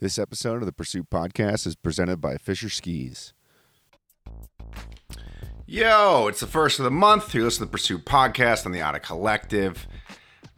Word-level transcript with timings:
This 0.00 0.16
episode 0.16 0.62
of 0.62 0.66
the 0.66 0.72
Pursuit 0.72 1.10
Podcast 1.10 1.66
is 1.66 1.74
presented 1.74 2.20
by 2.20 2.36
Fischer 2.36 2.68
Skis. 2.68 3.32
Yo, 5.66 6.28
it's 6.28 6.38
the 6.38 6.46
first 6.46 6.78
of 6.78 6.84
the 6.84 6.90
month. 6.92 7.34
You 7.34 7.42
listen 7.42 7.58
to 7.58 7.64
the 7.64 7.72
Pursuit 7.72 8.04
Podcast 8.04 8.64
on 8.64 8.70
the 8.70 8.80
Out 8.80 8.94
of 8.94 9.02
Collective. 9.02 9.88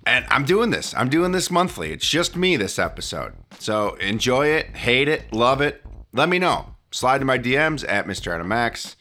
And 0.05 0.27
I'm 0.29 0.45
doing 0.45 0.69
this. 0.69 0.95
I'm 0.95 1.09
doing 1.09 1.33
this 1.33 1.51
monthly. 1.51 1.91
It's 1.91 2.07
just 2.07 2.37
me 2.37 2.59
this 2.59 2.79
episode. 2.79 3.33
So 3.59 3.95
enjoy 3.95 4.49
it, 4.49 4.77
hate 4.77 5.09
it, 5.09 5.33
love 5.33 5.63
it. 5.63 5.83
Let 6.13 6.29
me 6.29 6.39
know. 6.39 6.75
Slide 6.91 7.21
to 7.21 7.25
my 7.25 7.39
DMs 7.39 7.83
at 7.89 8.07
Mr. 8.07 8.39
Adamax. 8.39 8.97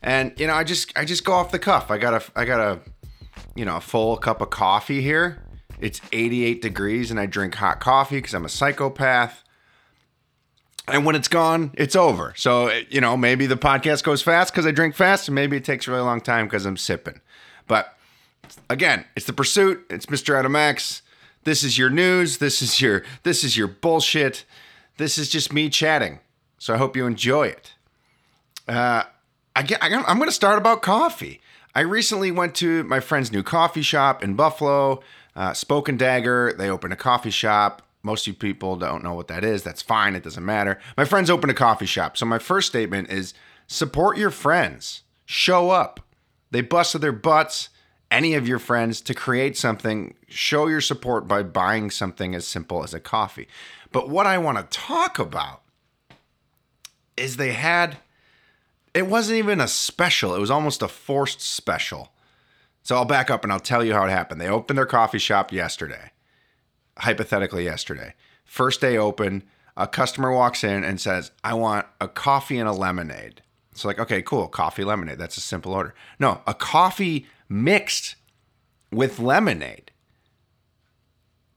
And 0.00 0.32
you 0.40 0.46
know, 0.46 0.54
I 0.54 0.64
just 0.64 0.96
I 0.96 1.04
just 1.04 1.22
go 1.22 1.34
off 1.34 1.50
the 1.50 1.58
cuff. 1.58 1.90
I 1.90 1.98
got 1.98 2.14
a 2.14 2.22
I 2.34 2.46
got 2.46 2.60
a 2.60 2.80
you 3.54 3.66
know, 3.66 3.76
a 3.76 3.80
full 3.82 4.16
cup 4.16 4.40
of 4.40 4.48
coffee 4.48 5.02
here. 5.02 5.42
It's 5.80 6.00
88 6.12 6.62
degrees 6.62 7.10
and 7.10 7.20
I 7.20 7.26
drink 7.26 7.56
hot 7.56 7.78
coffee 7.78 8.16
because 8.16 8.32
I'm 8.32 8.46
a 8.46 8.48
psychopath. 8.48 9.44
And 10.88 11.06
when 11.06 11.14
it's 11.14 11.28
gone, 11.28 11.70
it's 11.74 11.94
over. 11.94 12.34
So, 12.36 12.70
you 12.90 13.00
know, 13.00 13.16
maybe 13.16 13.46
the 13.46 13.56
podcast 13.56 14.02
goes 14.02 14.20
fast 14.20 14.52
because 14.52 14.66
I 14.66 14.72
drink 14.72 14.94
fast, 14.94 15.28
and 15.28 15.34
maybe 15.34 15.56
it 15.56 15.64
takes 15.64 15.86
a 15.86 15.92
really 15.92 16.02
long 16.02 16.20
time 16.20 16.46
because 16.46 16.66
I'm 16.66 16.76
sipping. 16.76 17.20
But 17.68 17.96
again, 18.68 19.04
it's 19.14 19.26
the 19.26 19.32
pursuit. 19.32 19.84
It's 19.88 20.06
Mr. 20.06 20.36
Adam 20.36 20.52
Adamax. 20.52 21.02
This 21.44 21.62
is 21.62 21.78
your 21.78 21.90
news. 21.90 22.38
This 22.38 22.62
is 22.62 22.80
your 22.80 23.02
this 23.22 23.44
is 23.44 23.56
your 23.56 23.68
bullshit. 23.68 24.44
This 24.96 25.18
is 25.18 25.28
just 25.28 25.52
me 25.52 25.68
chatting. 25.68 26.20
So 26.58 26.74
I 26.74 26.76
hope 26.76 26.96
you 26.96 27.06
enjoy 27.06 27.48
it. 27.48 27.74
Uh, 28.68 29.04
I 29.56 29.62
get, 29.62 29.82
I, 29.82 29.92
I'm 29.92 30.18
going 30.18 30.28
to 30.28 30.32
start 30.32 30.58
about 30.58 30.82
coffee. 30.82 31.40
I 31.74 31.80
recently 31.80 32.30
went 32.30 32.54
to 32.56 32.84
my 32.84 33.00
friend's 33.00 33.32
new 33.32 33.42
coffee 33.42 33.82
shop 33.82 34.22
in 34.22 34.34
Buffalo, 34.34 35.02
uh, 35.34 35.54
Spoke 35.54 35.88
and 35.88 35.98
Dagger. 35.98 36.54
They 36.56 36.70
opened 36.70 36.92
a 36.92 36.96
coffee 36.96 37.30
shop. 37.30 37.82
Most 38.02 38.26
of 38.26 38.28
you 38.28 38.38
people 38.38 38.76
don't 38.76 39.04
know 39.04 39.14
what 39.14 39.28
that 39.28 39.44
is. 39.44 39.62
That's 39.62 39.82
fine. 39.82 40.14
It 40.14 40.24
doesn't 40.24 40.44
matter. 40.44 40.78
My 40.96 41.04
friends 41.04 41.30
opened 41.30 41.50
a 41.50 41.54
coffee 41.54 41.86
shop. 41.86 42.16
So 42.16 42.26
my 42.26 42.38
first 42.38 42.68
statement 42.68 43.10
is 43.10 43.34
support 43.66 44.16
your 44.18 44.30
friends. 44.30 45.02
Show 45.24 45.70
up. 45.70 46.00
They 46.50 46.60
busted 46.60 47.00
their 47.00 47.12
butts, 47.12 47.70
any 48.10 48.34
of 48.34 48.46
your 48.46 48.58
friends, 48.58 49.00
to 49.02 49.14
create 49.14 49.56
something. 49.56 50.14
Show 50.28 50.66
your 50.66 50.80
support 50.80 51.28
by 51.28 51.42
buying 51.42 51.90
something 51.90 52.34
as 52.34 52.46
simple 52.46 52.82
as 52.82 52.92
a 52.92 53.00
coffee. 53.00 53.48
But 53.92 54.08
what 54.08 54.26
I 54.26 54.38
want 54.38 54.58
to 54.58 54.78
talk 54.78 55.18
about 55.18 55.62
is 57.16 57.36
they 57.36 57.52
had 57.52 57.98
it 58.94 59.06
wasn't 59.06 59.38
even 59.38 59.60
a 59.60 59.68
special, 59.68 60.34
it 60.34 60.40
was 60.40 60.50
almost 60.50 60.82
a 60.82 60.88
forced 60.88 61.40
special. 61.40 62.12
So 62.82 62.96
I'll 62.96 63.04
back 63.04 63.30
up 63.30 63.44
and 63.44 63.52
I'll 63.52 63.60
tell 63.60 63.84
you 63.84 63.94
how 63.94 64.04
it 64.04 64.10
happened. 64.10 64.40
They 64.40 64.48
opened 64.48 64.76
their 64.76 64.86
coffee 64.86 65.18
shop 65.18 65.52
yesterday, 65.52 66.10
hypothetically, 66.98 67.64
yesterday. 67.64 68.14
First 68.44 68.80
day 68.80 68.96
open, 68.96 69.44
a 69.76 69.86
customer 69.86 70.32
walks 70.32 70.62
in 70.64 70.84
and 70.84 71.00
says, 71.00 71.30
I 71.42 71.54
want 71.54 71.86
a 72.00 72.08
coffee 72.08 72.58
and 72.58 72.68
a 72.68 72.72
lemonade. 72.72 73.42
It's 73.70 73.84
like, 73.84 73.98
okay, 73.98 74.20
cool, 74.20 74.48
coffee, 74.48 74.84
lemonade. 74.84 75.18
That's 75.18 75.38
a 75.38 75.40
simple 75.40 75.72
order. 75.72 75.94
No, 76.18 76.42
a 76.46 76.52
coffee 76.52 77.26
mixed 77.48 78.16
with 78.90 79.18
lemonade. 79.18 79.90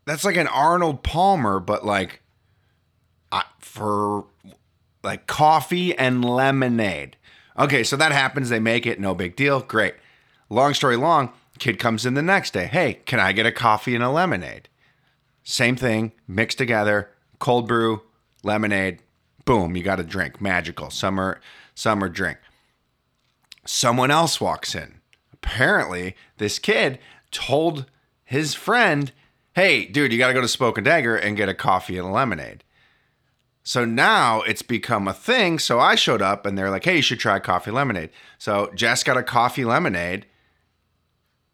That's 0.06 0.24
like 0.24 0.38
an 0.38 0.48
Arnold 0.48 1.04
Palmer, 1.04 1.60
but 1.60 1.86
like 1.86 2.22
for 3.60 4.26
like 5.04 5.28
coffee 5.28 5.98
and 5.98 6.24
lemonade. 6.24 7.18
Okay, 7.60 7.84
so 7.84 7.98
that 7.98 8.12
happens. 8.12 8.50
They 8.50 8.60
make 8.60 8.86
it, 8.86 9.00
no 9.00 9.14
big 9.14 9.36
deal. 9.36 9.60
Great. 9.60 9.96
Long 10.50 10.74
story 10.74 10.96
long, 10.96 11.32
kid 11.60 11.80
comes 11.80 12.06
in 12.06 12.14
the 12.14 12.22
next 12.22 12.54
day. 12.54 12.68
Hey, 12.68 13.02
can 13.06 13.20
I 13.20 13.32
get 13.32 13.46
a 13.46 13.52
coffee 13.52 13.96
and 13.96 14.04
a 14.04 14.10
lemonade? 14.10 14.70
Same 15.46 15.76
thing, 15.76 16.12
mixed 16.28 16.58
together, 16.58 17.12
cold 17.40 17.68
brew, 17.68 18.02
lemonade, 18.44 19.00
boom, 19.46 19.78
you 19.78 19.84
got 19.84 20.00
a 20.00 20.04
drink. 20.04 20.42
Magical. 20.42 20.90
Summer 20.90 21.40
summer 21.76 22.10
drink. 22.10 22.40
Someone 23.66 24.12
else 24.12 24.42
walks 24.42 24.76
in. 24.76 24.96
Apparently, 25.32 26.16
this 26.38 26.60
kid 26.60 27.00
told 27.32 27.86
his 28.24 28.56
friend, 28.56 29.12
"Hey, 29.54 29.86
dude, 29.86 30.12
you 30.12 30.18
got 30.18 30.28
to 30.28 30.34
go 30.34 30.42
to 30.42 30.48
Spoke 30.48 30.78
and 30.78 30.86
Dagger 30.86 31.16
and 31.16 31.38
get 31.38 31.48
a 31.48 31.54
coffee 31.54 31.98
and 31.98 32.08
a 32.08 32.12
lemonade." 32.12 32.64
So 33.64 33.86
now 33.86 34.42
it's 34.42 34.62
become 34.62 35.08
a 35.08 35.14
thing. 35.14 35.58
So 35.60 35.80
I 35.80 35.96
showed 35.96 36.22
up 36.22 36.46
and 36.46 36.56
they're 36.58 36.70
like, 36.70 36.86
hey, 36.86 36.98
you 36.98 37.02
should 37.02 37.20
try 37.20 37.40
coffee 37.40 37.72
lemonade. 37.72 38.12
So 38.38 38.72
Jess 38.76 39.04
got 39.04 39.18
a 39.18 39.24
coffee 39.24 39.66
lemonade 39.66 40.28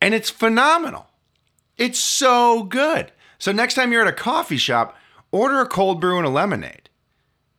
and 0.01 0.13
it's 0.13 0.29
phenomenal. 0.29 1.07
It's 1.77 1.99
so 1.99 2.63
good. 2.63 3.13
So 3.41 3.51
next 3.51 3.73
time 3.73 3.91
you're 3.91 4.03
at 4.03 4.07
a 4.07 4.13
coffee 4.13 4.57
shop, 4.57 4.95
order 5.31 5.61
a 5.61 5.67
cold 5.67 5.99
brew 5.99 6.19
and 6.19 6.27
a 6.27 6.29
lemonade. 6.29 6.91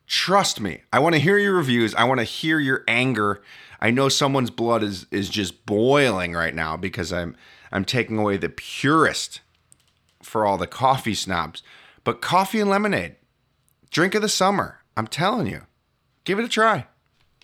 Trust 0.07 0.61
me, 0.61 0.83
I 0.93 1.01
want 1.01 1.17
to 1.17 1.21
hear 1.21 1.39
your 1.39 1.57
reviews. 1.57 1.93
I 1.97 2.05
want 2.05 2.21
to 2.21 2.25
hear 2.25 2.61
your 2.61 2.85
anger. 2.87 3.43
I 3.81 3.91
know 3.91 4.09
someone's 4.09 4.53
blood 4.53 4.85
is 4.85 5.07
is 5.11 5.29
just 5.29 5.67
boiling 5.67 6.35
right 6.35 6.55
now 6.55 6.77
because 6.77 7.13
I'm 7.13 7.35
I'm 7.73 7.85
taking 7.85 8.17
away 8.17 8.37
the 8.37 8.49
purest 8.49 9.41
for 10.23 10.47
all 10.47 10.57
the 10.57 10.69
coffee 10.69 11.15
snobs. 11.15 11.65
But 12.05 12.21
coffee 12.21 12.61
and 12.61 12.71
lemonade, 12.71 13.17
Drink 13.91 14.15
of 14.15 14.23
the 14.23 14.29
summer. 14.29 14.79
I'm 14.97 15.09
telling 15.09 15.49
you. 15.49 15.63
Give 16.23 16.39
it 16.39 16.45
a 16.45 16.49
try. 16.49 16.87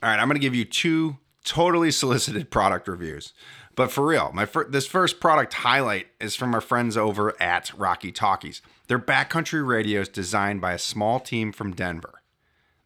All 0.00 0.08
right, 0.10 0.20
I'm 0.20 0.28
going 0.28 0.36
to 0.36 0.40
give 0.40 0.54
you 0.54 0.64
two 0.64 1.18
totally 1.48 1.90
solicited 1.90 2.50
product 2.50 2.88
reviews. 2.88 3.32
But 3.74 3.90
for 3.90 4.06
real, 4.06 4.30
my 4.34 4.44
fir- 4.44 4.68
this 4.68 4.86
first 4.86 5.20
product 5.20 5.54
highlight 5.54 6.08
is 6.20 6.34
from 6.34 6.54
our 6.54 6.60
friends 6.60 6.96
over 6.96 7.40
at 7.40 7.72
Rocky 7.78 8.10
Talkies. 8.10 8.60
They're 8.88 8.98
backcountry 8.98 9.66
radios 9.66 10.08
designed 10.08 10.60
by 10.60 10.72
a 10.72 10.78
small 10.78 11.20
team 11.20 11.52
from 11.52 11.72
Denver. 11.72 12.22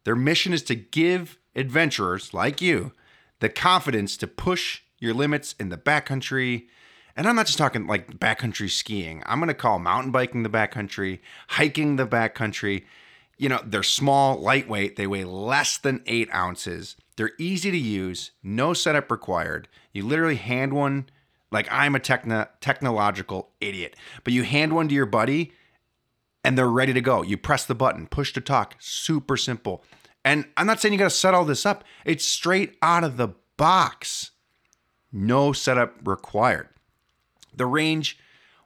Their 0.03 0.15
mission 0.15 0.53
is 0.53 0.63
to 0.63 0.75
give 0.75 1.39
adventurers 1.55 2.33
like 2.33 2.61
you 2.61 2.91
the 3.39 3.49
confidence 3.49 4.15
to 4.17 4.27
push 4.27 4.81
your 4.99 5.13
limits 5.13 5.55
in 5.59 5.69
the 5.69 5.77
backcountry. 5.77 6.67
And 7.15 7.27
I'm 7.27 7.35
not 7.35 7.47
just 7.47 7.57
talking 7.57 7.87
like 7.87 8.19
backcountry 8.19 8.69
skiing. 8.69 9.23
I'm 9.25 9.39
going 9.39 9.47
to 9.49 9.53
call 9.53 9.79
mountain 9.79 10.11
biking 10.11 10.43
the 10.43 10.49
backcountry, 10.49 11.19
hiking 11.49 11.95
the 11.95 12.07
backcountry, 12.07 12.83
you 13.37 13.49
know, 13.49 13.61
they're 13.65 13.83
small, 13.83 14.39
lightweight, 14.39 14.95
they 14.95 15.07
weigh 15.07 15.25
less 15.25 15.77
than 15.77 16.03
eight 16.05 16.33
ounces. 16.33 16.95
They're 17.15 17.31
easy 17.37 17.71
to 17.71 17.77
use, 17.77 18.31
no 18.41 18.73
setup 18.73 19.11
required. 19.11 19.67
You 19.91 20.05
literally 20.05 20.35
hand 20.35 20.73
one, 20.73 21.07
like 21.51 21.67
I'm 21.71 21.95
a 21.95 21.99
techno- 21.99 22.47
technological 22.59 23.51
idiot, 23.61 23.95
but 24.23 24.33
you 24.33 24.43
hand 24.43 24.73
one 24.73 24.87
to 24.87 24.95
your 24.95 25.05
buddy 25.05 25.53
and 26.43 26.57
they're 26.57 26.67
ready 26.69 26.93
to 26.93 27.01
go. 27.01 27.21
You 27.21 27.37
press 27.37 27.65
the 27.65 27.75
button, 27.75 28.07
push 28.07 28.33
to 28.33 28.41
talk, 28.41 28.75
super 28.79 29.37
simple. 29.37 29.83
And 30.25 30.45
I'm 30.57 30.67
not 30.67 30.81
saying 30.81 30.93
you 30.93 30.99
got 30.99 31.05
to 31.05 31.09
set 31.09 31.33
all 31.33 31.45
this 31.45 31.65
up, 31.65 31.83
it's 32.05 32.25
straight 32.25 32.77
out 32.81 33.03
of 33.03 33.17
the 33.17 33.29
box. 33.57 34.31
No 35.11 35.53
setup 35.53 35.95
required. 36.05 36.69
The 37.55 37.67
range 37.67 38.17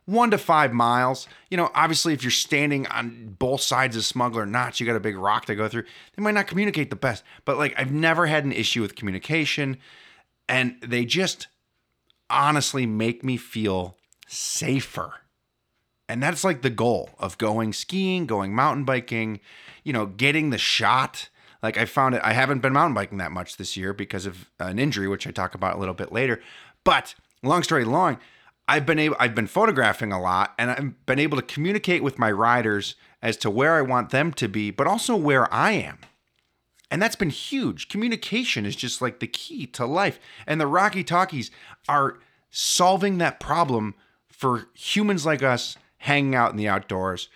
one 0.07 0.31
to 0.31 0.37
five 0.37 0.73
miles. 0.73 1.27
You 1.51 1.57
know, 1.57 1.69
obviously, 1.75 2.13
if 2.13 2.23
you're 2.23 2.31
standing 2.31 2.87
on 2.87 3.35
both 3.37 3.61
sides 3.61 3.95
of 3.95 4.05
Smuggler 4.05 4.45
Notch, 4.45 4.79
you 4.79 4.87
got 4.87 4.95
a 4.95 5.01
big 5.01 5.17
rock 5.17 5.45
to 5.45 5.55
go 5.55 5.67
through. 5.67 5.83
They 6.15 6.23
might 6.23 6.33
not 6.33 6.47
communicate 6.47 6.89
the 6.89 6.95
best, 6.95 7.23
but 7.45 7.57
like 7.57 7.75
I've 7.77 7.91
never 7.91 8.25
had 8.25 8.45
an 8.45 8.53
issue 8.53 8.81
with 8.81 8.95
communication, 8.95 9.77
and 10.49 10.77
they 10.81 11.05
just 11.05 11.47
honestly 12.29 12.85
make 12.85 13.23
me 13.23 13.37
feel 13.37 13.97
safer. 14.27 15.13
And 16.09 16.23
that's 16.23 16.43
like 16.43 16.61
the 16.61 16.69
goal 16.69 17.09
of 17.19 17.37
going 17.37 17.73
skiing, 17.73 18.25
going 18.25 18.55
mountain 18.55 18.85
biking, 18.85 19.41
you 19.83 19.91
know, 19.91 20.05
getting 20.05 20.51
the 20.51 20.57
shot. 20.57 21.29
Like 21.61 21.77
I 21.77 21.83
found 21.83 22.15
it, 22.15 22.21
I 22.23 22.31
haven't 22.31 22.59
been 22.59 22.71
mountain 22.71 22.93
biking 22.93 23.17
that 23.17 23.33
much 23.33 23.57
this 23.57 23.75
year 23.75 23.91
because 23.91 24.25
of 24.25 24.49
an 24.57 24.79
injury, 24.79 25.09
which 25.09 25.27
I 25.27 25.31
talk 25.31 25.53
about 25.53 25.75
a 25.75 25.79
little 25.79 25.93
bit 25.93 26.13
later. 26.13 26.39
But 26.85 27.13
long 27.43 27.61
story 27.61 27.83
long, 27.83 28.19
I've 28.67 28.85
been 28.85 28.99
able 28.99 29.15
I've 29.19 29.35
been 29.35 29.47
photographing 29.47 30.11
a 30.11 30.21
lot 30.21 30.53
and 30.57 30.71
I've 30.71 31.05
been 31.05 31.19
able 31.19 31.37
to 31.37 31.43
communicate 31.43 32.03
with 32.03 32.19
my 32.19 32.31
riders 32.31 32.95
as 33.21 33.37
to 33.37 33.49
where 33.49 33.75
I 33.75 33.81
want 33.81 34.09
them 34.09 34.31
to 34.33 34.47
be, 34.47 34.71
but 34.71 34.87
also 34.87 35.15
where 35.15 35.51
I 35.53 35.71
am. 35.71 35.99
And 36.89 37.01
that's 37.01 37.15
been 37.15 37.29
huge. 37.29 37.89
Communication 37.89 38.65
is 38.65 38.75
just 38.75 39.01
like 39.01 39.19
the 39.19 39.27
key 39.27 39.65
to 39.67 39.85
life. 39.85 40.19
And 40.45 40.61
the 40.61 40.67
Rocky 40.67 41.03
Talkies 41.03 41.51
are 41.89 42.19
solving 42.49 43.17
that 43.17 43.39
problem 43.39 43.95
for 44.29 44.67
humans 44.73 45.25
like 45.25 45.43
us 45.43 45.77
hanging 45.99 46.35
out 46.35 46.51
in 46.51 46.57
the 46.57 46.67
outdoors, 46.67 47.27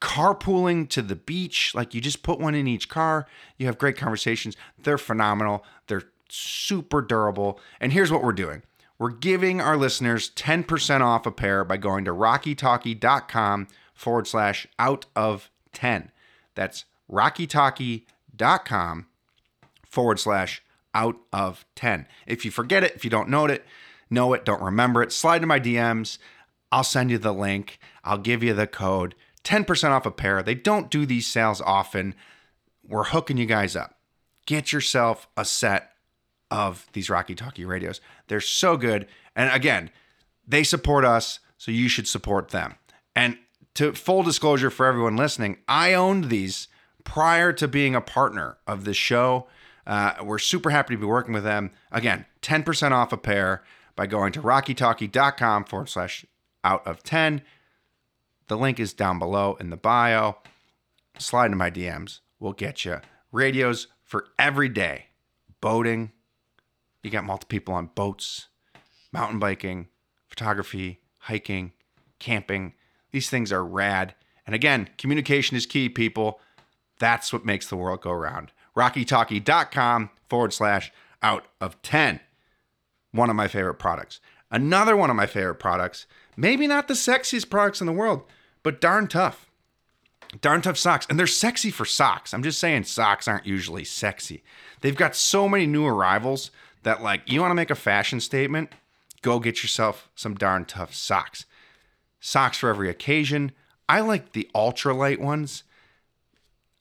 carpooling 0.00 0.88
to 0.88 1.02
the 1.02 1.14
beach. 1.14 1.72
Like 1.74 1.94
you 1.94 2.00
just 2.00 2.22
put 2.22 2.40
one 2.40 2.54
in 2.54 2.66
each 2.66 2.88
car, 2.88 3.26
you 3.58 3.66
have 3.66 3.78
great 3.78 3.96
conversations. 3.96 4.56
They're 4.78 4.98
phenomenal, 4.98 5.64
they're 5.86 6.04
super 6.28 7.02
durable. 7.02 7.60
And 7.80 7.92
here's 7.92 8.10
what 8.10 8.24
we're 8.24 8.32
doing 8.32 8.62
we're 8.98 9.10
giving 9.10 9.60
our 9.60 9.76
listeners 9.76 10.30
10% 10.30 11.00
off 11.00 11.26
a 11.26 11.30
pair 11.30 11.64
by 11.64 11.76
going 11.76 12.04
to 12.06 12.12
rockytalkie.com 12.12 13.68
forward 13.94 14.26
slash 14.26 14.66
out 14.78 15.06
of 15.14 15.50
10. 15.72 16.10
That's 16.54 16.84
rockytalkie.com 17.10 19.06
forward 19.84 20.20
slash 20.20 20.62
out 20.94 21.16
of 21.32 21.66
10. 21.74 22.06
If 22.26 22.44
you 22.44 22.50
forget 22.50 22.82
it, 22.82 22.94
if 22.94 23.04
you 23.04 23.10
don't 23.10 23.28
know 23.28 23.46
it, 23.46 23.64
know 24.08 24.32
it, 24.32 24.44
don't 24.44 24.62
remember 24.62 25.02
it, 25.02 25.12
slide 25.12 25.40
to 25.40 25.46
my 25.46 25.60
DMs. 25.60 26.18
I'll 26.72 26.84
send 26.84 27.10
you 27.10 27.18
the 27.18 27.34
link. 27.34 27.78
I'll 28.02 28.18
give 28.18 28.42
you 28.42 28.54
the 28.54 28.66
code 28.66 29.14
10% 29.44 29.90
off 29.90 30.06
a 30.06 30.10
pair. 30.10 30.42
They 30.42 30.54
don't 30.54 30.90
do 30.90 31.06
these 31.06 31.26
sales 31.26 31.60
often. 31.60 32.14
We're 32.82 33.04
hooking 33.04 33.36
you 33.36 33.46
guys 33.46 33.76
up. 33.76 33.98
Get 34.46 34.72
yourself 34.72 35.28
a 35.36 35.44
set 35.44 35.92
of 36.50 36.86
these 36.92 37.10
Rocky 37.10 37.34
Talkie 37.34 37.64
radios. 37.64 38.00
They're 38.28 38.40
so 38.40 38.76
good. 38.76 39.06
And 39.34 39.50
again, 39.52 39.90
they 40.46 40.62
support 40.62 41.04
us, 41.04 41.40
so 41.58 41.70
you 41.70 41.88
should 41.88 42.06
support 42.06 42.50
them. 42.50 42.76
And 43.14 43.38
to 43.74 43.92
full 43.92 44.22
disclosure 44.22 44.70
for 44.70 44.86
everyone 44.86 45.16
listening, 45.16 45.58
I 45.68 45.94
owned 45.94 46.24
these 46.24 46.68
prior 47.04 47.52
to 47.54 47.68
being 47.68 47.94
a 47.94 48.00
partner 48.00 48.58
of 48.66 48.84
this 48.84 48.96
show. 48.96 49.48
Uh, 49.86 50.14
we're 50.22 50.38
super 50.38 50.70
happy 50.70 50.94
to 50.94 51.00
be 51.00 51.06
working 51.06 51.34
with 51.34 51.44
them. 51.44 51.70
Again, 51.92 52.26
10% 52.42 52.92
off 52.92 53.12
a 53.12 53.16
pair 53.16 53.62
by 53.94 54.06
going 54.06 54.32
to 54.32 54.42
rockytalkie.com 54.42 55.64
forward 55.64 55.88
slash 55.88 56.26
out 56.64 56.86
of 56.86 57.02
10. 57.02 57.42
The 58.48 58.56
link 58.56 58.78
is 58.78 58.92
down 58.92 59.18
below 59.18 59.56
in 59.58 59.70
the 59.70 59.76
bio. 59.76 60.38
Slide 61.18 61.46
into 61.46 61.56
my 61.56 61.70
DMs. 61.70 62.20
We'll 62.38 62.52
get 62.52 62.84
you 62.84 63.00
radios 63.32 63.88
for 64.02 64.26
every 64.38 64.68
day. 64.68 65.06
Boating. 65.60 66.12
You 67.02 67.10
got 67.10 67.24
multiple 67.24 67.54
people 67.54 67.74
on 67.74 67.90
boats, 67.94 68.48
mountain 69.12 69.38
biking, 69.38 69.88
photography, 70.28 71.00
hiking, 71.18 71.72
camping. 72.18 72.74
These 73.12 73.30
things 73.30 73.52
are 73.52 73.64
rad. 73.64 74.14
And 74.46 74.54
again, 74.54 74.90
communication 74.98 75.56
is 75.56 75.66
key, 75.66 75.88
people. 75.88 76.40
That's 76.98 77.32
what 77.32 77.44
makes 77.44 77.68
the 77.68 77.76
world 77.76 78.00
go 78.00 78.12
round. 78.12 78.52
RockyTalkie.com 78.76 80.10
forward 80.28 80.52
slash 80.52 80.92
out 81.22 81.46
of 81.60 81.80
10. 81.82 82.20
One 83.12 83.30
of 83.30 83.36
my 83.36 83.48
favorite 83.48 83.74
products. 83.74 84.20
Another 84.50 84.96
one 84.96 85.10
of 85.10 85.16
my 85.16 85.26
favorite 85.26 85.56
products, 85.56 86.06
maybe 86.36 86.66
not 86.66 86.86
the 86.86 86.94
sexiest 86.94 87.50
products 87.50 87.80
in 87.80 87.86
the 87.86 87.92
world, 87.92 88.22
but 88.62 88.80
darn 88.80 89.08
tough. 89.08 89.50
Darn 90.40 90.62
tough 90.62 90.76
socks. 90.76 91.06
And 91.08 91.18
they're 91.18 91.26
sexy 91.26 91.70
for 91.70 91.84
socks. 91.84 92.32
I'm 92.34 92.42
just 92.42 92.58
saying 92.58 92.84
socks 92.84 93.26
aren't 93.26 93.46
usually 93.46 93.84
sexy. 93.84 94.42
They've 94.80 94.96
got 94.96 95.16
so 95.16 95.48
many 95.48 95.66
new 95.66 95.86
arrivals 95.86 96.50
that, 96.86 97.02
like, 97.02 97.28
you 97.28 97.40
want 97.40 97.50
to 97.50 97.56
make 97.56 97.70
a 97.70 97.74
fashion 97.74 98.20
statement? 98.20 98.70
Go 99.20 99.40
get 99.40 99.64
yourself 99.64 100.08
some 100.14 100.36
darn 100.36 100.64
tough 100.64 100.94
socks. 100.94 101.44
Socks 102.20 102.58
for 102.58 102.70
every 102.70 102.88
occasion. 102.88 103.50
I 103.88 104.00
like 104.00 104.32
the 104.32 104.48
ultralight 104.54 105.18
ones. 105.18 105.64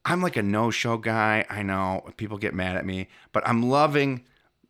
I'm 0.06 0.22
like 0.22 0.38
a 0.38 0.44
no 0.44 0.70
show 0.70 0.98
guy. 0.98 1.44
I 1.50 1.64
know 1.64 2.08
people 2.18 2.38
get 2.38 2.54
mad 2.54 2.76
at 2.76 2.86
me, 2.86 3.08
but 3.32 3.48
I'm 3.48 3.64
loving 3.64 4.24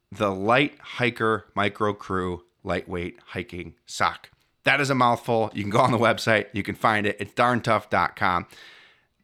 the 0.09 0.31
Light 0.31 0.75
Hiker 0.79 1.47
Micro 1.53 1.91
Crew 1.93 2.43
lightweight 2.63 3.19
hiking 3.27 3.75
sock. 3.85 4.29
That 4.63 4.79
is 4.79 4.89
a 4.89 4.95
mouthful. 4.95 5.51
You 5.53 5.63
can 5.63 5.69
go 5.69 5.81
on 5.81 5.91
the 5.91 5.97
website, 5.97 6.45
you 6.53 6.63
can 6.63 6.75
find 6.75 7.05
it. 7.05 7.17
It's 7.19 7.33
darntough.com. 7.33 8.47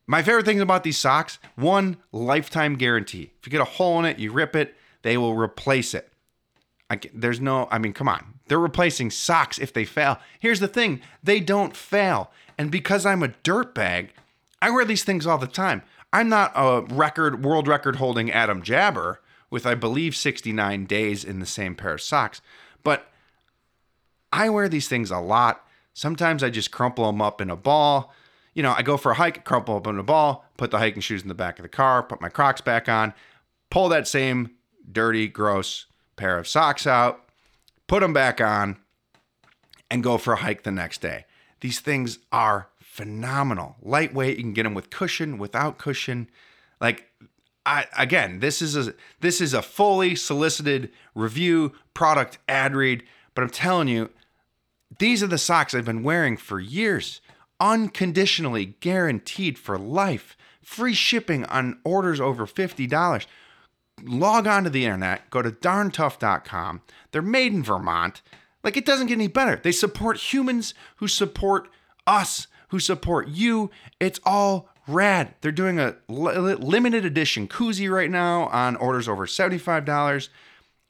My 0.07 0.21
favorite 0.23 0.45
things 0.45 0.61
about 0.61 0.83
these 0.83 0.97
socks 0.97 1.39
one, 1.55 1.95
lifetime 2.11 2.75
guarantee. 2.75 3.31
If 3.39 3.47
you 3.47 3.49
get 3.49 3.61
a 3.61 3.65
hole 3.65 3.97
in 3.99 4.05
it, 4.05 4.19
you 4.19 4.33
rip 4.33 4.57
it, 4.57 4.75
they 5.01 5.17
will 5.17 5.35
replace 5.35 5.93
it. 5.93 6.11
I, 6.89 6.99
there's 7.13 7.39
no, 7.39 7.67
I 7.71 7.77
mean, 7.77 7.93
come 7.93 8.09
on. 8.09 8.39
They're 8.47 8.59
replacing 8.59 9.11
socks 9.11 9.57
if 9.57 9.71
they 9.71 9.85
fail. 9.85 10.19
Here's 10.39 10.59
the 10.59 10.67
thing 10.67 11.01
they 11.23 11.39
don't 11.39 11.75
fail. 11.75 12.31
And 12.57 12.69
because 12.69 13.05
I'm 13.05 13.23
a 13.23 13.29
dirtbag, 13.29 14.09
I 14.61 14.69
wear 14.69 14.85
these 14.85 15.03
things 15.03 15.25
all 15.25 15.37
the 15.37 15.47
time. 15.47 15.83
I'm 16.13 16.27
not 16.27 16.51
a 16.55 16.81
record, 16.81 17.45
world 17.45 17.67
record 17.67 17.95
holding 17.95 18.31
Adam 18.31 18.61
Jabber 18.61 19.21
with, 19.49 19.65
I 19.65 19.75
believe, 19.75 20.15
69 20.15 20.85
days 20.85 21.23
in 21.23 21.39
the 21.39 21.45
same 21.45 21.75
pair 21.75 21.93
of 21.93 22.01
socks, 22.01 22.41
but 22.83 23.07
I 24.33 24.49
wear 24.49 24.69
these 24.69 24.87
things 24.87 25.11
a 25.11 25.19
lot. 25.19 25.65
Sometimes 25.93 26.43
I 26.43 26.49
just 26.49 26.71
crumple 26.71 27.05
them 27.05 27.21
up 27.21 27.41
in 27.41 27.49
a 27.49 27.55
ball. 27.55 28.13
You 28.53 28.63
know, 28.63 28.73
I 28.77 28.81
go 28.81 28.97
for 28.97 29.11
a 29.11 29.15
hike, 29.15 29.43
crumple 29.43 29.75
up 29.75 29.87
in 29.87 29.97
a 29.97 30.03
ball, 30.03 30.45
put 30.57 30.71
the 30.71 30.79
hiking 30.79 31.01
shoes 31.01 31.21
in 31.21 31.27
the 31.27 31.33
back 31.33 31.59
of 31.59 31.63
the 31.63 31.69
car, 31.69 32.03
put 32.03 32.21
my 32.21 32.29
Crocs 32.29 32.61
back 32.61 32.87
on, 32.89 33.13
pull 33.69 33.89
that 33.89 34.07
same 34.07 34.51
dirty, 34.93 35.27
gross 35.27 35.85
pair 36.15 36.37
of 36.37 36.47
socks 36.47 36.85
out, 36.85 37.29
put 37.87 38.01
them 38.01 38.13
back 38.13 38.39
on, 38.41 38.77
and 39.89 40.03
go 40.03 40.17
for 40.17 40.33
a 40.33 40.37
hike 40.37 40.63
the 40.63 40.71
next 40.71 41.01
day. 41.01 41.25
These 41.59 41.79
things 41.79 42.19
are 42.31 42.69
phenomenal. 42.79 43.75
Lightweight, 43.81 44.37
you 44.37 44.43
can 44.43 44.53
get 44.53 44.63
them 44.63 44.73
with 44.73 44.89
cushion, 44.89 45.37
without 45.37 45.77
cushion. 45.77 46.29
Like 46.79 47.11
I 47.65 47.85
again, 47.97 48.39
this 48.39 48.61
is 48.61 48.75
a 48.75 48.93
this 49.19 49.39
is 49.39 49.53
a 49.53 49.61
fully 49.61 50.15
solicited 50.15 50.91
review 51.13 51.73
product 51.93 52.39
ad 52.47 52.75
read, 52.75 53.03
but 53.35 53.43
I'm 53.43 53.49
telling 53.49 53.87
you, 53.87 54.09
these 54.99 55.21
are 55.21 55.27
the 55.27 55.37
socks 55.37 55.73
I've 55.73 55.85
been 55.85 56.03
wearing 56.03 56.37
for 56.37 56.59
years, 56.59 57.21
unconditionally 57.59 58.77
guaranteed 58.79 59.57
for 59.57 59.77
life, 59.77 60.35
free 60.63 60.93
shipping 60.93 61.45
on 61.45 61.79
orders 61.83 62.19
over 62.19 62.45
$50. 62.45 63.25
Log 64.03 64.47
on 64.47 64.63
to 64.63 64.69
the 64.69 64.85
internet, 64.85 65.29
go 65.29 65.41
to 65.41 65.51
darntough.com. 65.51 66.81
They're 67.11 67.21
made 67.21 67.53
in 67.53 67.63
Vermont. 67.63 68.21
Like 68.63 68.77
it 68.77 68.85
doesn't 68.85 69.07
get 69.07 69.15
any 69.15 69.27
better. 69.27 69.59
They 69.61 69.71
support 69.71 70.17
humans 70.17 70.73
who 70.97 71.07
support 71.07 71.69
us, 72.07 72.47
who 72.69 72.79
support 72.79 73.27
you. 73.27 73.69
It's 73.99 74.19
all 74.23 74.69
rad. 74.87 75.35
They're 75.41 75.51
doing 75.51 75.79
a 75.79 75.95
li- 76.07 76.55
limited 76.55 77.05
edition 77.05 77.47
koozie 77.47 77.91
right 77.91 78.09
now 78.09 78.43
on 78.47 78.75
orders 78.75 79.07
over 79.07 79.25
$75. 79.25 80.29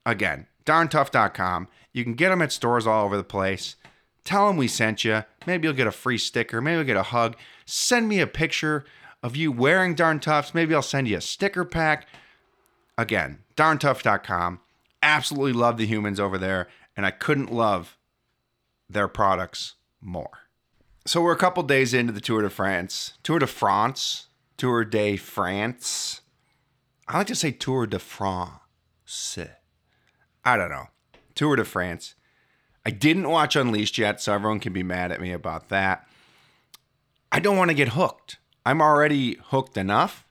Again, 0.05 0.47
darntough.com. 0.65 1.67
You 1.93 2.03
can 2.03 2.13
get 2.13 2.29
them 2.29 2.41
at 2.41 2.51
stores 2.51 2.87
all 2.87 3.05
over 3.05 3.17
the 3.17 3.23
place. 3.23 3.75
Tell 4.23 4.47
them 4.47 4.57
we 4.57 4.67
sent 4.67 5.03
you. 5.03 5.23
Maybe 5.47 5.67
you'll 5.67 5.75
get 5.75 5.87
a 5.87 5.91
free 5.91 6.17
sticker. 6.17 6.61
Maybe 6.61 6.75
you'll 6.75 6.85
get 6.85 6.97
a 6.97 7.03
hug. 7.03 7.35
Send 7.65 8.07
me 8.07 8.19
a 8.19 8.27
picture 8.27 8.85
of 9.23 9.35
you 9.35 9.51
wearing 9.51 9.95
Darn 9.95 10.19
Toughs. 10.19 10.53
Maybe 10.53 10.73
I'll 10.75 10.81
send 10.81 11.07
you 11.07 11.17
a 11.17 11.21
sticker 11.21 11.65
pack. 11.65 12.07
Again, 13.01 13.39
darntough.com. 13.57 14.59
Absolutely 15.01 15.53
love 15.53 15.77
the 15.77 15.87
humans 15.87 16.19
over 16.19 16.37
there, 16.37 16.67
and 16.95 17.03
I 17.03 17.09
couldn't 17.09 17.51
love 17.51 17.97
their 18.87 19.07
products 19.07 19.73
more. 19.99 20.41
So 21.07 21.19
we're 21.19 21.31
a 21.31 21.37
couple 21.37 21.63
days 21.63 21.95
into 21.95 22.13
the 22.13 22.21
Tour 22.21 22.43
de 22.43 22.49
France. 22.51 23.13
Tour 23.23 23.39
de 23.39 23.47
France. 23.47 24.27
Tour 24.55 24.85
de 24.85 25.17
France. 25.17 26.21
I 27.07 27.17
like 27.17 27.25
to 27.25 27.35
say 27.35 27.49
Tour 27.49 27.87
de 27.87 27.97
France. 27.97 29.39
I 30.45 30.55
don't 30.55 30.69
know. 30.69 30.89
Tour 31.33 31.55
de 31.55 31.65
France. 31.65 32.13
I 32.85 32.91
didn't 32.91 33.31
watch 33.31 33.55
Unleashed 33.55 33.97
yet, 33.97 34.21
so 34.21 34.31
everyone 34.31 34.59
can 34.59 34.73
be 34.73 34.83
mad 34.83 35.11
at 35.11 35.19
me 35.19 35.31
about 35.31 35.69
that. 35.69 36.07
I 37.31 37.39
don't 37.39 37.57
want 37.57 37.71
to 37.71 37.75
get 37.75 37.89
hooked. 37.89 38.37
I'm 38.63 38.79
already 38.79 39.39
hooked 39.45 39.75
enough. 39.75 40.23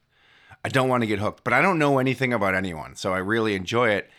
I 0.64 0.68
don't 0.68 0.88
want 0.88 1.02
to 1.02 1.06
get 1.06 1.18
hooked, 1.18 1.44
but 1.44 1.52
I 1.52 1.62
don't 1.62 1.78
know 1.78 1.98
anything 1.98 2.32
about 2.32 2.54
anyone, 2.54 2.94
so 2.94 3.14
I 3.14 3.18
really 3.18 3.54
enjoy 3.54 3.90
it 3.90 4.10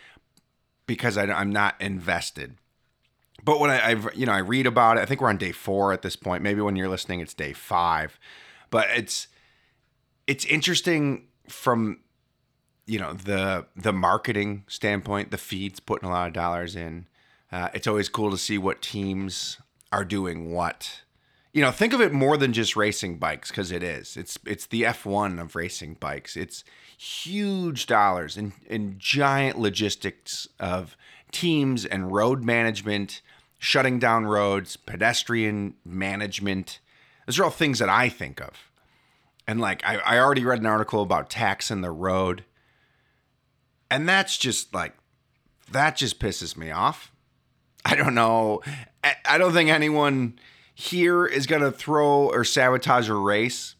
because 0.86 1.16
I, 1.16 1.24
am 1.40 1.50
not 1.50 1.80
invested. 1.80 2.56
But 3.44 3.60
when 3.60 3.70
I, 3.70 3.90
I've 3.90 4.08
you 4.14 4.26
know 4.26 4.32
I 4.32 4.38
read 4.38 4.66
about 4.66 4.98
it, 4.98 5.00
I 5.00 5.06
think 5.06 5.20
we're 5.20 5.28
on 5.28 5.36
day 5.36 5.52
four 5.52 5.92
at 5.92 6.02
this 6.02 6.16
point. 6.16 6.42
Maybe 6.42 6.60
when 6.60 6.76
you're 6.76 6.88
listening, 6.88 7.20
it's 7.20 7.34
day 7.34 7.52
five. 7.52 8.18
But 8.70 8.88
it's 8.94 9.28
it's 10.26 10.44
interesting 10.44 11.26
from 11.48 12.00
you 12.86 12.98
know 12.98 13.12
the 13.12 13.66
the 13.76 13.92
marketing 13.92 14.64
standpoint. 14.68 15.30
The 15.30 15.38
feed's 15.38 15.80
putting 15.80 16.08
a 16.08 16.12
lot 16.12 16.28
of 16.28 16.32
dollars 16.32 16.76
in. 16.76 17.06
Uh, 17.50 17.68
it's 17.74 17.86
always 17.86 18.08
cool 18.08 18.30
to 18.30 18.38
see 18.38 18.58
what 18.58 18.80
teams 18.80 19.58
are 19.90 20.04
doing 20.04 20.52
what. 20.52 21.02
You 21.52 21.60
know, 21.60 21.70
think 21.70 21.92
of 21.92 22.00
it 22.00 22.12
more 22.12 22.36
than 22.36 22.52
just 22.52 22.76
racing 22.76 23.18
bikes 23.18 23.50
because 23.50 23.70
it 23.70 23.82
is. 23.82 24.16
It's 24.16 24.38
it's 24.46 24.66
the 24.66 24.82
F1 24.82 25.40
of 25.40 25.54
racing 25.54 25.94
bikes. 26.00 26.36
It's 26.36 26.64
huge 26.96 27.86
dollars 27.86 28.36
and, 28.36 28.52
and 28.70 28.98
giant 28.98 29.58
logistics 29.58 30.48
of 30.58 30.96
teams 31.30 31.84
and 31.84 32.12
road 32.12 32.42
management, 32.42 33.20
shutting 33.58 33.98
down 33.98 34.24
roads, 34.24 34.76
pedestrian 34.76 35.74
management. 35.84 36.78
Those 37.26 37.38
are 37.38 37.44
all 37.44 37.50
things 37.50 37.80
that 37.80 37.88
I 37.88 38.08
think 38.08 38.40
of. 38.40 38.70
And 39.46 39.60
like 39.60 39.84
I, 39.84 39.96
I 39.98 40.18
already 40.18 40.44
read 40.44 40.60
an 40.60 40.66
article 40.66 41.02
about 41.02 41.28
taxing 41.28 41.82
the 41.82 41.90
road. 41.90 42.44
And 43.90 44.08
that's 44.08 44.38
just 44.38 44.72
like 44.72 44.94
that 45.70 45.96
just 45.96 46.18
pisses 46.18 46.56
me 46.56 46.70
off 46.70 47.12
I 47.84 47.94
don't 47.94 48.14
know. 48.14 48.60
I 49.24 49.38
don't 49.38 49.52
think 49.52 49.70
anyone 49.70 50.38
here 50.74 51.26
is 51.26 51.46
going 51.46 51.62
to 51.62 51.72
throw 51.72 52.28
or 52.28 52.44
sabotage 52.44 53.08
a 53.08 53.14
race. 53.14 53.74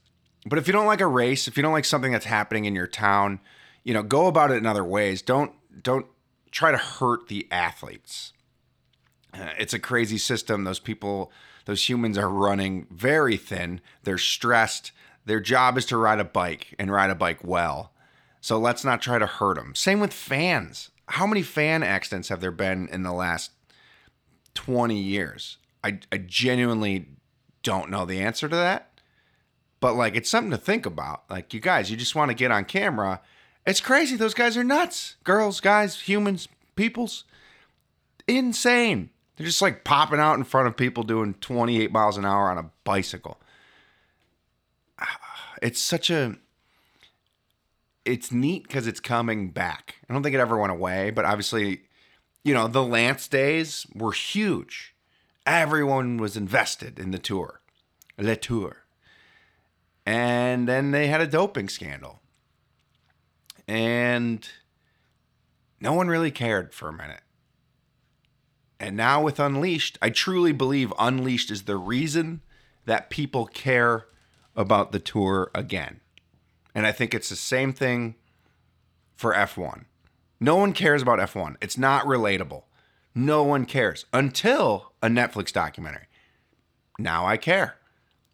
But 0.47 0.59
if 0.59 0.67
you 0.67 0.73
don't 0.73 0.87
like 0.87 1.01
a 1.01 1.07
race, 1.07 1.49
if 1.49 1.57
you 1.57 1.63
don't 1.63 1.73
like 1.73 1.85
something 1.85 2.13
that's 2.13 2.27
happening 2.27 2.65
in 2.65 2.75
your 2.75 2.87
town, 2.87 3.41
you 3.85 3.95
know, 3.95 4.03
go 4.03 4.27
about 4.27 4.51
it 4.51 4.57
in 4.57 4.67
other 4.67 4.85
ways. 4.85 5.23
Don't 5.23 5.53
don't 5.83 6.07
try 6.51 6.71
to 6.71 6.77
hurt 6.77 7.29
the 7.29 7.49
athletes. 7.51 8.33
Uh, 9.33 9.51
it's 9.59 9.73
a 9.73 9.79
crazy 9.79 10.19
system. 10.19 10.65
Those 10.65 10.79
people, 10.79 11.33
those 11.65 11.89
humans 11.89 12.19
are 12.19 12.29
running 12.29 12.87
very 12.91 13.37
thin. 13.37 13.81
They're 14.03 14.19
stressed. 14.19 14.93
Their 15.25 15.41
job 15.41 15.79
is 15.79 15.87
to 15.87 15.97
ride 15.97 16.21
a 16.21 16.25
bike 16.25 16.75
and 16.79 16.93
ride 16.93 17.11
a 17.11 17.15
bike 17.15 17.43
well. 17.43 17.93
So 18.41 18.59
let's 18.59 18.85
not 18.85 19.01
try 19.01 19.19
to 19.19 19.27
hurt 19.27 19.57
them. 19.57 19.75
Same 19.75 20.01
with 20.01 20.13
fans. 20.13 20.91
How 21.07 21.27
many 21.27 21.43
fan 21.43 21.83
accidents 21.83 22.29
have 22.29 22.41
there 22.41 22.51
been 22.51 22.89
in 22.89 23.03
the 23.03 23.13
last 23.13 23.53
20 24.55 24.99
years? 24.99 25.59
I, 25.85 25.99
I 26.11 26.19
genuinely 26.19 27.07
don't 27.63 27.91
know 27.91 28.05
the 28.05 28.21
answer 28.21 28.49
to 28.49 28.57
that. 28.57 28.89
but 29.81 29.95
like 29.95 30.15
it's 30.17 30.31
something 30.31 30.51
to 30.53 30.59
think 30.59 30.87
about. 30.87 31.25
Like 31.31 31.53
you 31.53 31.61
guys, 31.61 31.91
you 31.91 31.97
just 31.97 32.15
want 32.15 32.31
to 32.31 32.35
get 32.35 32.51
on 32.51 32.65
camera. 32.65 33.21
It's 33.67 33.81
crazy. 33.81 34.17
Those 34.17 34.35
guys 34.35 34.57
are 34.57 34.65
nuts. 34.65 35.17
Girls, 35.25 35.61
guys, 35.61 36.01
humans, 36.03 36.49
peoples. 36.77 37.25
Insane. 38.29 39.11
They're 39.37 39.47
just 39.47 39.63
like 39.63 39.85
popping 39.85 40.21
out 40.21 40.35
in 40.39 40.45
front 40.45 40.69
of 40.69 40.77
people 40.77 41.03
doing 41.03 41.35
28 41.35 41.91
miles 41.93 42.17
an 42.17 42.25
hour 42.25 42.51
on 42.51 42.59
a 42.59 42.71
bicycle. 42.85 43.39
It's 45.63 45.81
such 45.81 46.11
a 46.11 46.37
it's 48.05 48.33
neat 48.33 48.65
because 48.65 48.89
it's 48.89 48.99
coming 48.99 49.51
back. 49.51 49.95
I 50.09 50.13
don't 50.13 50.25
think 50.25 50.35
it 50.35 50.41
ever 50.41 50.59
went 50.59 50.73
away, 50.73 51.11
but 51.11 51.25
obviously, 51.25 51.83
you 52.43 52.53
know, 52.53 52.67
the 52.67 52.83
Lance 52.83 53.29
days 53.29 53.87
were 53.95 54.11
huge. 54.11 54.92
Everyone 55.45 56.19
was 56.19 56.37
invested 56.37 56.99
in 56.99 57.11
the 57.11 57.19
tour, 57.19 57.61
Le 58.19 58.37
Tour. 58.37 58.85
And 60.07 60.69
then 60.69 60.91
they 60.91 61.09
had 61.09 61.21
a 61.21 61.27
doping 61.27 61.69
scandal. 61.69 62.21
And 63.67 64.49
no 65.81 65.93
one 65.93 66.09
really 66.09 66.31
cared 66.31 66.75
for 66.75 66.89
a 66.89 66.93
minute. 66.93 67.23
And 68.79 68.97
now 68.97 69.23
with 69.23 69.39
Unleashed, 69.39 69.99
I 70.03 70.11
truly 70.11 70.53
believe 70.53 70.93
Unleashed 70.99 71.51
is 71.51 71.63
the 71.63 71.77
reason 71.77 72.41
that 72.85 73.11
people 73.11 73.47
care 73.47 74.07
about 74.57 74.93
the 74.93 74.99
tour 74.99 75.51
again. 75.55 76.01
And 76.75 76.87
I 76.87 76.93
think 76.93 77.15
it's 77.15 77.29
the 77.29 77.37
same 77.37 77.73
thing 77.73 78.17
for 79.15 79.35
F1. 79.35 79.85
No 80.41 80.57
one 80.57 80.73
cares 80.73 81.03
about 81.03 81.21
F1. 81.21 81.57
It's 81.61 81.79
not 81.79 82.05
relatable. 82.05 82.65
No 83.15 83.45
one 83.45 83.67
cares 83.67 84.07
until 84.13 84.92
a 85.03 85.09
Netflix 85.09 85.53
documentary. 85.53 86.07
Now 86.99 87.27
I 87.27 87.37
care. 87.37 87.77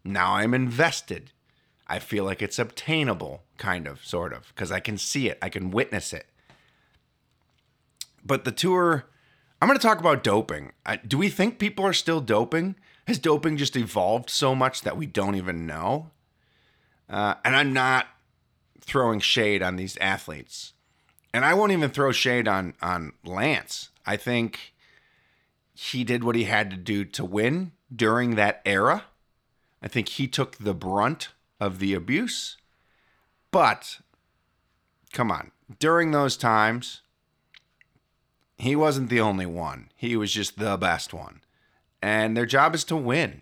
Now 0.03 0.35
I'm 0.35 0.53
invested. 0.53 1.31
I 1.87 1.99
feel 1.99 2.23
like 2.23 2.41
it's 2.41 2.59
obtainable, 2.59 3.43
kind 3.57 3.87
of, 3.87 4.05
sort 4.05 4.31
of, 4.31 4.47
because 4.49 4.71
I 4.71 4.79
can 4.79 4.97
see 4.97 5.27
it, 5.27 5.39
I 5.41 5.49
can 5.49 5.71
witness 5.71 6.13
it. 6.13 6.27
But 8.23 8.45
the 8.45 8.51
tour, 8.51 9.05
I'm 9.61 9.67
going 9.67 9.79
to 9.79 9.85
talk 9.85 9.99
about 9.99 10.23
doping. 10.23 10.71
do 11.07 11.17
we 11.17 11.29
think 11.29 11.57
people 11.57 11.85
are 11.85 11.93
still 11.93 12.21
doping? 12.21 12.75
Has 13.07 13.17
doping 13.17 13.57
just 13.57 13.75
evolved 13.75 14.29
so 14.29 14.53
much 14.53 14.81
that 14.81 14.95
we 14.95 15.07
don't 15.07 15.35
even 15.35 15.65
know? 15.65 16.11
Uh, 17.09 17.35
and 17.43 17.55
I'm 17.55 17.73
not 17.73 18.05
throwing 18.81 19.19
shade 19.19 19.63
on 19.63 19.77
these 19.77 19.97
athletes. 19.97 20.73
And 21.33 21.43
I 21.43 21.55
won't 21.55 21.71
even 21.71 21.89
throw 21.89 22.11
shade 22.11 22.47
on 22.47 22.73
on 22.81 23.13
Lance. 23.23 23.89
I 24.05 24.17
think 24.17 24.73
he 25.81 26.03
did 26.03 26.25
what 26.25 26.35
he 26.35 26.43
had 26.43 26.69
to 26.69 26.75
do 26.75 27.05
to 27.05 27.23
win 27.23 27.71
during 27.95 28.35
that 28.35 28.61
era. 28.65 29.05
I 29.81 29.87
think 29.87 30.09
he 30.09 30.27
took 30.27 30.57
the 30.57 30.73
brunt 30.73 31.29
of 31.57 31.79
the 31.79 31.93
abuse. 31.93 32.57
But 33.49 33.99
come 35.13 35.31
on, 35.31 35.51
during 35.79 36.11
those 36.11 36.35
times, 36.35 36.99
he 38.57 38.75
wasn't 38.75 39.09
the 39.09 39.21
only 39.21 39.45
one. 39.45 39.89
He 39.95 40.17
was 40.17 40.33
just 40.33 40.59
the 40.59 40.75
best 40.75 41.13
one. 41.13 41.39
And 42.01 42.35
their 42.35 42.45
job 42.45 42.75
is 42.75 42.83
to 42.85 42.97
win. 42.97 43.41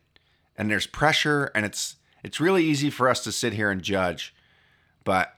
And 0.56 0.70
there's 0.70 0.86
pressure 0.86 1.51
and 1.56 1.65
it's 1.65 1.96
it's 2.24 2.39
really 2.39 2.63
easy 2.63 2.91
for 2.91 3.10
us 3.10 3.24
to 3.24 3.32
sit 3.32 3.53
here 3.53 3.72
and 3.72 3.82
judge. 3.82 4.36
But 5.03 5.34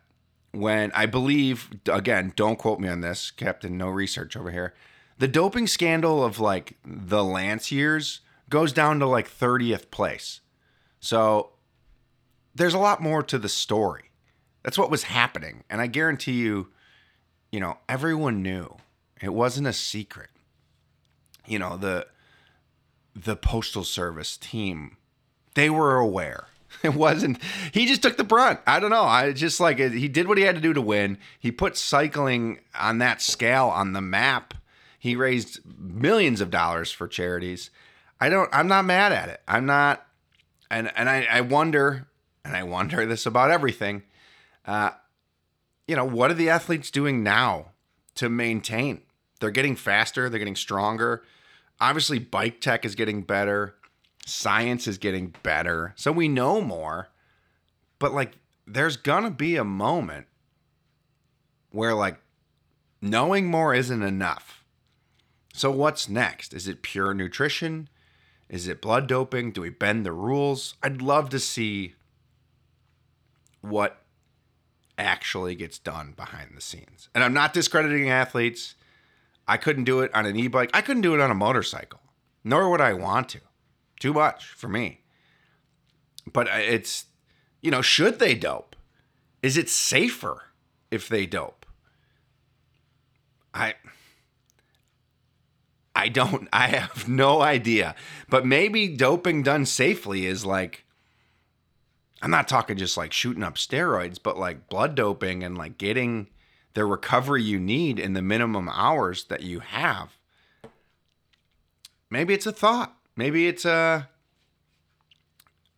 when 0.51 0.91
I 0.93 1.05
believe, 1.05 1.69
again, 1.89 2.33
don't 2.35 2.59
quote 2.59 2.81
me 2.81 2.89
on 2.89 2.99
this, 2.99 3.31
Captain, 3.31 3.77
no 3.77 3.87
research 3.87 4.35
over 4.35 4.51
here. 4.51 4.73
The 5.19 5.27
doping 5.27 5.67
scandal 5.67 6.23
of 6.23 6.39
like 6.39 6.77
the 6.85 7.23
Lance 7.23 7.71
years 7.71 8.21
goes 8.49 8.73
down 8.73 8.99
to 8.99 9.05
like 9.05 9.29
30th 9.29 9.91
place. 9.91 10.41
So 10.99 11.51
there's 12.55 12.73
a 12.73 12.79
lot 12.79 13.01
more 13.01 13.21
to 13.23 13.37
the 13.37 13.49
story. 13.49 14.11
That's 14.63 14.77
what 14.77 14.89
was 14.89 15.03
happening. 15.03 15.63
And 15.69 15.81
I 15.81 15.87
guarantee 15.87 16.33
you, 16.33 16.69
you 17.51 17.59
know, 17.59 17.77
everyone 17.87 18.41
knew. 18.41 18.77
It 19.21 19.33
wasn't 19.33 19.67
a 19.67 19.73
secret. 19.73 20.29
You 21.45 21.59
know, 21.59 21.77
the 21.77 22.07
the 23.15 23.35
postal 23.35 23.83
service 23.83 24.37
team, 24.37 24.97
they 25.55 25.69
were 25.69 25.97
aware. 25.97 26.47
It 26.83 26.93
wasn't. 26.93 27.39
He 27.73 27.87
just 27.87 28.03
took 28.03 28.15
the 28.15 28.23
brunt. 28.23 28.59
I 28.67 28.79
don't 28.79 28.91
know. 28.91 29.03
I 29.03 29.33
just 29.33 29.59
like 29.59 29.79
he 29.79 30.07
did 30.07 30.27
what 30.27 30.37
he 30.37 30.43
had 30.43 30.53
to 30.53 30.61
do 30.61 30.71
to 30.71 30.81
win. 30.81 31.17
He 31.39 31.51
put 31.51 31.75
cycling 31.75 32.59
on 32.79 32.99
that 32.99 33.23
scale 33.23 33.65
on 33.65 33.93
the 33.93 34.01
map. 34.01 34.53
He 34.99 35.15
raised 35.15 35.61
millions 35.79 36.41
of 36.41 36.51
dollars 36.51 36.91
for 36.91 37.07
charities. 37.07 37.71
I 38.19 38.29
don't. 38.29 38.49
I'm 38.53 38.67
not 38.67 38.85
mad 38.85 39.11
at 39.11 39.29
it. 39.29 39.41
I'm 39.47 39.65
not. 39.65 40.05
And 40.69 40.91
and 40.95 41.09
I, 41.09 41.27
I 41.31 41.41
wonder, 41.41 42.07
and 42.45 42.55
I 42.55 42.63
wonder 42.63 43.05
this 43.05 43.25
about 43.25 43.49
everything. 43.49 44.03
Uh, 44.65 44.91
you 45.87 45.95
know, 45.95 46.05
what 46.05 46.29
are 46.29 46.35
the 46.35 46.49
athletes 46.49 46.91
doing 46.91 47.23
now 47.23 47.71
to 48.15 48.29
maintain? 48.29 49.01
They're 49.39 49.49
getting 49.51 49.75
faster. 49.75 50.29
They're 50.29 50.37
getting 50.37 50.55
stronger. 50.55 51.23
Obviously, 51.79 52.19
bike 52.19 52.59
tech 52.59 52.83
is 52.83 52.93
getting 52.93 53.21
better 53.21 53.75
science 54.29 54.87
is 54.87 54.97
getting 54.97 55.33
better, 55.43 55.93
so 55.95 56.11
we 56.11 56.27
know 56.27 56.61
more. 56.61 57.09
But 57.97 58.13
like, 58.13 58.37
there's 58.65 58.97
gonna 58.97 59.31
be 59.31 59.55
a 59.55 59.63
moment 59.63 60.27
where 61.71 61.93
like 61.93 62.19
knowing 63.01 63.47
more 63.47 63.73
isn't 63.73 64.01
enough. 64.01 64.58
So 65.59 65.69
what's 65.71 66.07
next? 66.07 66.53
Is 66.53 66.69
it 66.69 66.83
pure 66.83 67.13
nutrition? 67.13 67.89
Is 68.47 68.69
it 68.69 68.81
blood 68.81 69.07
doping? 69.07 69.51
Do 69.51 69.59
we 69.59 69.69
bend 69.69 70.05
the 70.05 70.13
rules? 70.13 70.75
I'd 70.81 71.01
love 71.01 71.27
to 71.31 71.39
see 71.39 71.95
what 73.59 74.01
actually 74.97 75.55
gets 75.55 75.77
done 75.77 76.13
behind 76.15 76.51
the 76.55 76.61
scenes. 76.61 77.09
And 77.13 77.25
I'm 77.25 77.33
not 77.33 77.51
discrediting 77.51 78.09
athletes. 78.09 78.75
I 79.49 79.57
couldn't 79.57 79.83
do 79.83 79.99
it 79.99 80.15
on 80.15 80.25
an 80.25 80.37
e-bike. 80.37 80.69
I 80.73 80.79
couldn't 80.79 81.01
do 81.01 81.13
it 81.13 81.19
on 81.19 81.29
a 81.29 81.35
motorcycle. 81.35 81.99
Nor 82.45 82.69
would 82.69 82.79
I 82.79 82.93
want 82.93 83.27
to. 83.27 83.41
Too 83.99 84.13
much 84.13 84.45
for 84.45 84.69
me. 84.69 85.01
But 86.31 86.47
it's, 86.47 87.07
you 87.59 87.69
know, 87.69 87.81
should 87.81 88.19
they 88.19 88.33
dope? 88.33 88.77
Is 89.43 89.57
it 89.57 89.67
safer 89.67 90.43
if 90.89 91.09
they 91.09 91.25
dope? 91.25 91.65
I. 93.53 93.73
I 95.99 96.07
don't, 96.07 96.47
I 96.53 96.67
have 96.67 97.09
no 97.09 97.41
idea. 97.41 97.93
But 98.29 98.45
maybe 98.45 98.87
doping 98.87 99.43
done 99.43 99.65
safely 99.65 100.25
is 100.25 100.45
like, 100.45 100.85
I'm 102.21 102.31
not 102.31 102.47
talking 102.47 102.77
just 102.77 102.95
like 102.95 103.11
shooting 103.11 103.43
up 103.43 103.55
steroids, 103.55 104.17
but 104.21 104.37
like 104.37 104.69
blood 104.69 104.95
doping 104.95 105.43
and 105.43 105.57
like 105.57 105.77
getting 105.77 106.27
the 106.73 106.85
recovery 106.85 107.43
you 107.43 107.59
need 107.59 107.99
in 107.99 108.13
the 108.13 108.21
minimum 108.21 108.69
hours 108.69 109.25
that 109.25 109.41
you 109.41 109.59
have. 109.59 110.17
Maybe 112.09 112.33
it's 112.33 112.45
a 112.45 112.53
thought. 112.53 112.95
Maybe 113.17 113.47
it's 113.49 113.65
a. 113.65 114.07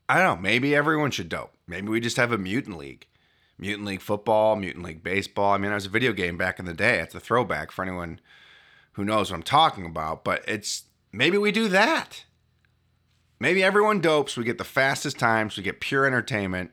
I 0.08 0.20
don't 0.20 0.36
know. 0.36 0.42
Maybe 0.42 0.76
everyone 0.76 1.10
should 1.10 1.30
dope. 1.30 1.54
Maybe 1.66 1.88
we 1.88 2.00
just 2.00 2.18
have 2.18 2.32
a 2.32 2.38
mutant 2.38 2.78
league. 2.78 3.08
Mutant 3.58 3.88
League 3.88 4.02
football, 4.02 4.56
Mutant 4.56 4.86
League 4.86 5.04
baseball. 5.04 5.54
I 5.54 5.58
mean, 5.58 5.72
it 5.72 5.76
was 5.76 5.86
a 5.88 5.90
video 5.90 6.14
game 6.14 6.38
back 6.38 6.60
in 6.60 6.66
the 6.66 6.74
day. 6.74 7.00
It's 7.00 7.16
a 7.16 7.20
throwback 7.20 7.72
for 7.72 7.84
anyone 7.84 8.20
who 8.94 9.06
knows 9.06 9.32
what 9.32 9.38
I'm 9.38 9.44
talking 9.44 9.86
about. 9.86 10.24
But 10.24 10.44
it's 10.48 10.84
maybe 11.12 11.38
we 11.38 11.52
do 11.52 11.68
that. 11.70 12.26
Maybe 13.40 13.64
everyone 13.64 14.02
dopes. 14.02 14.38
We 14.38 14.44
get 14.44 14.58
the 14.58 14.64
fastest 14.64 15.18
times. 15.18 15.58
We 15.58 15.64
get 15.64 15.80
pure 15.80 16.06
entertainment, 16.06 16.72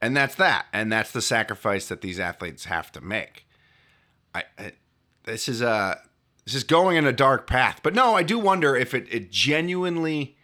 and 0.00 0.16
that's 0.16 0.34
that. 0.34 0.66
And 0.72 0.92
that's 0.92 1.12
the 1.12 1.22
sacrifice 1.22 1.88
that 1.88 2.02
these 2.02 2.20
athletes 2.20 2.66
have 2.66 2.92
to 2.92 3.00
make. 3.00 3.46
I, 4.34 4.44
I 4.58 4.72
this 5.24 5.48
is 5.48 5.62
a 5.62 6.00
this 6.44 6.54
is 6.54 6.64
going 6.64 6.96
in 6.96 7.06
a 7.06 7.12
dark 7.12 7.46
path. 7.46 7.80
But 7.82 7.94
no, 7.94 8.14
I 8.14 8.22
do 8.22 8.38
wonder 8.38 8.76
if 8.76 8.92
it, 8.94 9.06
it 9.10 9.30
genuinely 9.30 10.36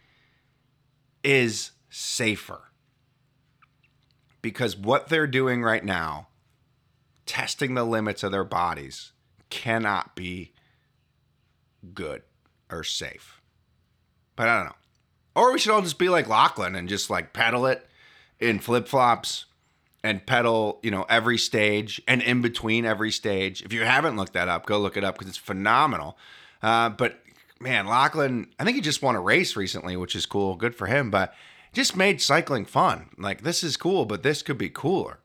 is 1.23 1.71
safer. 1.89 2.61
Because 4.41 4.77
what 4.77 5.09
they're 5.09 5.27
doing 5.27 5.63
right 5.63 5.83
now, 5.83 6.29
testing 7.25 7.73
the 7.73 7.83
limits 7.83 8.23
of 8.23 8.31
their 8.31 8.45
bodies, 8.45 9.11
cannot 9.49 10.15
be 10.15 10.53
good 11.93 12.23
or 12.71 12.83
safe. 12.83 13.41
But 14.35 14.47
I 14.47 14.57
don't 14.57 14.65
know. 14.67 14.75
Or 15.35 15.53
we 15.53 15.59
should 15.59 15.71
all 15.71 15.81
just 15.81 15.99
be 15.99 16.09
like 16.09 16.27
Lachlan 16.27 16.75
and 16.75 16.89
just 16.89 17.09
like 17.09 17.33
pedal 17.33 17.65
it 17.65 17.87
in 18.39 18.59
flip 18.59 18.87
flops 18.87 19.45
and 20.03 20.25
pedal, 20.25 20.79
you 20.83 20.91
know, 20.91 21.05
every 21.09 21.37
stage 21.37 22.01
and 22.07 22.21
in 22.21 22.41
between 22.41 22.85
every 22.85 23.11
stage. 23.11 23.61
If 23.61 23.73
you 23.73 23.83
haven't 23.83 24.15
looked 24.15 24.33
that 24.33 24.47
up, 24.47 24.65
go 24.65 24.79
look 24.79 24.97
it 24.97 25.03
up 25.03 25.15
because 25.15 25.29
it's 25.29 25.37
phenomenal. 25.37 26.17
Uh, 26.61 26.89
but 26.89 27.19
man, 27.59 27.87
Lachlan, 27.87 28.47
I 28.59 28.63
think 28.63 28.75
he 28.75 28.81
just 28.81 29.01
won 29.01 29.15
a 29.15 29.21
race 29.21 29.55
recently, 29.55 29.95
which 29.97 30.15
is 30.15 30.25
cool. 30.25 30.55
Good 30.55 30.75
for 30.75 30.87
him. 30.87 31.11
But 31.11 31.33
just 31.73 31.95
made 31.95 32.21
cycling 32.21 32.65
fun. 32.65 33.09
Like 33.17 33.41
this 33.41 33.63
is 33.63 33.77
cool, 33.77 34.05
but 34.05 34.23
this 34.23 34.41
could 34.41 34.57
be 34.57 34.69
cooler. 34.69 35.19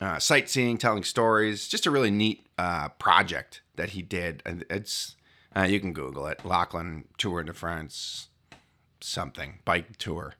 Uh, 0.00 0.18
sightseeing, 0.18 0.76
telling 0.76 1.04
stories, 1.04 1.68
just 1.68 1.86
a 1.86 1.90
really 1.90 2.10
neat 2.10 2.46
uh, 2.58 2.88
project 2.90 3.62
that 3.76 3.90
he 3.90 4.02
did. 4.02 4.42
And 4.44 4.64
it's 4.68 5.15
uh, 5.56 5.62
you 5.62 5.80
can 5.80 5.92
Google 5.92 6.26
it. 6.26 6.44
Lachlan 6.44 7.04
Tour 7.16 7.42
de 7.42 7.52
France, 7.54 8.28
something 9.00 9.60
bike 9.64 9.96
tour. 9.96 10.34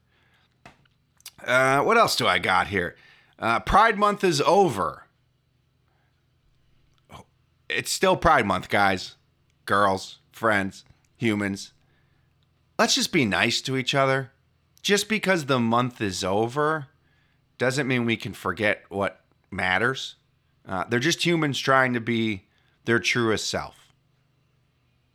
Uh, 1.45 1.81
what 1.83 1.97
else 1.97 2.17
do 2.17 2.27
I 2.27 2.39
got 2.39 2.69
here? 2.69 2.97
Uh, 3.39 3.61
Pride 3.61 3.99
Month 3.99 4.25
is 4.25 4.41
over. 4.43 5.05
It's 7.69 7.91
still 7.91 8.17
Pride 8.17 8.47
Month, 8.47 8.69
guys, 8.69 9.17
girls, 9.65 10.19
friends, 10.33 10.85
humans. 11.17 11.73
Let's 12.79 12.95
just 12.95 13.13
be 13.13 13.25
nice 13.25 13.61
to 13.63 13.77
each 13.77 13.95
other. 13.95 14.33
Just 14.83 15.09
because 15.09 15.47
the 15.47 15.59
month 15.59 16.01
is 16.01 16.23
over 16.23 16.89
doesn't 17.59 17.89
mean 17.89 18.05
we 18.05 18.17
can 18.17 18.35
forget 18.35 18.85
what 18.89 19.21
matters. 19.51 20.17
Uh, 20.69 20.85
they're 20.89 21.01
just 21.01 21.25
humans 21.25 21.59
trying 21.59 21.95
to 21.95 22.01
be 22.01 22.45
their 22.85 22.99
truest 22.99 23.49
self. 23.49 23.86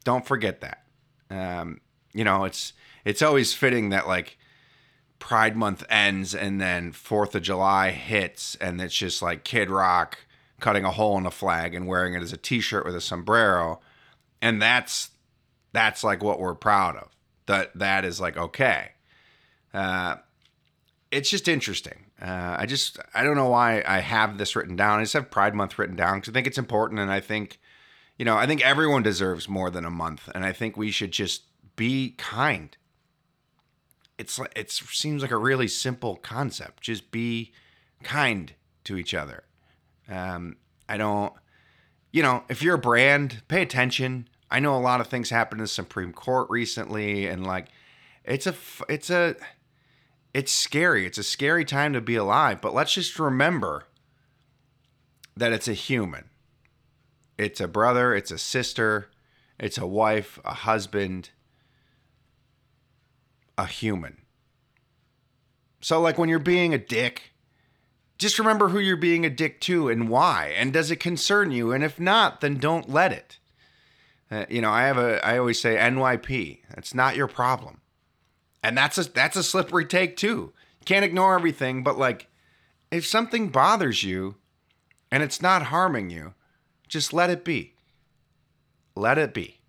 Don't 0.04 0.26
forget 0.26 0.62
that. 0.62 0.84
Um, 1.30 1.82
you 2.14 2.24
know, 2.24 2.44
it's 2.44 2.74
it's 3.06 3.22
always 3.22 3.54
fitting 3.54 3.90
that 3.90 4.08
like 4.08 4.38
Pride 5.20 5.56
Month 5.56 5.84
ends 5.90 6.34
and 6.36 6.60
then 6.60 6.92
Fourth 6.92 7.36
of 7.36 7.44
July 7.44 7.92
hits, 7.92 8.56
and 8.56 8.82
it's 8.82 8.96
just 8.96 9.22
like 9.22 9.44
Kid 9.44 9.70
Rock 9.70 10.20
cutting 10.60 10.86
a 10.86 10.92
hole 10.92 11.18
in 11.18 11.26
a 11.26 11.32
flag 11.32 11.74
and 11.74 11.88
wearing 11.88 12.14
it 12.14 12.22
as 12.22 12.34
a 12.34 12.38
T-shirt 12.38 12.86
with 12.86 12.96
a 12.96 13.02
sombrero, 13.02 13.80
and 14.42 14.62
that's 14.62 15.12
that's 15.74 16.04
like 16.04 16.24
what 16.24 16.40
we're 16.40 16.56
proud 16.56 16.96
of. 16.98 17.10
That 17.46 17.78
that 17.78 18.06
is 18.06 18.20
like 18.20 18.38
okay. 18.38 18.92
Uh, 19.74 20.18
it's 21.12 21.30
just 21.30 21.48
interesting. 21.48 22.06
Uh, 22.22 22.56
I 22.60 22.66
just 22.66 23.00
I 23.14 23.24
don't 23.24 23.36
know 23.36 23.50
why 23.50 23.84
I 23.88 24.00
have 24.00 24.38
this 24.38 24.56
written 24.56 24.76
down. 24.76 25.00
I 25.00 25.04
just 25.04 25.14
have 25.14 25.32
Pride 25.32 25.56
Month 25.56 25.80
written 25.80 25.96
down 25.96 26.20
because 26.20 26.32
I 26.32 26.34
think 26.34 26.48
it's 26.48 26.58
important, 26.58 27.00
and 27.00 27.12
I 27.12 27.20
think 27.20 27.60
you 28.22 28.26
know 28.26 28.38
I 28.38 28.46
think 28.46 28.62
everyone 28.62 29.02
deserves 29.02 29.50
more 29.50 29.72
than 29.72 29.84
a 29.84 29.90
month, 29.90 30.30
and 30.36 30.46
I 30.46 30.54
think 30.54 30.78
we 30.78 30.92
should 30.92 31.12
just 31.12 31.44
be 31.76 32.12
kind 32.18 32.78
it's 34.22 34.40
it 34.56 34.72
seems 34.72 35.24
like 35.24 35.32
a 35.32 35.38
really 35.38 35.68
simple 35.68 36.16
concept. 36.16 36.84
Just 36.84 37.10
be 37.10 37.52
kind 38.04 38.54
to 38.84 38.96
each 38.98 39.16
other. 39.16 39.44
Um, 40.08 40.58
I 40.88 40.98
don't, 40.98 41.34
you 42.12 42.22
know, 42.22 42.44
if 42.48 42.62
you're 42.62 42.76
a 42.76 42.80
brand, 42.80 43.42
pay 43.48 43.64
attention. 43.64 44.28
I 44.52 44.60
know 44.60 44.76
a 44.76 44.80
lot 44.80 45.02
of 45.02 45.08
things 45.08 45.32
happened 45.32 45.60
in 45.60 45.64
the 45.64 45.70
Supreme 45.70 46.14
Court 46.14 46.48
recently, 46.52 47.26
and 47.26 47.48
like, 47.48 47.70
it's 48.24 48.46
a, 48.46 48.54
it's 48.88 49.10
a, 49.10 49.36
it's 50.34 50.52
scary. 50.52 51.08
It's 51.08 51.18
a 51.18 51.24
scary 51.24 51.66
time 51.66 51.94
to 51.94 52.02
be 52.02 52.16
alive. 52.16 52.62
But 52.62 52.76
let's 52.76 52.94
just 52.94 53.18
remember 53.18 53.86
that 55.36 55.52
it's 55.52 55.68
a 55.68 55.74
human. 55.74 56.26
It's 57.42 57.60
a 57.60 57.68
brother. 57.68 58.14
It's 58.14 58.32
a 58.32 58.38
sister. 58.38 59.10
It's 59.60 59.78
a 59.78 59.88
wife. 59.88 60.40
A 60.46 60.54
husband 60.54 61.32
a 63.58 63.66
human. 63.66 64.18
So, 65.82 66.00
like 66.00 66.18
when 66.18 66.30
you're 66.30 66.40
being 66.40 66.74
a 66.74 66.78
dick, 66.78 67.34
just 68.18 68.40
remember 68.40 68.70
who 68.70 68.80
you're 68.80 68.98
being 68.98 69.26
a 69.26 69.30
dick 69.30 69.60
to 69.62 69.90
and 69.90 70.10
why. 70.10 70.54
And 70.56 70.74
does 70.74 70.92
it 70.92 70.98
concern 70.98 71.52
you? 71.52 71.72
And 71.72 71.84
if 71.84 72.00
not, 72.00 72.42
then 72.42 72.58
don't 72.58 72.90
let 72.90 73.12
it. 73.12 73.40
Uh, 74.30 74.46
you 74.50 74.62
know, 74.62 74.72
I 74.72 74.84
have 74.84 74.98
a, 74.98 75.26
I 75.26 75.38
always 75.38 75.60
say 75.60 75.76
NYP. 75.76 76.60
That's 76.74 76.94
not 76.94 77.16
your 77.16 77.28
problem. 77.28 77.82
And 78.64 78.78
that's 78.78 78.98
a, 78.98 79.04
that's 79.04 79.36
a 79.36 79.44
slippery 79.44 79.86
take 79.86 80.18
too. 80.18 80.54
You 80.80 80.86
can't 80.86 81.06
ignore 81.06 81.36
everything, 81.36 81.84
but 81.84 81.98
like, 81.98 82.28
if 82.92 83.06
something 83.06 83.50
bothers 83.50 84.04
you 84.04 84.36
and 85.12 85.24
it's 85.24 85.42
not 85.42 85.64
harming 85.64 86.10
you, 86.10 86.34
just 86.92 87.14
let 87.14 87.30
it 87.30 87.44
be. 87.46 87.74
Let 88.96 89.18
it 89.18 89.34
be. 89.34 89.62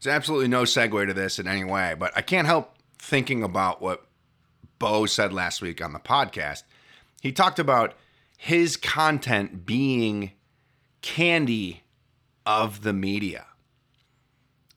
There's 0.00 0.14
absolutely 0.14 0.46
no 0.46 0.62
segue 0.62 1.08
to 1.08 1.12
this 1.12 1.40
in 1.40 1.48
any 1.48 1.64
way, 1.64 1.94
but 1.98 2.12
I 2.16 2.22
can't 2.22 2.46
help 2.46 2.76
thinking 2.98 3.42
about 3.42 3.82
what 3.82 4.06
Bo 4.78 5.06
said 5.06 5.32
last 5.32 5.60
week 5.60 5.82
on 5.82 5.92
the 5.92 5.98
podcast. 5.98 6.62
He 7.20 7.32
talked 7.32 7.58
about 7.58 7.94
his 8.36 8.76
content 8.76 9.66
being 9.66 10.30
candy 11.02 11.82
of 12.46 12.82
the 12.82 12.92
media. 12.92 13.46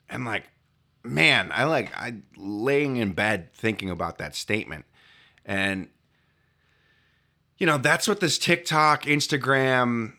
And 0.10 0.25
like, 0.25 0.49
man, 1.04 1.51
I 1.54 1.65
like 1.65 1.95
I 1.95 2.15
laying 2.36 2.97
in 2.97 3.12
bed 3.13 3.54
thinking 3.54 3.91
about 3.91 4.17
that 4.17 4.36
statement. 4.36 4.86
And 5.45 5.89
you 7.60 7.67
know, 7.67 7.77
that's 7.77 8.08
what 8.08 8.19
this 8.19 8.39
TikTok, 8.39 9.04
Instagram, 9.04 10.13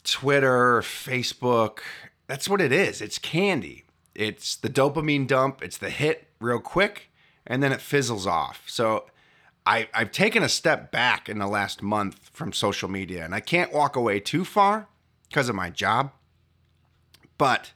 Twitter, 0.00 0.80
Facebook, 0.80 1.80
that's 2.26 2.48
what 2.48 2.60
it 2.60 2.72
is. 2.72 3.00
It's 3.00 3.18
candy 3.18 3.84
it's 4.14 4.56
the 4.56 4.68
dopamine 4.68 5.26
dump, 5.26 5.62
it's 5.62 5.78
the 5.78 5.90
hit 5.90 6.28
real 6.40 6.60
quick, 6.60 7.10
and 7.46 7.62
then 7.62 7.72
it 7.72 7.80
fizzles 7.80 8.26
off. 8.26 8.62
So 8.66 9.06
I, 9.64 9.88
I've 9.94 10.12
taken 10.12 10.42
a 10.42 10.48
step 10.48 10.90
back 10.92 11.28
in 11.28 11.38
the 11.38 11.46
last 11.46 11.82
month 11.82 12.30
from 12.32 12.52
social 12.52 12.88
media, 12.88 13.24
and 13.24 13.34
I 13.34 13.40
can't 13.40 13.72
walk 13.72 13.96
away 13.96 14.20
too 14.20 14.44
far 14.44 14.88
because 15.28 15.48
of 15.48 15.54
my 15.54 15.70
job. 15.70 16.12
But 17.38 17.72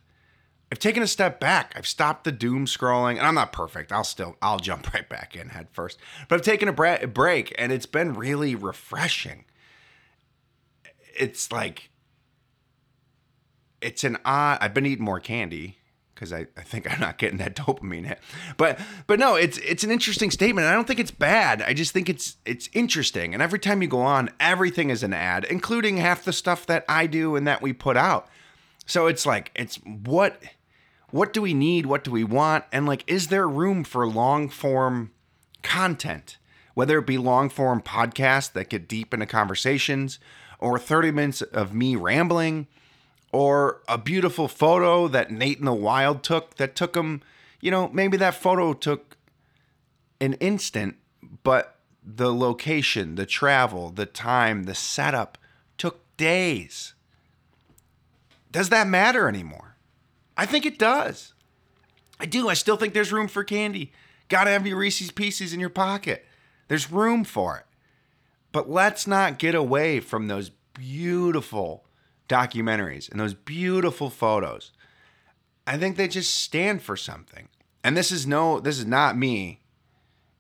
I've 0.70 0.78
taken 0.78 1.02
a 1.02 1.06
step 1.06 1.40
back. 1.40 1.72
I've 1.76 1.86
stopped 1.86 2.24
the 2.24 2.32
doom 2.32 2.66
scrolling, 2.66 3.16
and 3.16 3.26
I'm 3.26 3.34
not 3.34 3.52
perfect. 3.52 3.92
I'll 3.92 4.04
still 4.04 4.36
I'll 4.42 4.58
jump 4.58 4.92
right 4.94 5.08
back 5.08 5.34
in 5.34 5.50
head 5.50 5.68
first. 5.72 5.98
But 6.28 6.36
I've 6.36 6.42
taken 6.42 6.68
a 6.68 6.72
break, 6.72 7.54
and 7.56 7.72
it's 7.72 7.86
been 7.86 8.12
really 8.12 8.54
refreshing. 8.54 9.44
It's 11.16 11.52
like 11.52 11.90
it's 13.84 14.02
an 14.04 14.16
odd. 14.24 14.58
I've 14.60 14.74
been 14.74 14.86
eating 14.86 15.04
more 15.04 15.20
candy 15.20 15.78
because 16.14 16.32
I, 16.32 16.46
I 16.56 16.62
think 16.62 16.90
I'm 16.90 17.00
not 17.00 17.18
getting 17.18 17.38
that 17.38 17.54
dopamine 17.56 18.06
hit. 18.06 18.18
But 18.56 18.80
but 19.06 19.18
no, 19.18 19.36
it's 19.36 19.58
it's 19.58 19.84
an 19.84 19.90
interesting 19.90 20.30
statement. 20.30 20.66
I 20.66 20.72
don't 20.72 20.86
think 20.86 21.00
it's 21.00 21.10
bad. 21.10 21.62
I 21.62 21.74
just 21.74 21.92
think 21.92 22.08
it's 22.08 22.36
it's 22.44 22.68
interesting. 22.72 23.34
And 23.34 23.42
every 23.42 23.58
time 23.58 23.82
you 23.82 23.88
go 23.88 24.00
on, 24.00 24.30
everything 24.40 24.90
is 24.90 25.02
an 25.02 25.12
ad, 25.12 25.44
including 25.44 25.98
half 25.98 26.24
the 26.24 26.32
stuff 26.32 26.66
that 26.66 26.84
I 26.88 27.06
do 27.06 27.36
and 27.36 27.46
that 27.46 27.62
we 27.62 27.72
put 27.72 27.96
out. 27.96 28.28
So 28.86 29.06
it's 29.06 29.26
like 29.26 29.50
it's 29.54 29.76
what 29.84 30.42
what 31.10 31.32
do 31.32 31.42
we 31.42 31.54
need? 31.54 31.86
What 31.86 32.04
do 32.04 32.10
we 32.10 32.24
want? 32.24 32.64
And 32.72 32.86
like 32.86 33.04
is 33.06 33.28
there 33.28 33.48
room 33.48 33.84
for 33.84 34.08
long 34.08 34.48
form 34.48 35.12
content? 35.62 36.38
Whether 36.74 36.98
it 36.98 37.06
be 37.06 37.18
long 37.18 37.50
form 37.50 37.80
podcasts 37.80 38.52
that 38.52 38.68
get 38.68 38.88
deep 38.88 39.14
into 39.14 39.26
conversations 39.26 40.18
or 40.58 40.76
30 40.78 41.12
minutes 41.12 41.42
of 41.42 41.72
me 41.72 41.94
rambling 41.94 42.66
or 43.34 43.82
a 43.88 43.98
beautiful 43.98 44.46
photo 44.46 45.08
that 45.08 45.32
Nate 45.32 45.58
in 45.58 45.64
the 45.64 45.74
Wild 45.74 46.22
took 46.22 46.54
that 46.54 46.76
took 46.76 46.96
him, 46.96 47.20
you 47.60 47.68
know, 47.68 47.88
maybe 47.88 48.16
that 48.16 48.36
photo 48.36 48.72
took 48.72 49.16
an 50.20 50.34
instant, 50.34 50.94
but 51.42 51.80
the 52.00 52.32
location, 52.32 53.16
the 53.16 53.26
travel, 53.26 53.90
the 53.90 54.06
time, 54.06 54.62
the 54.62 54.74
setup 54.74 55.36
took 55.76 56.16
days. 56.16 56.94
Does 58.52 58.68
that 58.68 58.86
matter 58.86 59.28
anymore? 59.28 59.74
I 60.36 60.46
think 60.46 60.64
it 60.64 60.78
does. 60.78 61.34
I 62.20 62.26
do. 62.26 62.48
I 62.48 62.54
still 62.54 62.76
think 62.76 62.94
there's 62.94 63.12
room 63.12 63.26
for 63.26 63.42
candy. 63.42 63.90
Gotta 64.28 64.50
have 64.50 64.64
your 64.64 64.78
Reese's 64.78 65.10
Pieces 65.10 65.52
in 65.52 65.58
your 65.58 65.70
pocket. 65.70 66.24
There's 66.68 66.92
room 66.92 67.24
for 67.24 67.56
it. 67.56 67.66
But 68.52 68.70
let's 68.70 69.08
not 69.08 69.40
get 69.40 69.56
away 69.56 69.98
from 69.98 70.28
those 70.28 70.52
beautiful 70.72 71.84
documentaries 72.28 73.10
and 73.10 73.20
those 73.20 73.34
beautiful 73.34 74.10
photos. 74.10 74.72
I 75.66 75.78
think 75.78 75.96
they 75.96 76.08
just 76.08 76.34
stand 76.34 76.82
for 76.82 76.96
something. 76.96 77.48
And 77.82 77.96
this 77.96 78.10
is 78.10 78.26
no, 78.26 78.60
this 78.60 78.78
is 78.78 78.86
not 78.86 79.16
me, 79.16 79.60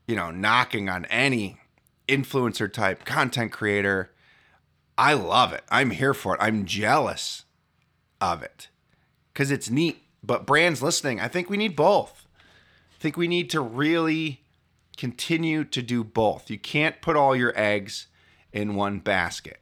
you 0.06 0.16
know, 0.16 0.30
knocking 0.30 0.88
on 0.88 1.04
any 1.06 1.58
influencer 2.08 2.72
type 2.72 3.04
content 3.04 3.52
creator. 3.52 4.12
I 4.96 5.14
love 5.14 5.52
it. 5.52 5.64
I'm 5.70 5.90
here 5.90 6.14
for 6.14 6.34
it. 6.34 6.40
I'm 6.40 6.64
jealous 6.64 7.44
of 8.20 8.42
it 8.42 8.68
because 9.32 9.50
it's 9.50 9.70
neat. 9.70 10.02
But 10.22 10.46
brands 10.46 10.82
listening, 10.82 11.20
I 11.20 11.28
think 11.28 11.50
we 11.50 11.58
need 11.58 11.76
both. 11.76 12.26
I 12.94 12.98
think 12.98 13.16
we 13.16 13.28
need 13.28 13.50
to 13.50 13.60
really 13.60 14.42
continue 14.96 15.64
to 15.64 15.82
do 15.82 16.02
both. 16.02 16.48
You 16.48 16.58
can't 16.58 17.02
put 17.02 17.16
all 17.16 17.36
your 17.36 17.52
eggs 17.58 18.06
in 18.52 18.74
one 18.74 19.00
basket. 19.00 19.60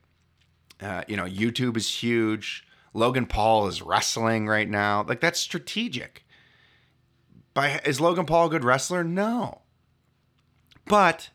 Uh, 0.82 1.02
you 1.06 1.16
know, 1.16 1.24
YouTube 1.24 1.76
is 1.76 2.02
huge. 2.02 2.66
Logan 2.94 3.26
Paul 3.26 3.68
is 3.68 3.82
wrestling 3.82 4.46
right 4.46 4.68
now. 4.68 5.04
Like 5.06 5.20
that's 5.20 5.38
strategic. 5.38 6.26
By 7.54 7.80
is 7.84 8.00
Logan 8.00 8.26
Paul 8.26 8.46
a 8.46 8.50
good 8.50 8.64
wrestler? 8.64 9.04
No. 9.04 9.62
But 10.86 11.30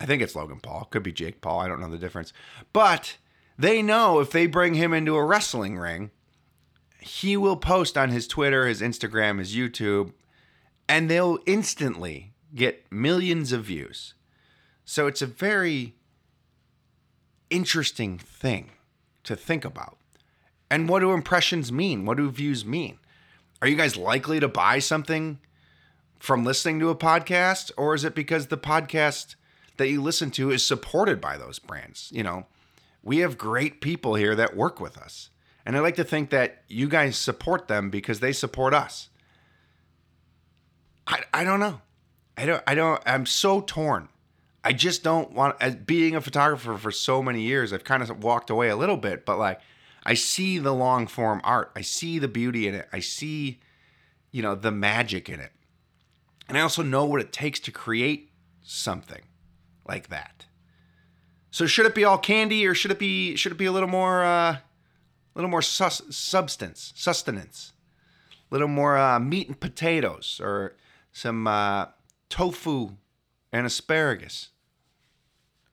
I 0.00 0.06
think 0.06 0.22
it's 0.22 0.36
Logan 0.36 0.60
Paul. 0.60 0.86
Could 0.90 1.02
be 1.02 1.12
Jake 1.12 1.40
Paul. 1.40 1.60
I 1.60 1.68
don't 1.68 1.80
know 1.80 1.88
the 1.88 1.98
difference. 1.98 2.32
But 2.72 3.16
they 3.58 3.82
know 3.82 4.20
if 4.20 4.30
they 4.30 4.46
bring 4.46 4.74
him 4.74 4.92
into 4.92 5.16
a 5.16 5.24
wrestling 5.24 5.78
ring, 5.78 6.10
he 7.00 7.36
will 7.36 7.56
post 7.56 7.96
on 7.96 8.10
his 8.10 8.28
Twitter, 8.28 8.66
his 8.66 8.80
Instagram, 8.80 9.38
his 9.38 9.56
YouTube, 9.56 10.12
and 10.88 11.10
they'll 11.10 11.38
instantly 11.46 12.32
get 12.54 12.90
millions 12.92 13.52
of 13.52 13.64
views. 13.64 14.14
So 14.84 15.06
it's 15.06 15.22
a 15.22 15.26
very 15.26 15.94
interesting 17.50 18.18
thing 18.18 18.70
to 19.24 19.36
think 19.36 19.64
about. 19.64 19.98
And 20.70 20.88
what 20.88 21.00
do 21.00 21.12
impressions 21.12 21.72
mean? 21.72 22.04
What 22.04 22.16
do 22.16 22.30
views 22.30 22.64
mean? 22.64 22.98
Are 23.60 23.68
you 23.68 23.76
guys 23.76 23.96
likely 23.96 24.40
to 24.40 24.48
buy 24.48 24.78
something 24.78 25.38
from 26.18 26.44
listening 26.44 26.78
to 26.80 26.90
a 26.90 26.96
podcast, 26.96 27.70
or 27.76 27.94
is 27.94 28.04
it 28.04 28.14
because 28.14 28.46
the 28.46 28.58
podcast 28.58 29.34
that 29.76 29.88
you 29.88 30.02
listen 30.02 30.30
to 30.32 30.50
is 30.50 30.64
supported 30.64 31.20
by 31.20 31.36
those 31.36 31.58
brands? 31.58 32.10
You 32.12 32.22
know, 32.22 32.46
we 33.02 33.18
have 33.18 33.38
great 33.38 33.80
people 33.80 34.14
here 34.14 34.34
that 34.34 34.56
work 34.56 34.80
with 34.80 34.98
us. 34.98 35.30
And 35.64 35.76
I 35.76 35.80
like 35.80 35.96
to 35.96 36.04
think 36.04 36.30
that 36.30 36.62
you 36.68 36.88
guys 36.88 37.16
support 37.16 37.68
them 37.68 37.90
because 37.90 38.20
they 38.20 38.32
support 38.32 38.74
us. 38.74 39.10
I, 41.06 41.22
I 41.32 41.44
don't 41.44 41.60
know. 41.60 41.80
I 42.36 42.46
don't 42.46 42.62
I 42.66 42.74
don't 42.74 43.02
I'm 43.04 43.26
so 43.26 43.60
torn. 43.60 44.08
I 44.64 44.72
just 44.72 45.02
don't 45.02 45.32
want 45.32 45.56
as 45.60 45.76
being 45.76 46.16
a 46.16 46.20
photographer 46.20 46.76
for 46.76 46.90
so 46.90 47.22
many 47.22 47.42
years, 47.42 47.72
I've 47.72 47.84
kind 47.84 48.02
of 48.02 48.22
walked 48.22 48.50
away 48.50 48.68
a 48.68 48.76
little 48.76 48.96
bit, 48.96 49.24
but 49.24 49.38
like 49.38 49.60
I 50.04 50.14
see 50.14 50.58
the 50.58 50.74
long 50.74 51.06
form 51.06 51.40
art. 51.44 51.70
I 51.76 51.82
see 51.82 52.18
the 52.18 52.28
beauty 52.28 52.66
in 52.66 52.74
it. 52.74 52.88
I 52.92 53.00
see, 53.00 53.60
you 54.30 54.42
know, 54.42 54.54
the 54.54 54.70
magic 54.70 55.28
in 55.28 55.40
it. 55.40 55.52
And 56.48 56.56
I 56.56 56.62
also 56.62 56.82
know 56.82 57.04
what 57.04 57.20
it 57.20 57.32
takes 57.32 57.60
to 57.60 57.70
create 57.70 58.30
something 58.62 59.22
like 59.86 60.08
that. 60.08 60.46
So 61.50 61.66
should 61.66 61.86
it 61.86 61.94
be 61.94 62.04
all 62.04 62.18
candy 62.18 62.66
or 62.66 62.74
should 62.74 62.90
it 62.90 62.98
be 62.98 63.36
should 63.36 63.52
it 63.52 63.58
be 63.58 63.66
a 63.66 63.72
little 63.72 63.88
more 63.88 64.24
uh 64.24 64.52
a 64.52 64.62
little 65.34 65.50
more 65.50 65.62
sus- 65.62 66.02
substance, 66.10 66.92
sustenance? 66.96 67.72
A 68.50 68.54
little 68.54 68.68
more 68.68 68.96
uh, 68.96 69.20
meat 69.20 69.46
and 69.46 69.60
potatoes 69.60 70.40
or 70.42 70.76
some 71.12 71.46
uh, 71.46 71.86
tofu 72.30 72.96
and 73.52 73.66
asparagus. 73.66 74.50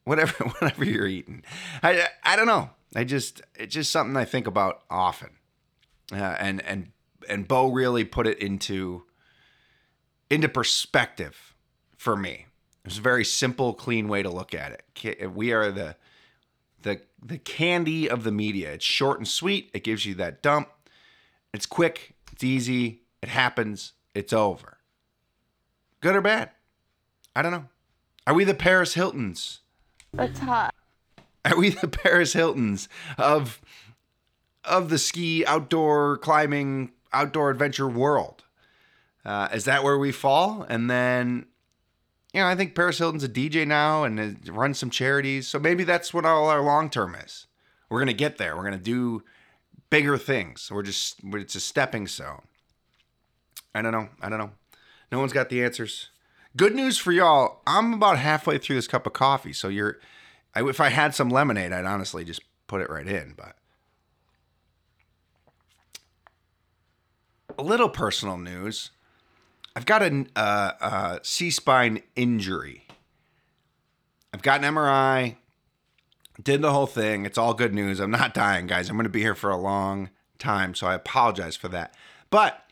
Whatever 0.04 0.44
whatever 0.60 0.86
you're 0.86 1.08
eating. 1.08 1.44
I 1.82 2.08
I 2.24 2.36
don't 2.36 2.48
know. 2.48 2.72
I 2.96 3.04
just 3.04 3.42
it's 3.56 3.74
just 3.74 3.92
something 3.92 4.16
I 4.16 4.26
think 4.26 4.48
about 4.48 4.84
often. 4.90 5.32
Uh, 6.12 6.36
and 6.40 6.64
and 6.64 6.92
and 7.28 7.48
Bo 7.48 7.72
really 7.72 8.04
put 8.04 8.28
it 8.28 8.40
into 8.40 9.04
into 10.30 10.50
perspective 10.50 11.56
for 11.98 12.16
me. 12.16 12.48
It's 12.84 13.00
a 13.00 13.02
very 13.02 13.26
simple, 13.26 13.74
clean 13.74 14.08
way 14.08 14.22
to 14.22 14.30
look 14.30 14.54
at 14.54 14.84
it. 15.04 15.34
We 15.34 15.52
are 15.52 15.72
the 15.72 15.96
the 16.82 17.02
the 17.22 17.40
candy 17.40 18.10
of 18.10 18.24
the 18.24 18.32
media. 18.32 18.74
It's 18.74 18.86
short 18.86 19.18
and 19.18 19.28
sweet. 19.28 19.72
It 19.74 19.84
gives 19.84 20.06
you 20.06 20.14
that 20.16 20.42
dump. 20.42 20.70
It's 21.54 21.66
quick. 21.66 22.14
It's 22.32 22.44
easy. 22.44 23.02
It 23.22 23.30
happens. 23.30 23.94
It's 24.14 24.34
over. 24.34 24.78
Good 26.02 26.16
or 26.16 26.22
bad? 26.22 26.52
I 27.36 27.42
don't 27.42 27.52
know. 27.52 27.66
Are 28.28 28.34
we 28.34 28.44
the 28.44 28.54
Paris 28.54 28.94
Hiltons? 28.94 29.60
It's 30.18 30.40
hot. 30.40 30.74
Are 31.44 31.58
we 31.58 31.70
the 31.70 31.88
Paris 31.88 32.34
Hiltons 32.34 32.90
of 33.18 33.62
of 34.64 34.90
the 34.90 34.98
ski 34.98 35.46
outdoor 35.46 36.18
climbing 36.18 36.92
outdoor 37.14 37.52
adventure 37.52 37.88
world? 37.88 38.44
Uh, 39.24 39.50
is 39.54 39.66
that 39.66 39.84
where 39.84 39.98
we 39.98 40.12
fall? 40.12 40.66
And 40.70 40.90
then 40.90 41.46
you 42.34 42.42
know, 42.42 42.48
I 42.48 42.56
think 42.56 42.76
Paris 42.76 42.98
Hilton's 42.98 43.24
a 43.24 43.30
DJ 43.30 43.66
now 43.66 44.04
and 44.04 44.46
runs 44.50 44.78
some 44.78 44.90
charities. 44.90 45.48
So 45.48 45.60
maybe 45.60 45.84
that's 45.84 46.14
what 46.14 46.26
all 46.26 46.50
our 46.50 46.62
long 46.62 46.90
term 46.90 47.16
is. 47.16 47.48
We're 47.90 48.00
gonna 48.00 48.14
get 48.14 48.38
there. 48.38 48.56
We're 48.58 48.64
gonna 48.64 48.78
do 48.78 49.24
bigger 49.90 50.18
things. 50.18 50.70
We're 50.72 50.84
just 50.84 51.20
it's 51.24 51.56
a 51.56 51.60
stepping 51.60 52.08
stone. 52.08 52.42
I 53.74 53.82
don't 53.82 53.92
know. 53.92 54.10
I 54.22 54.30
don't 54.30 54.40
know. 54.40 54.52
No 55.12 55.20
one's 55.20 55.34
got 55.34 55.50
the 55.50 55.64
answers. 55.64 56.10
Good 56.58 56.74
news 56.74 56.98
for 56.98 57.12
y'all. 57.12 57.62
I'm 57.68 57.94
about 57.94 58.18
halfway 58.18 58.58
through 58.58 58.78
this 58.78 58.88
cup 58.88 59.06
of 59.06 59.12
coffee. 59.12 59.52
So 59.52 59.68
you're, 59.68 59.98
I, 60.54 60.64
if 60.68 60.80
I 60.80 60.90
had 60.90 61.14
some 61.14 61.30
lemonade, 61.30 61.74
I'd 61.74 61.86
honestly 61.86 62.24
just 62.24 62.42
put 62.68 62.80
it 62.80 62.90
right 62.90 63.08
in. 63.08 63.34
But 63.36 63.58
a 67.60 67.64
little 67.64 67.90
personal 67.90 68.38
news. 68.38 68.92
I've 69.76 69.86
got 69.86 70.02
a, 70.02 70.26
uh, 70.38 70.72
a 70.80 71.20
C 71.24 71.52
spine 71.52 72.02
injury. 72.16 72.88
I've 74.34 74.42
got 74.42 74.64
an 74.64 74.74
MRI, 74.74 75.36
did 76.42 76.62
the 76.62 76.72
whole 76.72 76.88
thing. 76.88 77.26
It's 77.26 77.38
all 77.38 77.54
good 77.54 77.74
news. 77.74 78.00
I'm 78.00 78.12
not 78.12 78.34
dying, 78.34 78.68
guys. 78.68 78.90
I'm 78.90 78.96
going 78.96 79.04
to 79.04 79.10
be 79.10 79.22
here 79.22 79.36
for 79.36 79.50
a 79.50 79.58
long 79.58 80.10
time, 80.40 80.74
so 80.74 80.88
I 80.88 80.94
apologize 80.94 81.58
for 81.58 81.68
that. 81.70 81.94
But 82.30 82.66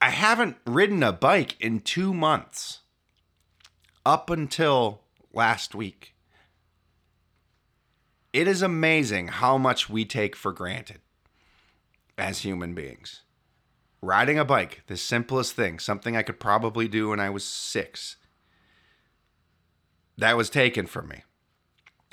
I 0.00 0.10
haven't 0.10 0.56
ridden 0.64 1.02
a 1.02 1.12
bike 1.12 1.60
in 1.60 1.80
two 1.80 2.14
months 2.14 2.77
up 4.08 4.30
until 4.30 5.02
last 5.34 5.74
week. 5.74 6.14
It 8.32 8.48
is 8.48 8.62
amazing 8.62 9.28
how 9.28 9.58
much 9.58 9.90
we 9.90 10.06
take 10.06 10.34
for 10.34 10.50
granted 10.50 11.00
as 12.16 12.38
human 12.40 12.74
beings 12.74 13.22
riding 14.00 14.38
a 14.38 14.44
bike, 14.44 14.82
the 14.86 14.96
simplest 14.96 15.54
thing, 15.54 15.78
something 15.78 16.16
I 16.16 16.22
could 16.22 16.40
probably 16.40 16.88
do 16.88 17.10
when 17.10 17.20
I 17.20 17.30
was 17.30 17.44
six, 17.44 18.16
that 20.16 20.36
was 20.36 20.50
taken 20.50 20.86
from 20.86 21.08
me. 21.08 21.24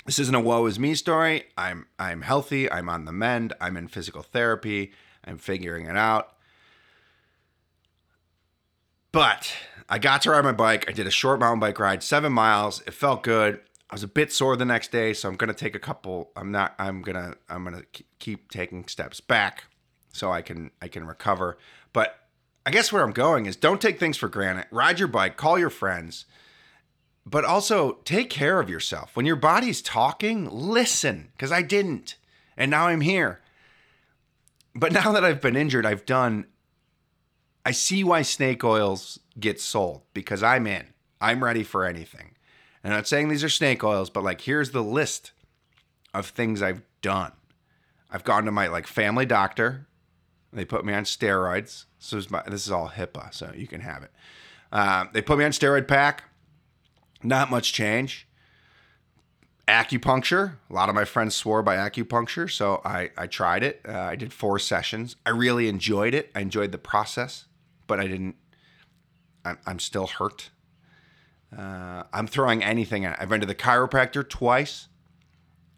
This 0.04 0.18
isn't 0.18 0.34
a 0.34 0.40
woe 0.40 0.66
is 0.66 0.78
me 0.78 0.94
story. 0.94 1.44
I'm 1.56 1.86
I'm 1.98 2.22
healthy. 2.22 2.70
I'm 2.70 2.88
on 2.88 3.06
the 3.06 3.12
mend. 3.12 3.54
I'm 3.60 3.76
in 3.76 3.88
physical 3.88 4.22
therapy. 4.22 4.92
I'm 5.24 5.38
figuring 5.38 5.86
it 5.86 5.96
out. 5.96 6.35
But 9.16 9.50
I 9.88 9.98
got 9.98 10.20
to 10.22 10.30
ride 10.32 10.44
my 10.44 10.52
bike. 10.52 10.84
I 10.90 10.92
did 10.92 11.06
a 11.06 11.10
short 11.10 11.40
mountain 11.40 11.58
bike 11.58 11.78
ride, 11.78 12.02
seven 12.02 12.34
miles. 12.34 12.82
It 12.86 12.92
felt 12.92 13.22
good. 13.22 13.62
I 13.88 13.94
was 13.94 14.02
a 14.02 14.08
bit 14.08 14.30
sore 14.30 14.56
the 14.56 14.66
next 14.66 14.92
day, 14.92 15.14
so 15.14 15.26
I'm 15.26 15.36
gonna 15.36 15.54
take 15.54 15.74
a 15.74 15.78
couple. 15.78 16.32
I'm 16.36 16.52
not. 16.52 16.74
I'm 16.78 17.00
gonna. 17.00 17.32
I'm 17.48 17.64
gonna 17.64 17.84
keep 18.18 18.50
taking 18.50 18.86
steps 18.88 19.20
back 19.20 19.64
so 20.12 20.30
I 20.30 20.42
can 20.42 20.70
I 20.82 20.88
can 20.88 21.06
recover. 21.06 21.56
But 21.94 22.28
I 22.66 22.70
guess 22.70 22.92
where 22.92 23.02
I'm 23.02 23.12
going 23.12 23.46
is 23.46 23.56
don't 23.56 23.80
take 23.80 23.98
things 23.98 24.18
for 24.18 24.28
granted. 24.28 24.66
Ride 24.70 24.98
your 24.98 25.08
bike, 25.08 25.38
call 25.38 25.58
your 25.58 25.70
friends, 25.70 26.26
but 27.24 27.42
also 27.42 27.92
take 28.04 28.28
care 28.28 28.60
of 28.60 28.68
yourself. 28.68 29.16
When 29.16 29.24
your 29.24 29.36
body's 29.36 29.80
talking, 29.80 30.46
listen, 30.50 31.30
because 31.32 31.50
I 31.50 31.62
didn't. 31.62 32.16
And 32.54 32.70
now 32.70 32.88
I'm 32.88 33.00
here. 33.00 33.40
But 34.74 34.92
now 34.92 35.10
that 35.12 35.24
I've 35.24 35.40
been 35.40 35.56
injured, 35.56 35.86
I've 35.86 36.04
done 36.04 36.48
I 37.66 37.72
see 37.72 38.02
why 38.04 38.22
snake 38.22 38.64
oils 38.64 39.18
get 39.38 39.60
sold 39.60 40.02
because 40.14 40.42
I'm 40.42 40.66
in. 40.66 40.86
I'm 41.20 41.44
ready 41.44 41.62
for 41.62 41.84
anything. 41.84 42.36
And 42.82 42.94
I'm 42.94 42.98
not 42.98 43.08
saying 43.08 43.28
these 43.28 43.44
are 43.44 43.48
snake 43.48 43.84
oils, 43.84 44.08
but 44.08 44.24
like 44.24 44.42
here's 44.42 44.70
the 44.70 44.82
list 44.82 45.32
of 46.14 46.28
things 46.28 46.62
I've 46.62 46.82
done. 47.02 47.32
I've 48.10 48.24
gone 48.24 48.44
to 48.44 48.52
my 48.52 48.68
like 48.68 48.86
family 48.86 49.26
doctor 49.26 49.86
they 50.56 50.64
put 50.64 50.84
me 50.84 50.94
on 50.94 51.04
steroids. 51.04 51.84
So 51.98 52.20
my, 52.30 52.42
this 52.46 52.66
is 52.66 52.72
all 52.72 52.88
HIPAA, 52.88 53.32
so 53.32 53.52
you 53.54 53.66
can 53.66 53.82
have 53.82 54.02
it. 54.02 54.10
Uh, 54.72 55.04
they 55.12 55.20
put 55.20 55.38
me 55.38 55.44
on 55.44 55.50
steroid 55.50 55.86
pack. 55.86 56.24
Not 57.22 57.50
much 57.50 57.72
change. 57.72 58.26
Acupuncture. 59.68 60.54
A 60.70 60.72
lot 60.72 60.88
of 60.88 60.94
my 60.94 61.04
friends 61.04 61.34
swore 61.34 61.62
by 61.62 61.76
acupuncture, 61.76 62.50
so 62.50 62.80
I, 62.84 63.10
I 63.18 63.26
tried 63.26 63.64
it. 63.64 63.82
Uh, 63.86 63.98
I 63.98 64.16
did 64.16 64.32
four 64.32 64.58
sessions. 64.58 65.16
I 65.26 65.30
really 65.30 65.68
enjoyed 65.68 66.14
it. 66.14 66.30
I 66.34 66.40
enjoyed 66.40 66.72
the 66.72 66.78
process, 66.78 67.46
but 67.86 68.00
I 68.00 68.06
didn't. 68.06 68.36
I'm, 69.44 69.58
I'm 69.66 69.78
still 69.78 70.06
hurt. 70.06 70.50
Uh, 71.56 72.02
I'm 72.12 72.26
throwing 72.26 72.62
anything 72.62 73.04
at 73.04 73.14
it. 73.14 73.18
I've 73.20 73.28
been 73.28 73.40
to 73.40 73.46
the 73.46 73.54
chiropractor 73.54 74.28
twice. 74.28 74.88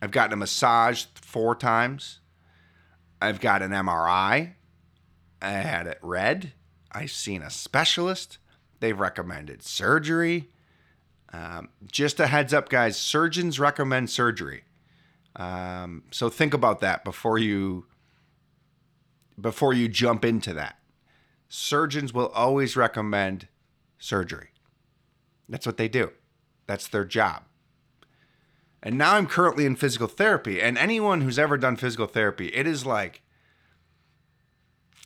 I've 0.01 0.11
gotten 0.11 0.33
a 0.33 0.37
massage 0.37 1.05
four 1.15 1.55
times. 1.55 2.21
I've 3.21 3.41
got 3.41 3.63
an 3.63 3.73
MRI. 3.73 4.55
I 5.43 5.51
had 5.51 5.87
it 5.87 5.99
read. 6.03 6.53
I've 6.91 7.11
seen 7.11 7.43
a 7.43 7.51
specialist. 7.51 8.39
They've 8.81 8.99
recommended 8.99 9.63
surgery. 9.63 10.49
Um, 11.33 11.69
just 11.91 12.21
a 12.21 12.27
heads 12.27 12.55
up, 12.55 12.69
guys 12.69 12.97
surgeons 12.97 13.61
recommend 13.61 14.09
surgery. 14.09 14.65
Um, 15.37 16.05
so 16.11 16.29
think 16.29 16.55
about 16.55 16.81
that 16.81 17.05
before 17.05 17.39
you 17.39 17.87
before 19.41 19.73
you 19.73 19.89
jump 19.89 20.25
into 20.25 20.55
that. 20.55 20.79
Surgeons 21.49 22.13
will 22.13 22.29
always 22.29 22.77
recommend 22.77 23.49
surgery. 23.99 24.51
That's 25.49 25.67
what 25.67 25.79
they 25.79 25.89
do. 25.89 26.13
That's 26.67 26.89
their 26.89 27.05
job. 27.05 27.45
And 28.83 28.97
now 28.97 29.15
I'm 29.15 29.27
currently 29.27 29.65
in 29.67 29.77
physical 29.77 30.07
therapy. 30.07 30.61
And 30.61 30.79
anyone 30.79 31.23
who's 31.23 31.39
ever 31.39 31.57
done 31.57 31.77
physical 31.77 32.07
therapy, 32.07 32.49
it 32.49 32.67
is 32.67 32.87
like 32.87 33.23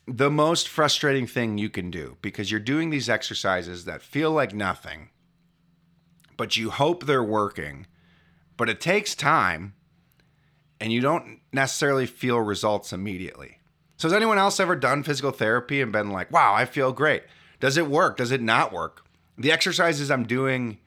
the 0.07 0.31
most 0.31 0.69
frustrating 0.69 1.27
thing 1.27 1.59
you 1.59 1.71
can 1.71 1.91
do 1.91 2.17
because 2.23 2.51
you're 2.51 2.61
doing 2.61 2.91
these 2.91 3.09
exercises 3.09 3.85
that 3.85 4.03
feel 4.03 4.33
like 4.33 4.53
nothing, 4.53 5.11
but 6.37 6.57
you 6.57 6.71
hope 6.71 7.07
they're 7.07 7.23
working, 7.23 7.87
but 8.57 8.69
it 8.69 8.81
takes 8.81 9.15
time 9.15 9.75
and 10.81 10.93
you 10.93 11.01
don't 11.01 11.41
necessarily 11.53 12.07
feel 12.07 12.39
results 12.39 12.93
immediately. 12.93 13.59
So, 14.03 14.09
has 14.09 14.17
anyone 14.17 14.37
else 14.37 14.59
ever 14.59 14.75
done 14.75 15.05
physical 15.05 15.31
therapy 15.31 15.81
and 15.81 15.93
been 15.93 16.11
like, 16.11 16.33
wow, 16.33 16.55
I 16.55 16.65
feel 16.65 16.91
great? 16.91 17.23
Does 17.61 17.77
it 17.77 17.87
work? 17.87 18.17
Does 18.17 18.33
it 18.33 18.43
not 18.43 18.73
work? 18.73 19.07
The 19.39 19.53
exercises 19.53 20.11
I'm 20.11 20.25
doing 20.25 20.79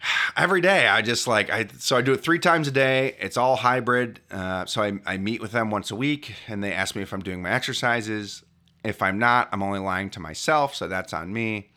every 0.36 0.62
day 0.62 0.88
i 0.88 1.02
just 1.02 1.26
like 1.26 1.50
i 1.50 1.66
so 1.78 1.96
i 1.96 2.00
do 2.02 2.12
it 2.12 2.22
three 2.22 2.38
times 2.38 2.68
a 2.68 2.70
day 2.70 3.16
it's 3.18 3.36
all 3.36 3.56
hybrid 3.56 4.20
uh, 4.30 4.64
so 4.66 4.82
I, 4.82 4.98
I 5.06 5.16
meet 5.16 5.40
with 5.40 5.52
them 5.52 5.70
once 5.70 5.90
a 5.90 5.96
week 5.96 6.34
and 6.46 6.62
they 6.62 6.72
ask 6.72 6.94
me 6.94 7.02
if 7.02 7.12
i'm 7.12 7.22
doing 7.22 7.42
my 7.42 7.50
exercises 7.50 8.42
If 8.86 9.02
I'm 9.02 9.18
not, 9.18 9.48
I'm 9.50 9.64
only 9.64 9.80
lying 9.80 10.10
to 10.10 10.20
myself, 10.20 10.72
so 10.76 10.86
that's 10.86 11.12
on 11.12 11.32
me. 11.32 11.70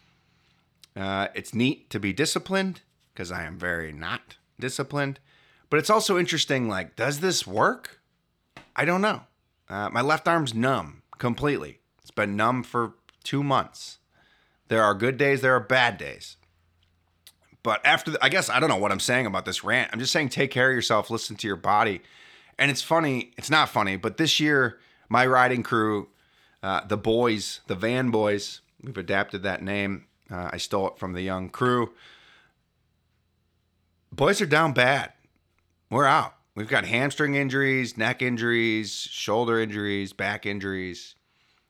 Uh, 0.96 1.28
it's 1.34 1.56
neat 1.56 1.90
to 1.90 2.00
be 2.00 2.14
disciplined 2.14 2.82
because 3.12 3.32
I 3.32 3.46
am 3.46 3.58
very 3.58 3.92
not 3.92 4.38
disciplined. 4.60 5.20
But 5.72 5.80
it's 5.80 5.90
also 5.90 6.20
interesting 6.20 6.70
like, 6.70 6.96
does 6.96 7.20
this 7.20 7.48
work? 7.48 8.00
I 8.76 8.86
don't 8.86 9.02
know. 9.02 9.24
Uh, 9.70 9.90
my 9.92 10.02
left 10.02 10.28
arm's 10.28 10.54
numb 10.54 11.04
completely. 11.18 11.80
It's 12.02 12.12
been 12.12 12.36
numb 12.36 12.64
for 12.64 12.96
two 13.24 13.44
months. 13.44 14.00
There 14.68 14.84
are 14.84 14.94
good 14.94 15.18
days, 15.18 15.42
there 15.42 15.56
are 15.56 15.60
bad 15.60 15.98
days. 15.98 16.38
But 17.62 17.86
after, 17.86 18.12
the, 18.12 18.24
I 18.24 18.30
guess, 18.30 18.50
I 18.50 18.60
don't 18.60 18.70
know 18.70 18.78
what 18.78 18.92
I'm 18.92 19.00
saying 19.00 19.26
about 19.26 19.46
this 19.46 19.64
rant. 19.64 19.90
I'm 19.92 20.00
just 20.00 20.12
saying 20.12 20.30
take 20.30 20.52
care 20.52 20.70
of 20.70 20.76
yourself, 20.76 21.10
listen 21.10 21.36
to 21.38 21.48
your 21.48 21.56
body. 21.56 22.02
And 22.58 22.72
it's 22.72 22.82
funny, 22.82 23.32
it's 23.38 23.50
not 23.50 23.70
funny, 23.70 23.96
but 23.96 24.18
this 24.18 24.40
year, 24.40 24.80
my 25.08 25.26
riding 25.26 25.64
crew, 25.64 26.10
uh, 26.64 26.86
the 26.86 26.98
boys, 26.98 27.62
the 27.68 27.76
van 27.76 28.12
boys, 28.12 28.62
we've 28.82 28.98
adapted 28.98 29.44
that 29.44 29.62
name. 29.62 30.06
Uh, 30.32 30.50
I 30.54 30.58
stole 30.58 30.88
it 30.90 30.98
from 30.98 31.14
the 31.14 31.22
young 31.22 31.50
crew. 31.50 31.92
Boys 34.12 34.42
are 34.42 34.46
down 34.46 34.74
bad. 34.74 35.14
We're 35.90 36.06
out. 36.06 36.36
We've 36.60 36.68
got 36.68 36.84
hamstring 36.84 37.36
injuries, 37.36 37.98
neck 37.98 38.22
injuries, 38.22 38.92
shoulder 38.92 39.62
injuries, 39.62 40.12
back 40.12 40.46
injuries. 40.46 41.16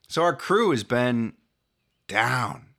So 0.07 0.23
our 0.23 0.35
crew 0.35 0.71
has 0.71 0.83
been 0.83 1.33
down 2.07 2.69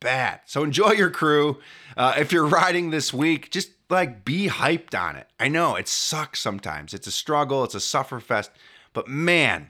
bad. 0.00 0.40
So 0.46 0.64
enjoy 0.64 0.92
your 0.92 1.10
crew. 1.10 1.58
Uh, 1.98 2.14
if 2.16 2.32
you're 2.32 2.46
riding 2.46 2.88
this 2.88 3.12
week, 3.12 3.50
just 3.50 3.72
like 3.90 4.24
be 4.24 4.48
hyped 4.48 4.98
on 4.98 5.16
it. 5.16 5.26
I 5.38 5.48
know 5.48 5.76
it 5.76 5.86
sucks 5.86 6.40
sometimes. 6.40 6.94
It's 6.94 7.06
a 7.06 7.12
struggle, 7.12 7.62
it's 7.62 7.74
a 7.74 7.78
sufferfest. 7.78 8.48
But 8.94 9.06
man, 9.08 9.68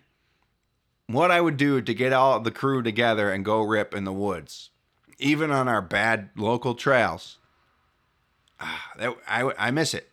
what 1.09 1.33
I 1.33 1.41
would 1.41 1.57
do 1.57 1.83
to 1.83 1.93
get 1.93 2.13
all 2.13 2.39
the 2.39 2.53
crew 2.53 2.85
together 2.85 3.33
and 3.33 3.45
go 3.45 3.63
rip 3.63 3.97
in 3.97 4.05
the 4.05 4.13
woods, 4.13 4.71
even 5.19 5.51
on 5.51 5.67
our 5.67 5.83
bad 5.83 6.31
local 6.37 6.77
trails, 6.77 7.39
ah, 8.61 8.93
that, 8.97 9.17
I, 9.27 9.53
I 9.59 9.71
miss 9.73 9.93
it. 9.93 10.09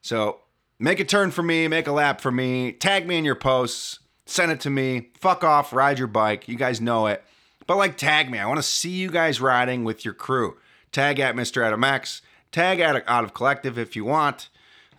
So 0.00 0.40
make 0.78 1.00
a 1.00 1.04
turn 1.04 1.30
for 1.30 1.42
me, 1.42 1.68
make 1.68 1.86
a 1.86 1.92
lap 1.92 2.20
for 2.20 2.30
me, 2.30 2.72
tag 2.72 3.06
me 3.06 3.18
in 3.18 3.24
your 3.24 3.34
posts, 3.34 4.00
send 4.26 4.52
it 4.52 4.60
to 4.60 4.70
me. 4.70 5.10
Fuck 5.18 5.44
off, 5.44 5.72
ride 5.72 5.98
your 5.98 6.08
bike. 6.08 6.48
You 6.48 6.56
guys 6.56 6.80
know 6.80 7.06
it. 7.06 7.24
But 7.66 7.78
like, 7.78 7.96
tag 7.96 8.30
me. 8.30 8.38
I 8.38 8.46
want 8.46 8.58
to 8.58 8.62
see 8.62 8.90
you 8.90 9.10
guys 9.10 9.40
riding 9.40 9.84
with 9.84 10.04
your 10.04 10.14
crew. 10.14 10.56
Tag 10.92 11.18
at 11.18 11.34
Mr. 11.34 11.64
Adam 11.64 11.82
X. 11.82 12.22
Tag 12.52 12.80
at 12.80 13.08
Out 13.08 13.24
of 13.24 13.34
Collective 13.34 13.78
if 13.78 13.96
you 13.96 14.04
want. 14.04 14.48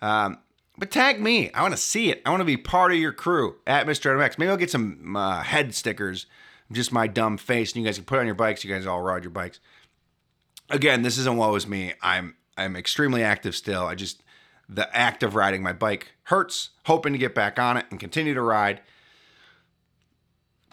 Um, 0.02 0.38
but 0.76 0.90
tag 0.90 1.20
me. 1.20 1.50
I 1.52 1.62
want 1.62 1.74
to 1.74 1.80
see 1.80 2.10
it. 2.10 2.22
I 2.24 2.30
want 2.30 2.40
to 2.40 2.44
be 2.44 2.56
part 2.56 2.92
of 2.92 2.98
your 2.98 3.12
crew 3.12 3.56
at 3.66 3.86
Mr. 3.86 4.06
Adam 4.06 4.20
X. 4.20 4.38
Maybe 4.38 4.50
I'll 4.50 4.56
get 4.56 4.70
some 4.70 5.16
uh, 5.16 5.42
head 5.42 5.74
stickers, 5.74 6.26
just 6.70 6.92
my 6.92 7.06
dumb 7.06 7.36
face, 7.36 7.72
and 7.72 7.82
you 7.82 7.88
guys 7.88 7.96
can 7.96 8.04
put 8.04 8.18
on 8.18 8.26
your 8.26 8.34
bikes. 8.34 8.62
You 8.62 8.72
guys 8.72 8.86
all 8.86 9.02
ride 9.02 9.24
your 9.24 9.30
bikes. 9.30 9.60
Again, 10.70 11.02
this 11.02 11.18
isn't 11.18 11.36
what 11.36 11.50
was 11.50 11.66
me. 11.66 11.94
I'm 12.02 12.36
I'm 12.56 12.76
extremely 12.76 13.22
active 13.22 13.56
still. 13.56 13.86
I 13.86 13.94
just 13.94 14.22
the 14.68 14.94
act 14.94 15.22
of 15.22 15.34
riding 15.34 15.62
my 15.62 15.72
bike 15.72 16.12
hurts. 16.24 16.70
Hoping 16.86 17.12
to 17.12 17.18
get 17.18 17.34
back 17.34 17.58
on 17.58 17.76
it 17.76 17.86
and 17.90 17.98
continue 17.98 18.34
to 18.34 18.42
ride. 18.42 18.80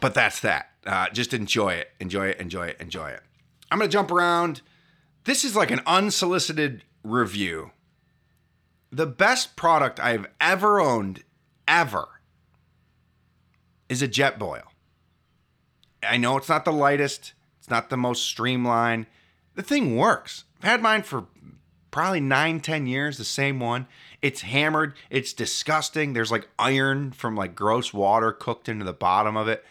But 0.02 0.14
that's 0.14 0.40
that. 0.42 0.70
Uh, 0.86 1.10
just 1.10 1.34
enjoy 1.34 1.74
it, 1.74 1.92
enjoy 2.00 2.28
it, 2.28 2.40
enjoy 2.40 2.68
it, 2.68 2.78
enjoy 2.80 3.10
it. 3.10 3.22
I'm 3.72 3.80
gonna 3.80 3.90
jump 3.90 4.12
around. 4.12 4.62
This 5.24 5.44
is 5.44 5.56
like 5.56 5.72
an 5.72 5.82
unsolicited 5.88 6.84
review. 7.04 7.72
The 8.92 9.08
best 9.08 9.56
product 9.56 10.00
I've 10.00 10.28
ever 10.40 10.80
owned, 10.80 11.24
ever, 11.68 12.08
is 13.90 14.02
a 14.02 14.08
Jetboil. 14.08 14.64
I 16.04 16.18
know 16.18 16.38
it's 16.38 16.50
not 16.50 16.66
the 16.66 16.72
lightest, 16.72 17.34
it's 17.60 17.70
not 17.70 17.90
the 17.90 17.98
most 17.98 18.24
streamlined. 18.24 19.08
The 19.56 19.64
thing 19.64 19.96
works. 19.96 20.44
I've 20.58 20.70
had 20.70 20.82
mine 20.82 21.02
for 21.02 21.26
probably 21.96 22.20
nine, 22.20 22.60
ten 22.60 22.86
years, 22.86 23.18
the 23.18 23.24
same 23.24 23.58
one. 23.58 23.88
It's 24.22 24.42
hammered, 24.42 24.96
it's 25.10 25.32
disgusting. 25.32 26.12
There's 26.12 26.30
like 26.30 26.50
iron 26.60 27.14
from 27.14 27.38
like 27.38 27.56
gross 27.56 27.94
water 27.94 28.34
cooked 28.34 28.68
into 28.68 28.84
the 28.84 28.92
bottom 28.92 29.38
of 29.38 29.48
it. 29.48 29.64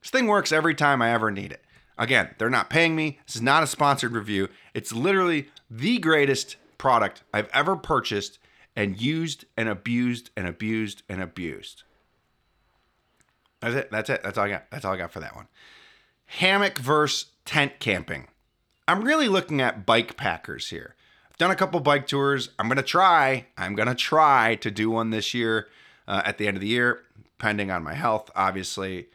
This 0.00 0.10
thing 0.10 0.28
works 0.28 0.52
every 0.52 0.76
time 0.76 1.02
I 1.02 1.10
ever 1.10 1.32
need 1.32 1.50
it. 1.50 1.64
Again, 1.98 2.36
they're 2.38 2.48
not 2.48 2.70
paying 2.70 2.94
me. 2.94 3.18
This 3.26 3.34
is 3.34 3.42
not 3.42 3.64
a 3.64 3.66
sponsored 3.66 4.12
review. 4.12 4.48
It's 4.74 4.92
literally 4.92 5.48
the 5.68 5.98
greatest 5.98 6.54
product 6.78 7.24
I've 7.34 7.48
ever 7.52 7.74
purchased 7.74 8.38
and 8.76 9.00
used 9.00 9.44
and 9.56 9.68
abused 9.68 10.30
and 10.36 10.46
abused 10.46 11.02
and 11.08 11.20
abused. 11.20 11.82
That's 13.58 13.74
it. 13.74 13.90
That's 13.90 14.08
it. 14.08 14.22
That's 14.22 14.38
all 14.38 14.44
I 14.44 14.50
got. 14.50 14.70
That's 14.70 14.84
all 14.84 14.94
I 14.94 14.98
got 14.98 15.10
for 15.10 15.18
that 15.18 15.34
one. 15.34 15.48
Hammock 16.26 16.78
versus 16.78 17.30
tent 17.44 17.80
camping. 17.80 18.28
I'm 18.86 19.02
really 19.02 19.26
looking 19.26 19.60
at 19.60 19.84
bike 19.84 20.16
packers 20.16 20.70
here. 20.70 20.94
Done 21.42 21.50
a 21.50 21.56
couple 21.56 21.80
bike 21.80 22.06
tours. 22.06 22.50
I'm 22.56 22.68
to 22.76 22.84
try. 22.84 23.46
I'm 23.58 23.74
to 23.74 23.96
try 23.96 24.54
to 24.60 24.70
do 24.70 24.90
one 24.90 25.10
this 25.10 25.34
year 25.34 25.66
uh, 26.06 26.22
at 26.24 26.38
the 26.38 26.46
end 26.46 26.56
of 26.56 26.60
the 26.60 26.68
year, 26.68 27.02
depending 27.20 27.68
on 27.68 27.82
my 27.82 27.94
health, 27.94 28.30
obviously. 28.36 29.08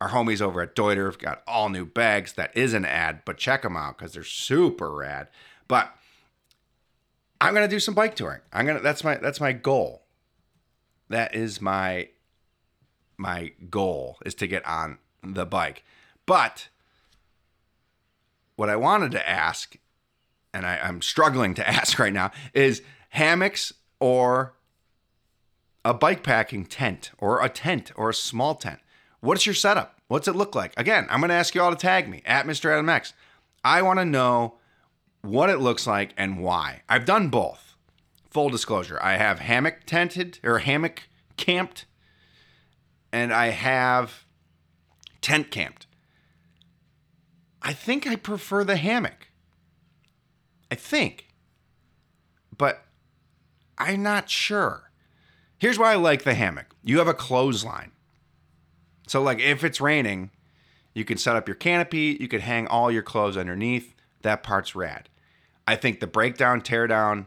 Our 0.00 0.08
homies 0.08 0.40
over 0.40 0.62
at 0.62 0.74
Deuter 0.74 1.06
have 1.06 1.20
got 1.20 1.44
all 1.46 1.68
new 1.68 1.86
bags. 1.86 2.32
That 2.32 2.56
is 2.56 2.74
an 2.74 2.84
ad, 2.84 3.20
but 3.24 3.36
check 3.36 3.62
them 3.62 3.76
out 3.76 3.96
because 3.96 4.14
they're 4.14 4.24
super 4.24 4.90
rad. 4.90 5.28
But 5.68 5.96
I'm 7.40 7.54
gonna 7.54 7.68
do 7.68 7.78
some 7.78 7.94
bike 7.94 8.16
touring. 8.16 8.40
I'm 8.52 8.66
gonna 8.66 8.80
that's 8.80 9.04
my 9.04 9.14
that's 9.14 9.38
my 9.40 9.52
goal. 9.52 10.02
That 11.08 11.36
is 11.36 11.60
my 11.60 12.08
my 13.16 13.52
goal 13.70 14.18
is 14.26 14.34
to 14.34 14.48
get 14.48 14.66
on 14.66 14.98
the 15.22 15.46
bike. 15.46 15.84
But 16.26 16.66
what 18.56 18.68
I 18.68 18.74
wanted 18.74 19.12
to 19.12 19.28
ask, 19.28 19.76
and 20.54 20.64
I, 20.64 20.78
I'm 20.78 21.02
struggling 21.02 21.52
to 21.54 21.68
ask 21.68 21.98
right 21.98 22.12
now, 22.12 22.30
is 22.54 22.82
hammocks 23.10 23.74
or 24.00 24.54
a 25.84 25.92
bike 25.92 26.22
packing 26.22 26.64
tent 26.64 27.10
or 27.18 27.44
a 27.44 27.48
tent 27.48 27.92
or 27.96 28.08
a 28.08 28.14
small 28.14 28.54
tent. 28.54 28.78
What's 29.20 29.44
your 29.44 29.54
setup? 29.54 30.00
What's 30.08 30.28
it 30.28 30.36
look 30.36 30.54
like? 30.54 30.72
Again, 30.76 31.06
I'm 31.10 31.20
going 31.20 31.28
to 31.28 31.34
ask 31.34 31.54
you 31.54 31.62
all 31.62 31.70
to 31.70 31.76
tag 31.76 32.08
me 32.08 32.22
at 32.24 32.46
Mr. 32.46 32.70
Adam 32.70 32.88
X. 32.88 33.12
I 33.62 33.82
want 33.82 33.98
to 33.98 34.04
know 34.04 34.54
what 35.22 35.50
it 35.50 35.58
looks 35.58 35.86
like 35.86 36.12
and 36.16 36.38
why. 36.38 36.82
I've 36.88 37.04
done 37.04 37.28
both. 37.28 37.76
Full 38.30 38.50
disclosure, 38.50 38.98
I 39.00 39.16
have 39.16 39.38
hammock 39.38 39.84
tented 39.86 40.40
or 40.42 40.58
hammock 40.58 41.04
camped, 41.36 41.86
and 43.12 43.32
I 43.32 43.50
have 43.50 44.26
tent 45.20 45.52
camped. 45.52 45.86
I 47.62 47.72
think 47.72 48.08
I 48.08 48.16
prefer 48.16 48.64
the 48.64 48.76
hammock. 48.76 49.28
I 50.74 50.76
think. 50.76 51.28
But 52.58 52.82
I'm 53.78 54.02
not 54.02 54.28
sure. 54.28 54.90
Here's 55.56 55.78
why 55.78 55.92
I 55.92 55.94
like 55.94 56.24
the 56.24 56.34
hammock 56.34 56.74
you 56.82 56.98
have 56.98 57.06
a 57.06 57.14
clothesline. 57.14 57.92
So, 59.06 59.22
like, 59.22 59.38
if 59.38 59.62
it's 59.62 59.80
raining, 59.80 60.32
you 60.92 61.04
can 61.04 61.16
set 61.16 61.36
up 61.36 61.46
your 61.46 61.54
canopy, 61.54 62.16
you 62.18 62.26
can 62.26 62.40
hang 62.40 62.66
all 62.66 62.90
your 62.90 63.04
clothes 63.04 63.36
underneath. 63.36 63.94
That 64.22 64.42
part's 64.42 64.74
rad. 64.74 65.08
I 65.64 65.76
think 65.76 66.00
the 66.00 66.08
breakdown, 66.08 66.60
teardown, 66.60 67.26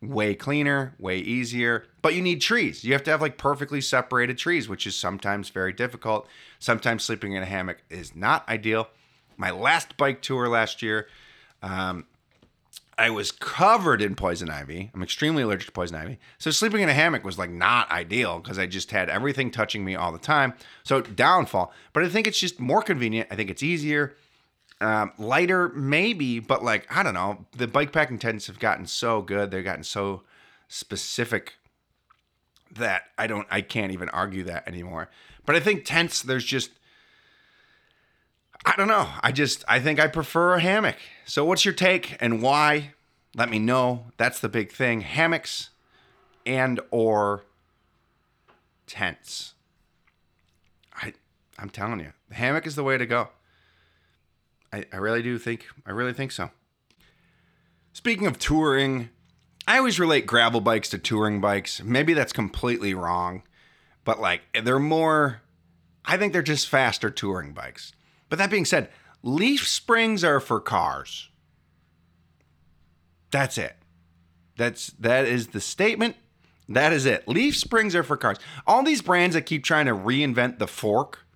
way 0.00 0.34
cleaner, 0.34 0.96
way 0.98 1.18
easier, 1.18 1.86
but 2.00 2.16
you 2.16 2.22
need 2.22 2.40
trees. 2.40 2.82
You 2.82 2.94
have 2.94 3.04
to 3.04 3.12
have 3.12 3.22
like 3.22 3.38
perfectly 3.38 3.80
separated 3.80 4.38
trees, 4.38 4.68
which 4.68 4.88
is 4.88 4.96
sometimes 4.96 5.50
very 5.50 5.72
difficult. 5.72 6.26
Sometimes 6.58 7.04
sleeping 7.04 7.34
in 7.34 7.44
a 7.44 7.46
hammock 7.46 7.78
is 7.88 8.16
not 8.16 8.48
ideal. 8.48 8.88
My 9.36 9.52
last 9.52 9.96
bike 9.96 10.20
tour 10.20 10.48
last 10.48 10.82
year, 10.82 11.06
um, 11.62 12.06
I 12.98 13.10
was 13.10 13.32
covered 13.32 14.02
in 14.02 14.14
poison 14.14 14.50
ivy. 14.50 14.90
I'm 14.94 15.02
extremely 15.02 15.42
allergic 15.42 15.66
to 15.66 15.72
poison 15.72 15.96
ivy. 15.96 16.18
So 16.38 16.50
sleeping 16.50 16.82
in 16.82 16.88
a 16.88 16.92
hammock 16.92 17.24
was 17.24 17.38
like 17.38 17.50
not 17.50 17.90
ideal 17.90 18.38
because 18.38 18.58
I 18.58 18.66
just 18.66 18.90
had 18.90 19.08
everything 19.08 19.50
touching 19.50 19.84
me 19.84 19.94
all 19.94 20.12
the 20.12 20.18
time. 20.18 20.54
So 20.84 21.00
downfall. 21.00 21.72
But 21.92 22.04
I 22.04 22.08
think 22.08 22.26
it's 22.26 22.38
just 22.38 22.60
more 22.60 22.82
convenient. 22.82 23.28
I 23.30 23.36
think 23.36 23.50
it's 23.50 23.62
easier. 23.62 24.14
Um, 24.80 25.12
lighter, 25.16 25.70
maybe, 25.70 26.38
but 26.40 26.62
like, 26.62 26.86
I 26.94 27.02
don't 27.02 27.14
know. 27.14 27.46
The 27.56 27.66
bike 27.66 27.92
packing 27.92 28.18
tents 28.18 28.46
have 28.48 28.58
gotten 28.58 28.86
so 28.86 29.22
good. 29.22 29.50
They've 29.50 29.64
gotten 29.64 29.84
so 29.84 30.22
specific 30.68 31.54
that 32.72 33.04
I 33.16 33.26
don't, 33.26 33.46
I 33.50 33.60
can't 33.60 33.92
even 33.92 34.08
argue 34.10 34.42
that 34.44 34.66
anymore. 34.66 35.08
But 35.46 35.56
I 35.56 35.60
think 35.60 35.84
tents, 35.84 36.20
there's 36.20 36.44
just, 36.44 36.70
I 38.64 38.76
don't 38.76 38.88
know. 38.88 39.08
I 39.20 39.32
just 39.32 39.64
I 39.66 39.80
think 39.80 39.98
I 39.98 40.06
prefer 40.06 40.54
a 40.54 40.60
hammock. 40.60 40.96
So 41.24 41.44
what's 41.44 41.64
your 41.64 41.74
take 41.74 42.16
and 42.20 42.42
why? 42.42 42.92
Let 43.34 43.48
me 43.48 43.58
know. 43.58 44.06
That's 44.18 44.40
the 44.40 44.48
big 44.48 44.70
thing. 44.70 45.00
Hammocks 45.00 45.70
and 46.46 46.80
or 46.90 47.44
tents. 48.86 49.54
I 50.94 51.14
I'm 51.58 51.70
telling 51.70 52.00
you, 52.00 52.12
the 52.28 52.36
hammock 52.36 52.66
is 52.66 52.76
the 52.76 52.84
way 52.84 52.98
to 52.98 53.06
go. 53.06 53.28
I, 54.72 54.84
I 54.92 54.96
really 54.96 55.22
do 55.22 55.38
think 55.38 55.66
I 55.86 55.90
really 55.90 56.12
think 56.12 56.30
so. 56.32 56.50
Speaking 57.92 58.26
of 58.26 58.38
touring, 58.38 59.10
I 59.66 59.78
always 59.78 60.00
relate 60.00 60.26
gravel 60.26 60.60
bikes 60.60 60.88
to 60.90 60.98
touring 60.98 61.40
bikes. 61.40 61.82
Maybe 61.82 62.14
that's 62.14 62.32
completely 62.32 62.94
wrong, 62.94 63.42
but 64.04 64.20
like 64.20 64.42
they're 64.62 64.78
more 64.78 65.42
I 66.04 66.16
think 66.16 66.32
they're 66.32 66.42
just 66.42 66.68
faster 66.68 67.10
touring 67.10 67.52
bikes. 67.52 67.92
But 68.32 68.38
that 68.38 68.50
being 68.50 68.64
said, 68.64 68.88
leaf 69.22 69.68
springs 69.68 70.24
are 70.24 70.40
for 70.40 70.58
cars. 70.58 71.28
That's 73.30 73.58
it. 73.58 73.76
That's 74.56 74.86
that 75.00 75.26
is 75.26 75.48
the 75.48 75.60
statement. 75.60 76.16
That 76.66 76.94
is 76.94 77.04
it. 77.04 77.28
Leaf 77.28 77.58
springs 77.58 77.94
are 77.94 78.02
for 78.02 78.16
cars. 78.16 78.38
All 78.66 78.82
these 78.82 79.02
brands 79.02 79.34
that 79.34 79.44
keep 79.44 79.64
trying 79.64 79.84
to 79.84 79.92
reinvent 79.92 80.58
the 80.58 80.66
fork, 80.66 81.26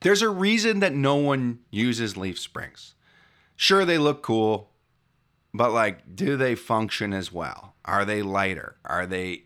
there's 0.00 0.20
a 0.20 0.28
reason 0.28 0.80
that 0.80 0.92
no 0.92 1.16
one 1.16 1.60
uses 1.70 2.14
leaf 2.14 2.38
springs. 2.38 2.94
Sure, 3.56 3.86
they 3.86 3.96
look 3.96 4.22
cool, 4.22 4.68
but 5.54 5.72
like, 5.72 6.14
do 6.14 6.36
they 6.36 6.54
function 6.54 7.14
as 7.14 7.32
well? 7.32 7.74
Are 7.86 8.04
they 8.04 8.20
lighter? 8.20 8.76
Are 8.84 9.06
they, 9.06 9.44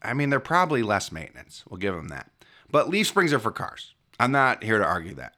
I 0.00 0.14
mean, 0.14 0.30
they're 0.30 0.40
probably 0.40 0.82
less 0.82 1.12
maintenance. 1.12 1.62
We'll 1.68 1.76
give 1.76 1.94
them 1.94 2.08
that. 2.08 2.30
But 2.70 2.88
leaf 2.88 3.06
springs 3.06 3.34
are 3.34 3.38
for 3.38 3.52
cars. 3.52 3.92
I'm 4.18 4.32
not 4.32 4.64
here 4.64 4.78
to 4.78 4.84
argue 4.86 5.14
that. 5.16 5.34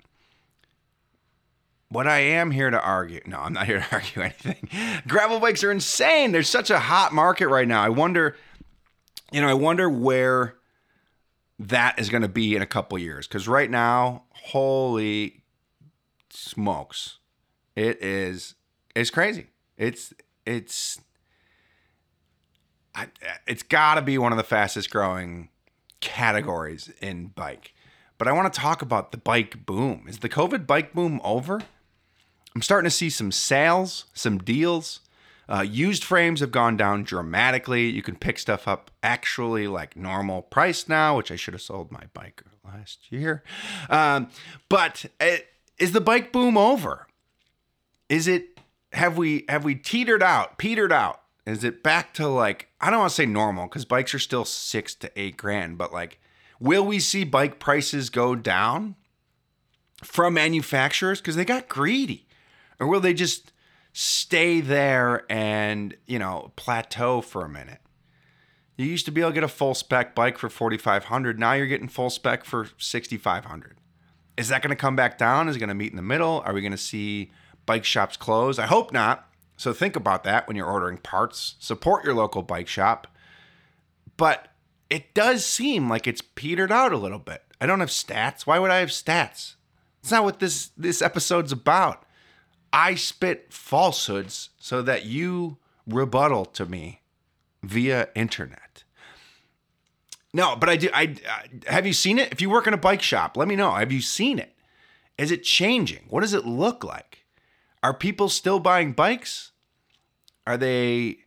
What 1.90 2.06
I 2.06 2.18
am 2.18 2.50
here 2.50 2.68
to 2.68 2.80
argue, 2.80 3.20
no, 3.24 3.38
I'm 3.40 3.54
not 3.54 3.66
here 3.66 3.80
to 3.80 3.86
argue 3.92 4.22
anything. 4.22 4.68
Gravel 5.08 5.40
bikes 5.40 5.64
are 5.64 5.70
insane. 5.70 6.32
There's 6.32 6.48
such 6.48 6.70
a 6.70 6.78
hot 6.78 7.12
market 7.12 7.48
right 7.48 7.66
now. 7.66 7.82
I 7.82 7.88
wonder, 7.88 8.36
you 9.32 9.40
know, 9.40 9.48
I 9.48 9.54
wonder 9.54 9.88
where 9.88 10.56
that 11.58 11.98
is 11.98 12.10
going 12.10 12.22
to 12.22 12.28
be 12.28 12.54
in 12.54 12.62
a 12.62 12.66
couple 12.66 12.98
years. 12.98 13.26
Because 13.26 13.48
right 13.48 13.70
now, 13.70 14.24
holy 14.30 15.42
smokes, 16.30 17.18
it 17.74 18.02
is, 18.02 18.54
it's 18.94 19.10
crazy. 19.10 19.46
It's, 19.78 20.12
it's, 20.44 21.00
I, 22.94 23.06
it's 23.46 23.62
got 23.62 23.94
to 23.94 24.02
be 24.02 24.18
one 24.18 24.32
of 24.32 24.38
the 24.38 24.44
fastest 24.44 24.90
growing 24.90 25.48
categories 26.00 26.92
in 27.00 27.28
bike. 27.28 27.72
But 28.18 28.28
I 28.28 28.32
want 28.32 28.52
to 28.52 28.60
talk 28.60 28.82
about 28.82 29.12
the 29.12 29.18
bike 29.18 29.64
boom. 29.64 30.04
Is 30.06 30.18
the 30.18 30.28
COVID 30.28 30.66
bike 30.66 30.92
boom 30.92 31.20
over? 31.24 31.62
I'm 32.58 32.62
starting 32.62 32.90
to 32.90 32.96
see 32.96 33.08
some 33.08 33.30
sales, 33.30 34.06
some 34.14 34.38
deals. 34.38 34.98
Uh, 35.48 35.60
used 35.60 36.02
frames 36.02 36.40
have 36.40 36.50
gone 36.50 36.76
down 36.76 37.04
dramatically. 37.04 37.88
You 37.88 38.02
can 38.02 38.16
pick 38.16 38.36
stuff 38.36 38.66
up 38.66 38.90
actually 39.00 39.68
like 39.68 39.96
normal 39.96 40.42
price 40.42 40.88
now, 40.88 41.16
which 41.16 41.30
I 41.30 41.36
should 41.36 41.54
have 41.54 41.62
sold 41.62 41.92
my 41.92 42.02
bike 42.14 42.42
last 42.64 43.12
year. 43.12 43.44
Um, 43.88 44.30
but 44.68 45.04
it, 45.20 45.46
is 45.78 45.92
the 45.92 46.00
bike 46.00 46.32
boom 46.32 46.58
over? 46.58 47.06
Is 48.08 48.26
it 48.26 48.58
have 48.92 49.16
we 49.16 49.44
have 49.48 49.62
we 49.62 49.76
teetered 49.76 50.20
out, 50.20 50.58
petered 50.58 50.90
out? 50.90 51.20
Is 51.46 51.62
it 51.62 51.84
back 51.84 52.12
to 52.14 52.26
like 52.26 52.70
I 52.80 52.90
don't 52.90 52.98
want 52.98 53.10
to 53.10 53.14
say 53.14 53.26
normal 53.26 53.66
because 53.66 53.84
bikes 53.84 54.12
are 54.14 54.18
still 54.18 54.44
six 54.44 54.96
to 54.96 55.12
eight 55.14 55.36
grand, 55.36 55.78
but 55.78 55.92
like, 55.92 56.18
will 56.58 56.84
we 56.84 56.98
see 56.98 57.22
bike 57.22 57.60
prices 57.60 58.10
go 58.10 58.34
down 58.34 58.96
from 60.02 60.34
manufacturers 60.34 61.20
because 61.20 61.36
they 61.36 61.44
got 61.44 61.68
greedy? 61.68 62.24
Or 62.80 62.86
will 62.86 63.00
they 63.00 63.14
just 63.14 63.52
stay 63.92 64.60
there 64.60 65.24
and, 65.30 65.96
you 66.06 66.18
know, 66.18 66.52
plateau 66.56 67.20
for 67.20 67.44
a 67.44 67.48
minute? 67.48 67.80
You 68.76 68.86
used 68.86 69.06
to 69.06 69.12
be 69.12 69.20
able 69.20 69.30
to 69.30 69.34
get 69.34 69.44
a 69.44 69.48
full 69.48 69.74
spec 69.74 70.14
bike 70.14 70.38
for 70.38 70.48
4500 70.48 71.38
Now 71.38 71.52
you're 71.54 71.66
getting 71.66 71.88
full 71.88 72.10
spec 72.10 72.44
for 72.44 72.68
6500 72.78 73.76
Is 74.36 74.48
that 74.48 74.62
going 74.62 74.70
to 74.70 74.76
come 74.76 74.94
back 74.94 75.18
down? 75.18 75.48
Is 75.48 75.56
it 75.56 75.58
going 75.58 75.68
to 75.68 75.74
meet 75.74 75.90
in 75.90 75.96
the 75.96 76.02
middle? 76.02 76.42
Are 76.46 76.54
we 76.54 76.60
going 76.60 76.72
to 76.72 76.78
see 76.78 77.32
bike 77.66 77.84
shops 77.84 78.16
close? 78.16 78.58
I 78.58 78.66
hope 78.66 78.92
not. 78.92 79.28
So 79.56 79.72
think 79.72 79.96
about 79.96 80.22
that 80.22 80.46
when 80.46 80.56
you're 80.56 80.70
ordering 80.70 80.98
parts. 80.98 81.56
Support 81.58 82.04
your 82.04 82.14
local 82.14 82.42
bike 82.42 82.68
shop. 82.68 83.08
But 84.16 84.48
it 84.88 85.12
does 85.12 85.44
seem 85.44 85.88
like 85.88 86.06
it's 86.06 86.22
petered 86.22 86.70
out 86.70 86.92
a 86.92 86.96
little 86.96 87.18
bit. 87.18 87.42
I 87.60 87.66
don't 87.66 87.80
have 87.80 87.88
stats. 87.88 88.46
Why 88.46 88.60
would 88.60 88.70
I 88.70 88.78
have 88.78 88.90
stats? 88.90 89.56
It's 90.00 90.12
not 90.12 90.22
what 90.22 90.38
this 90.38 90.70
this 90.76 91.02
episode's 91.02 91.50
about. 91.50 92.04
I 92.72 92.94
spit 92.94 93.52
falsehoods 93.52 94.50
so 94.58 94.82
that 94.82 95.04
you 95.04 95.58
rebuttal 95.86 96.44
to 96.46 96.66
me 96.66 97.00
via 97.62 98.08
internet. 98.14 98.84
No, 100.32 100.56
but 100.56 100.68
I 100.68 100.76
do. 100.76 100.90
I, 100.92 101.16
I 101.28 101.72
have 101.72 101.86
you 101.86 101.92
seen 101.92 102.18
it? 102.18 102.30
If 102.32 102.40
you 102.40 102.50
work 102.50 102.66
in 102.66 102.74
a 102.74 102.78
bike 102.78 103.02
shop, 103.02 103.36
let 103.36 103.48
me 103.48 103.56
know. 103.56 103.72
Have 103.72 103.92
you 103.92 104.02
seen 104.02 104.38
it? 104.38 104.54
Is 105.16 105.30
it 105.30 105.42
changing? 105.42 106.04
What 106.08 106.20
does 106.20 106.34
it 106.34 106.46
look 106.46 106.84
like? 106.84 107.24
Are 107.82 107.94
people 107.94 108.28
still 108.28 108.60
buying 108.60 108.92
bikes? 108.92 109.52
Are 110.46 110.56
they 110.56 111.18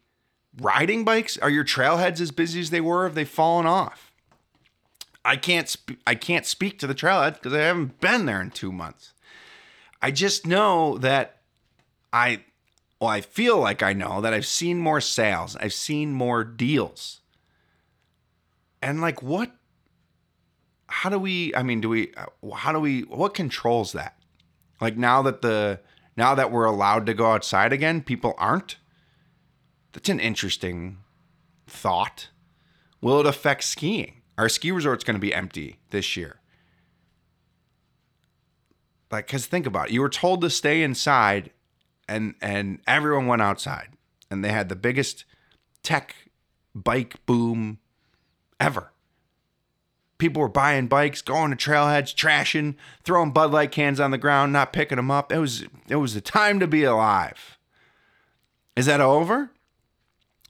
riding 0.59 1.03
bikes? 1.03 1.37
Are 1.37 1.49
your 1.49 1.65
trailheads 1.65 2.21
as 2.21 2.31
busy 2.31 2.59
as 2.59 2.69
they 2.69 2.81
were? 2.81 3.03
Have 3.03 3.15
they 3.15 3.25
fallen 3.25 3.65
off? 3.65 4.11
I 5.25 5.35
can't. 5.35 5.67
Sp- 5.67 6.01
I 6.05 6.15
can't 6.15 6.45
speak 6.45 6.79
to 6.79 6.87
the 6.87 6.95
trailhead 6.95 7.35
because 7.35 7.53
I 7.53 7.59
haven't 7.59 7.99
been 7.99 8.25
there 8.25 8.41
in 8.41 8.51
two 8.51 8.71
months. 8.71 9.13
I 10.01 10.11
just 10.11 10.47
know 10.47 10.97
that 10.97 11.37
I, 12.11 12.43
well, 12.99 13.09
I 13.09 13.21
feel 13.21 13.59
like 13.59 13.83
I 13.83 13.93
know 13.93 14.21
that 14.21 14.33
I've 14.33 14.45
seen 14.45 14.79
more 14.79 15.01
sales, 15.01 15.55
I've 15.57 15.73
seen 15.73 16.11
more 16.11 16.43
deals. 16.43 17.21
And 18.81 18.99
like, 18.99 19.21
what, 19.21 19.51
how 20.87 21.09
do 21.09 21.19
we, 21.19 21.53
I 21.55 21.61
mean, 21.61 21.81
do 21.81 21.89
we, 21.89 22.13
uh, 22.15 22.55
how 22.55 22.71
do 22.71 22.79
we, 22.79 23.01
what 23.01 23.35
controls 23.35 23.91
that? 23.93 24.17
Like 24.79 24.97
now 24.97 25.21
that 25.21 25.43
the, 25.43 25.79
now 26.17 26.33
that 26.33 26.51
we're 26.51 26.65
allowed 26.65 27.05
to 27.05 27.13
go 27.13 27.31
outside 27.31 27.71
again, 27.71 28.01
people 28.01 28.33
aren't. 28.37 28.77
That's 29.93 30.09
an 30.09 30.19
interesting 30.19 30.97
thought. 31.67 32.29
Will 33.01 33.19
it 33.19 33.25
affect 33.25 33.63
skiing? 33.63 34.21
Our 34.37 34.49
ski 34.49 34.71
resort's 34.71 35.03
going 35.03 35.15
to 35.15 35.21
be 35.21 35.33
empty 35.33 35.77
this 35.91 36.17
year 36.17 36.40
like 39.11 39.27
because 39.27 39.45
think 39.45 39.65
about 39.65 39.89
it. 39.89 39.93
You 39.93 40.01
were 40.01 40.09
told 40.09 40.41
to 40.41 40.49
stay 40.49 40.83
inside 40.83 41.51
and 42.07 42.35
and 42.41 42.79
everyone 42.87 43.27
went 43.27 43.41
outside 43.41 43.89
and 44.29 44.43
they 44.43 44.49
had 44.49 44.69
the 44.69 44.75
biggest 44.75 45.25
tech 45.83 46.15
bike 46.73 47.25
boom 47.25 47.79
ever. 48.59 48.91
People 50.17 50.41
were 50.41 50.49
buying 50.49 50.87
bikes 50.87 51.21
going 51.21 51.49
to 51.51 51.57
trailheads 51.57 52.13
trashing 52.15 52.75
throwing 53.03 53.31
bud 53.31 53.51
light 53.51 53.71
cans 53.71 53.99
on 53.99 54.11
the 54.11 54.17
ground 54.17 54.53
not 54.53 54.73
picking 54.73 54.97
them 54.97 55.11
up. 55.11 55.31
It 55.31 55.39
was 55.39 55.65
it 55.87 55.95
was 55.95 56.13
the 56.13 56.21
time 56.21 56.59
to 56.59 56.67
be 56.67 56.83
alive. 56.83 57.57
Is 58.75 58.85
that 58.85 59.01
over? 59.01 59.51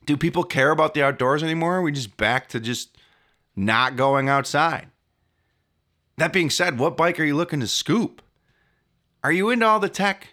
Do 0.05 0.17
people 0.17 0.43
care 0.43 0.71
about 0.71 0.93
the 0.93 1.03
outdoors 1.03 1.43
anymore? 1.43 1.77
Are 1.77 1.81
we 1.81 1.91
just 1.91 2.17
back 2.17 2.49
to 2.49 2.59
just 2.59 2.97
not 3.55 3.95
going 3.95 4.29
outside. 4.29 4.87
That 6.17 6.33
being 6.33 6.49
said 6.49 6.79
what 6.79 6.97
bike 6.97 7.19
are 7.19 7.23
you 7.23 7.35
looking 7.35 7.59
to 7.61 7.67
scoop 7.67 8.21
are 9.23 9.31
you 9.31 9.49
into 9.49 9.65
all 9.65 9.79
the 9.79 9.89
tech? 9.89 10.29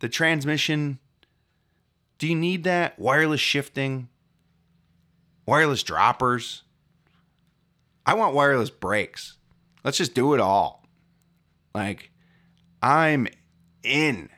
The 0.00 0.08
transmission? 0.08 0.98
Do 2.18 2.26
you 2.26 2.34
need 2.34 2.64
that? 2.64 2.98
Wireless 2.98 3.40
shifting? 3.40 4.08
Wireless 5.46 5.82
droppers? 5.82 6.62
I 8.04 8.14
want 8.14 8.34
wireless 8.34 8.70
brakes. 8.70 9.36
Let's 9.84 9.98
just 9.98 10.14
do 10.14 10.34
it 10.34 10.40
all. 10.40 10.84
Like, 11.74 12.10
I'm 12.82 13.28
in. 13.82 14.30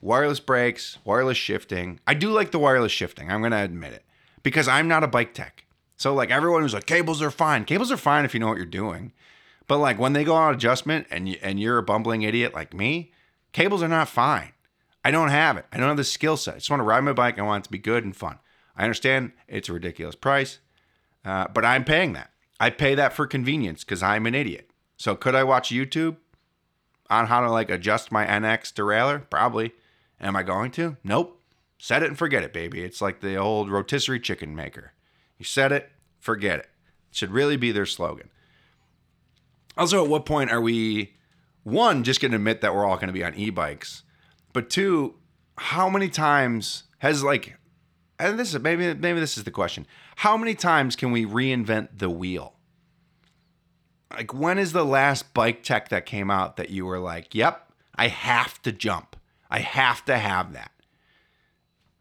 Wireless 0.00 0.40
brakes, 0.40 0.98
wireless 1.04 1.36
shifting. 1.36 2.00
I 2.06 2.14
do 2.14 2.30
like 2.30 2.50
the 2.50 2.58
wireless 2.58 2.92
shifting. 2.92 3.30
I'm 3.30 3.40
going 3.40 3.52
to 3.52 3.58
admit 3.58 3.92
it 3.92 4.04
because 4.42 4.68
I'm 4.68 4.86
not 4.86 5.02
a 5.02 5.08
bike 5.08 5.34
tech. 5.34 5.64
So, 5.96 6.14
like, 6.14 6.30
everyone 6.30 6.62
who's 6.62 6.74
like, 6.74 6.86
cables 6.86 7.20
are 7.20 7.30
fine. 7.30 7.64
Cables 7.64 7.90
are 7.90 7.96
fine 7.96 8.24
if 8.24 8.32
you 8.34 8.40
know 8.40 8.46
what 8.46 8.58
you're 8.58 8.66
doing. 8.66 9.12
But 9.68 9.78
like 9.78 9.98
when 9.98 10.14
they 10.14 10.24
go 10.24 10.34
on 10.34 10.54
adjustment 10.54 11.06
and 11.10 11.28
you, 11.28 11.36
and 11.42 11.60
you're 11.60 11.78
a 11.78 11.82
bumbling 11.82 12.22
idiot 12.22 12.54
like 12.54 12.74
me, 12.74 13.12
cables 13.52 13.82
are 13.82 13.88
not 13.88 14.08
fine. 14.08 14.52
I 15.04 15.10
don't 15.10 15.28
have 15.28 15.56
it. 15.56 15.66
I 15.70 15.76
don't 15.76 15.88
have 15.88 15.96
the 15.96 16.04
skill 16.04 16.36
set. 16.36 16.54
I 16.54 16.58
just 16.58 16.70
want 16.70 16.80
to 16.80 16.84
ride 16.84 17.04
my 17.04 17.12
bike. 17.12 17.38
I 17.38 17.42
want 17.42 17.62
it 17.62 17.66
to 17.66 17.70
be 17.70 17.78
good 17.78 18.04
and 18.04 18.16
fun. 18.16 18.38
I 18.76 18.82
understand 18.82 19.32
it's 19.46 19.68
a 19.68 19.72
ridiculous 19.72 20.14
price, 20.14 20.58
uh, 21.24 21.46
but 21.52 21.64
I'm 21.64 21.84
paying 21.84 22.14
that. 22.14 22.30
I 22.58 22.70
pay 22.70 22.94
that 22.94 23.12
for 23.12 23.26
convenience 23.26 23.84
because 23.84 24.02
I'm 24.02 24.26
an 24.26 24.34
idiot. 24.34 24.70
So 24.96 25.14
could 25.14 25.34
I 25.34 25.44
watch 25.44 25.70
YouTube 25.70 26.16
on 27.08 27.26
how 27.26 27.40
to 27.40 27.50
like 27.50 27.70
adjust 27.70 28.10
my 28.10 28.26
NX 28.26 28.72
derailleur? 28.72 29.28
Probably. 29.30 29.72
Am 30.20 30.34
I 30.34 30.42
going 30.42 30.70
to? 30.72 30.96
Nope. 31.04 31.40
Set 31.78 32.02
it 32.02 32.08
and 32.08 32.18
forget 32.18 32.42
it, 32.42 32.52
baby. 32.52 32.82
It's 32.82 33.00
like 33.00 33.20
the 33.20 33.36
old 33.36 33.70
rotisserie 33.70 34.18
chicken 34.18 34.56
maker. 34.56 34.92
You 35.38 35.44
set 35.44 35.70
it, 35.70 35.90
forget 36.18 36.58
it. 36.58 36.68
it 37.10 37.16
should 37.16 37.30
really 37.30 37.56
be 37.56 37.70
their 37.70 37.86
slogan. 37.86 38.30
Also, 39.78 40.02
at 40.02 40.10
what 40.10 40.26
point 40.26 40.50
are 40.50 40.60
we, 40.60 41.14
one, 41.62 42.02
just 42.02 42.20
going 42.20 42.32
to 42.32 42.36
admit 42.36 42.60
that 42.62 42.74
we're 42.74 42.84
all 42.84 42.96
going 42.96 43.06
to 43.06 43.12
be 43.12 43.22
on 43.22 43.34
e 43.36 43.48
bikes? 43.48 44.02
But 44.52 44.68
two, 44.68 45.14
how 45.56 45.88
many 45.88 46.08
times 46.08 46.82
has 46.98 47.22
like, 47.22 47.56
and 48.18 48.38
this 48.38 48.52
is 48.52 48.60
maybe 48.60 48.92
maybe 48.94 49.20
this 49.20 49.38
is 49.38 49.44
the 49.44 49.52
question: 49.52 49.86
How 50.16 50.36
many 50.36 50.56
times 50.56 50.96
can 50.96 51.12
we 51.12 51.24
reinvent 51.24 51.90
the 51.96 52.10
wheel? 52.10 52.54
Like, 54.10 54.34
when 54.34 54.58
is 54.58 54.72
the 54.72 54.84
last 54.84 55.32
bike 55.32 55.62
tech 55.62 55.90
that 55.90 56.06
came 56.06 56.28
out 56.28 56.56
that 56.56 56.70
you 56.70 56.84
were 56.84 56.98
like, 56.98 57.32
"Yep, 57.34 57.72
I 57.94 58.08
have 58.08 58.60
to 58.62 58.72
jump. 58.72 59.14
I 59.48 59.60
have 59.60 60.04
to 60.06 60.18
have 60.18 60.54
that." 60.54 60.72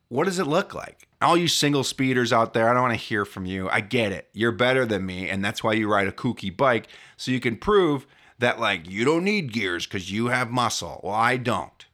What 0.07 0.23
does 0.23 0.39
it 0.39 0.47
look 0.47 0.73
like? 0.73 1.06
All 1.19 1.35
you 1.35 1.47
single 1.47 1.83
speeders 1.83 2.31
out 2.31 2.53
there, 2.53 2.69
I 2.69 2.73
don't 2.73 2.83
want 2.83 2.93
to 2.93 3.05
hear 3.05 3.25
from 3.25 3.45
you. 3.45 3.69
I 3.69 3.81
get 3.81 4.11
it. 4.11 4.29
You're 4.33 4.51
better 4.51 4.85
than 4.85 5.05
me, 5.05 5.29
and 5.29 5.43
that's 5.43 5.63
why 5.63 5.73
you 5.73 5.91
ride 5.91 6.07
a 6.07 6.11
kooky 6.11 6.55
bike 6.55 6.87
so 7.15 7.31
you 7.31 7.39
can 7.39 7.57
prove 7.57 8.05
that 8.39 8.59
like 8.59 8.87
you 8.89 9.03
don't 9.03 9.23
need 9.23 9.51
gears 9.51 9.87
because 9.87 10.11
you 10.11 10.27
have 10.27 10.51
muscle. 10.51 11.01
Well, 11.03 11.15
I 11.15 11.37
don't. 11.37 11.85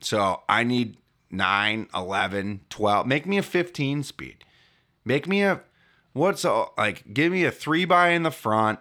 So 0.00 0.42
I 0.48 0.64
need 0.64 0.98
9, 1.30 1.88
11, 1.94 2.60
12. 2.68 3.06
Make 3.06 3.26
me 3.26 3.38
a 3.38 3.42
15 3.42 4.02
speed. 4.02 4.44
Make 5.04 5.26
me 5.26 5.42
a, 5.42 5.62
what's 6.12 6.44
a, 6.44 6.66
like, 6.76 7.14
give 7.14 7.32
me 7.32 7.44
a 7.44 7.50
3 7.50 7.84
by 7.84 8.10
in 8.10 8.22
the 8.22 8.30
front 8.30 8.78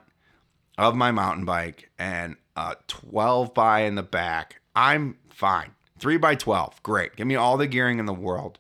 of 0.78 0.95
my 0.95 1.12
mountain 1.12 1.45
bike 1.45 1.89
and 1.97 2.36
a 2.55 2.76
12 2.88 3.53
by 3.53 3.82
in 3.82 3.95
the 3.95 4.03
back. 4.03 4.62
I'm 4.76 5.18
fine. 5.30 5.72
3 5.99 6.18
by 6.18 6.36
12. 6.36 6.84
Great. 6.84 7.16
Give 7.16 7.26
me 7.26 7.36
all 7.36 7.58
the 7.58 7.68
gearing 7.68 7.99
in 7.99 8.05
the 8.05 8.14
world. 8.14 8.60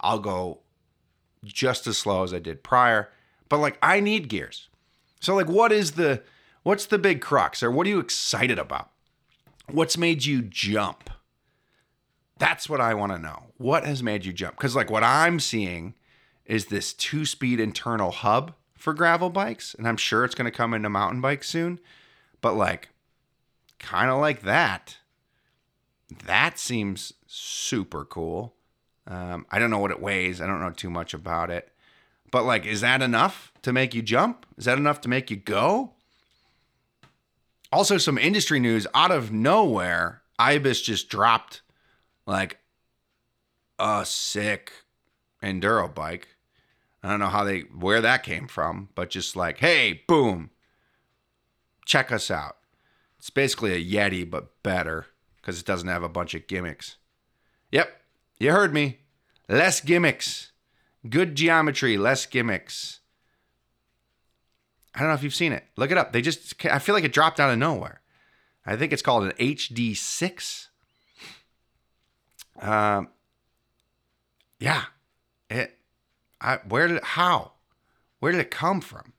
I'll 0.00 0.18
go 0.18 0.60
just 1.44 1.86
as 1.86 1.98
slow 1.98 2.22
as 2.22 2.34
I 2.34 2.38
did 2.38 2.62
prior. 2.62 3.10
But 3.48 3.58
like, 3.58 3.78
I 3.82 4.00
need 4.00 4.28
gears. 4.28 4.68
So, 5.20 5.34
like, 5.34 5.48
what 5.48 5.70
is 5.70 5.92
the, 5.92 6.22
what's 6.62 6.86
the 6.86 6.98
big 6.98 7.20
crux 7.20 7.62
or 7.62 7.70
what 7.70 7.86
are 7.86 7.90
you 7.90 8.00
excited 8.00 8.58
about? 8.58 8.90
What's 9.70 9.98
made 9.98 10.24
you 10.24 10.42
jump? 10.42 11.10
That's 12.38 12.68
what 12.68 12.80
I 12.80 12.94
want 12.94 13.12
to 13.12 13.18
know. 13.18 13.46
What 13.58 13.84
has 13.84 14.02
made 14.02 14.24
you 14.24 14.32
jump? 14.32 14.56
Because, 14.56 14.74
like, 14.74 14.90
what 14.90 15.04
I'm 15.04 15.38
seeing 15.38 15.94
is 16.46 16.66
this 16.66 16.94
two 16.94 17.26
speed 17.26 17.60
internal 17.60 18.10
hub 18.10 18.54
for 18.76 18.94
gravel 18.94 19.28
bikes. 19.28 19.74
And 19.74 19.86
I'm 19.86 19.98
sure 19.98 20.24
it's 20.24 20.34
going 20.34 20.50
to 20.50 20.56
come 20.56 20.72
into 20.72 20.88
mountain 20.88 21.20
bikes 21.20 21.50
soon. 21.50 21.78
But, 22.40 22.54
like, 22.54 22.88
kind 23.78 24.10
of 24.10 24.18
like 24.20 24.40
that. 24.42 24.96
That 26.24 26.58
seems 26.58 27.12
super 27.26 28.06
cool. 28.06 28.54
Um, 29.06 29.46
I 29.50 29.58
don't 29.58 29.70
know 29.70 29.78
what 29.78 29.90
it 29.90 30.00
weighs. 30.00 30.40
I 30.40 30.46
don't 30.46 30.60
know 30.60 30.70
too 30.70 30.90
much 30.90 31.14
about 31.14 31.50
it. 31.50 31.72
But, 32.30 32.44
like, 32.44 32.64
is 32.64 32.80
that 32.80 33.02
enough 33.02 33.52
to 33.62 33.72
make 33.72 33.94
you 33.94 34.02
jump? 34.02 34.46
Is 34.56 34.66
that 34.66 34.78
enough 34.78 35.00
to 35.02 35.08
make 35.08 35.30
you 35.30 35.36
go? 35.36 35.94
Also, 37.72 37.98
some 37.98 38.18
industry 38.18 38.60
news 38.60 38.86
out 38.94 39.10
of 39.10 39.32
nowhere. 39.32 40.22
Ibis 40.38 40.80
just 40.80 41.08
dropped 41.08 41.62
like 42.26 42.58
a 43.78 44.04
sick 44.04 44.72
enduro 45.42 45.92
bike. 45.92 46.28
I 47.02 47.08
don't 47.08 47.20
know 47.20 47.28
how 47.28 47.44
they 47.44 47.60
where 47.60 48.00
that 48.00 48.22
came 48.22 48.46
from, 48.46 48.90
but 48.94 49.10
just 49.10 49.36
like, 49.36 49.58
hey, 49.58 50.02
boom, 50.06 50.50
check 51.86 52.12
us 52.12 52.30
out. 52.30 52.56
It's 53.18 53.30
basically 53.30 53.72
a 53.72 53.84
Yeti, 53.84 54.28
but 54.28 54.62
better 54.62 55.06
because 55.36 55.58
it 55.58 55.66
doesn't 55.66 55.88
have 55.88 56.02
a 56.02 56.08
bunch 56.08 56.34
of 56.34 56.46
gimmicks. 56.46 56.96
Yep, 57.72 57.99
you 58.40 58.50
heard 58.50 58.74
me. 58.74 58.98
Less 59.48 59.80
gimmicks. 59.80 60.50
Good 61.08 61.34
geometry, 61.36 61.96
less 61.96 62.26
gimmicks. 62.26 63.00
I 64.94 65.00
don't 65.00 65.08
know 65.08 65.14
if 65.14 65.22
you've 65.22 65.34
seen 65.34 65.52
it. 65.52 65.64
Look 65.76 65.92
it 65.92 65.98
up. 65.98 66.12
They 66.12 66.20
just, 66.20 66.64
I 66.66 66.80
feel 66.80 66.94
like 66.96 67.04
it 67.04 67.12
dropped 67.12 67.38
out 67.38 67.50
of 67.50 67.58
nowhere. 67.58 68.00
I 68.66 68.76
think 68.76 68.92
it's 68.92 69.02
called 69.02 69.24
an 69.24 69.32
HD6 69.32 70.66
um, 72.60 73.08
yeah, 74.58 74.84
it. 75.48 75.78
I 76.40 76.56
where 76.68 76.88
did 76.88 77.02
how, 77.02 77.52
where 78.18 78.32
did 78.32 78.40
it 78.40 78.50
come 78.50 78.80
from? 78.80 79.12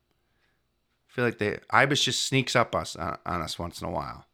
I 1.09 1.13
feel 1.13 1.26
like 1.26 1.39
the 1.39 1.59
ibis 1.69 2.03
just 2.03 2.26
sneaks 2.26 2.55
up 2.55 2.76
us 2.76 2.95
uh, 2.95 3.17
on 3.26 3.41
us 3.41 3.59
once 3.59 3.82
in 3.82 3.88
a 3.88 3.91
while. 3.91 4.26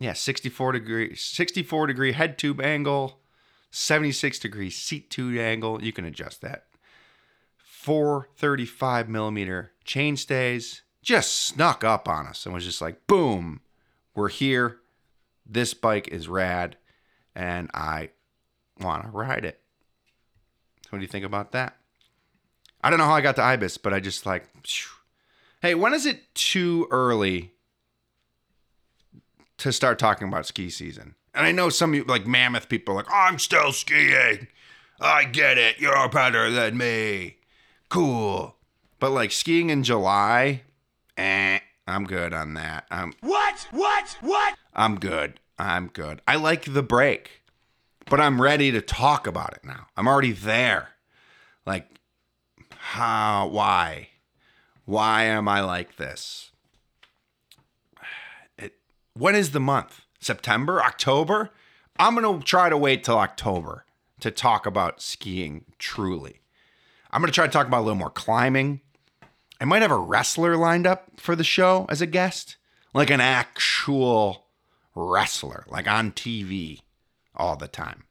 Yeah, 0.00 0.12
64 0.14 0.72
degree 0.72 1.14
64 1.14 1.86
degree 1.86 2.12
head 2.12 2.38
tube 2.38 2.60
angle, 2.60 3.20
76 3.70 4.38
degree 4.38 4.70
seat 4.70 5.10
tube 5.10 5.38
angle. 5.38 5.82
You 5.82 5.92
can 5.92 6.04
adjust 6.04 6.40
that. 6.42 6.64
435 7.56 9.08
millimeter 9.08 9.72
chain 9.84 10.16
stays. 10.16 10.82
Just 11.02 11.32
snuck 11.32 11.84
up 11.84 12.08
on 12.08 12.26
us 12.26 12.44
and 12.44 12.54
was 12.54 12.64
just 12.64 12.80
like, 12.80 13.06
boom, 13.06 13.60
we're 14.14 14.28
here. 14.28 14.78
This 15.46 15.74
bike 15.74 16.08
is 16.08 16.28
rad 16.28 16.76
and 17.34 17.70
I 17.72 18.10
want 18.80 19.04
to 19.04 19.10
ride 19.10 19.44
it. 19.44 19.60
What 20.90 20.98
do 20.98 21.02
you 21.02 21.08
think 21.08 21.24
about 21.24 21.52
that? 21.52 21.76
I 22.82 22.90
don't 22.90 22.98
know 22.98 23.06
how 23.06 23.14
I 23.14 23.20
got 23.20 23.36
to 23.36 23.42
Ibis, 23.42 23.78
but 23.78 23.92
I 23.92 24.00
just 24.00 24.26
like, 24.26 24.48
phew. 24.66 24.90
hey, 25.62 25.74
when 25.74 25.94
is 25.94 26.06
it 26.06 26.34
too 26.34 26.86
early 26.90 27.52
to 29.58 29.72
start 29.72 29.98
talking 29.98 30.28
about 30.28 30.46
ski 30.46 30.70
season? 30.70 31.14
And 31.38 31.46
I 31.46 31.52
know 31.52 31.68
some 31.68 31.92
like 32.08 32.26
mammoth 32.26 32.68
people 32.68 32.94
are 32.94 32.96
like, 32.96 33.12
I'm 33.12 33.38
still 33.38 33.70
skiing. 33.70 34.48
I 35.00 35.22
get 35.22 35.56
it. 35.56 35.78
You're 35.78 36.08
better 36.08 36.50
than 36.50 36.76
me. 36.76 37.36
Cool. 37.88 38.56
But 38.98 39.12
like 39.12 39.30
skiing 39.30 39.70
in 39.70 39.84
July, 39.84 40.62
eh, 41.16 41.60
I'm 41.86 42.06
good 42.06 42.34
on 42.34 42.54
that. 42.54 42.86
I'm 42.90 43.14
What? 43.20 43.68
What? 43.70 44.18
What? 44.20 44.56
I'm 44.74 44.98
good. 44.98 45.38
I'm 45.60 45.86
good. 45.86 46.22
I 46.26 46.34
like 46.34 46.72
the 46.74 46.82
break, 46.82 47.42
but 48.10 48.20
I'm 48.20 48.42
ready 48.42 48.72
to 48.72 48.80
talk 48.80 49.28
about 49.28 49.54
it 49.54 49.64
now. 49.64 49.86
I'm 49.96 50.08
already 50.08 50.32
there. 50.32 50.88
Like, 51.64 52.00
how, 52.78 53.46
why? 53.46 54.08
Why 54.86 55.22
am 55.22 55.46
I 55.46 55.60
like 55.60 55.98
this? 55.98 56.50
It, 58.58 58.74
when 59.14 59.36
is 59.36 59.52
the 59.52 59.60
month? 59.60 60.00
September? 60.20 60.82
October? 60.82 61.50
I'm 61.98 62.14
going 62.14 62.40
to 62.40 62.44
try 62.44 62.68
to 62.68 62.76
wait 62.76 63.04
till 63.04 63.18
October 63.18 63.84
to 64.20 64.30
talk 64.30 64.66
about 64.66 65.02
skiing 65.02 65.64
truly. 65.78 66.40
I'm 67.10 67.20
going 67.20 67.30
to 67.30 67.34
try 67.34 67.46
to 67.46 67.52
talk 67.52 67.66
about 67.66 67.80
a 67.80 67.86
little 67.86 67.98
more 67.98 68.10
climbing. 68.10 68.80
I 69.60 69.64
might 69.64 69.82
have 69.82 69.90
a 69.90 69.98
wrestler 69.98 70.56
lined 70.56 70.86
up 70.86 71.08
for 71.16 71.34
the 71.34 71.44
show 71.44 71.86
as 71.88 72.00
a 72.00 72.06
guest, 72.06 72.56
like 72.94 73.10
an 73.10 73.20
actual 73.20 74.46
wrestler, 74.94 75.64
like 75.68 75.88
on 75.88 76.12
TV 76.12 76.80
all 77.34 77.56
the 77.56 77.68
time. 77.68 78.04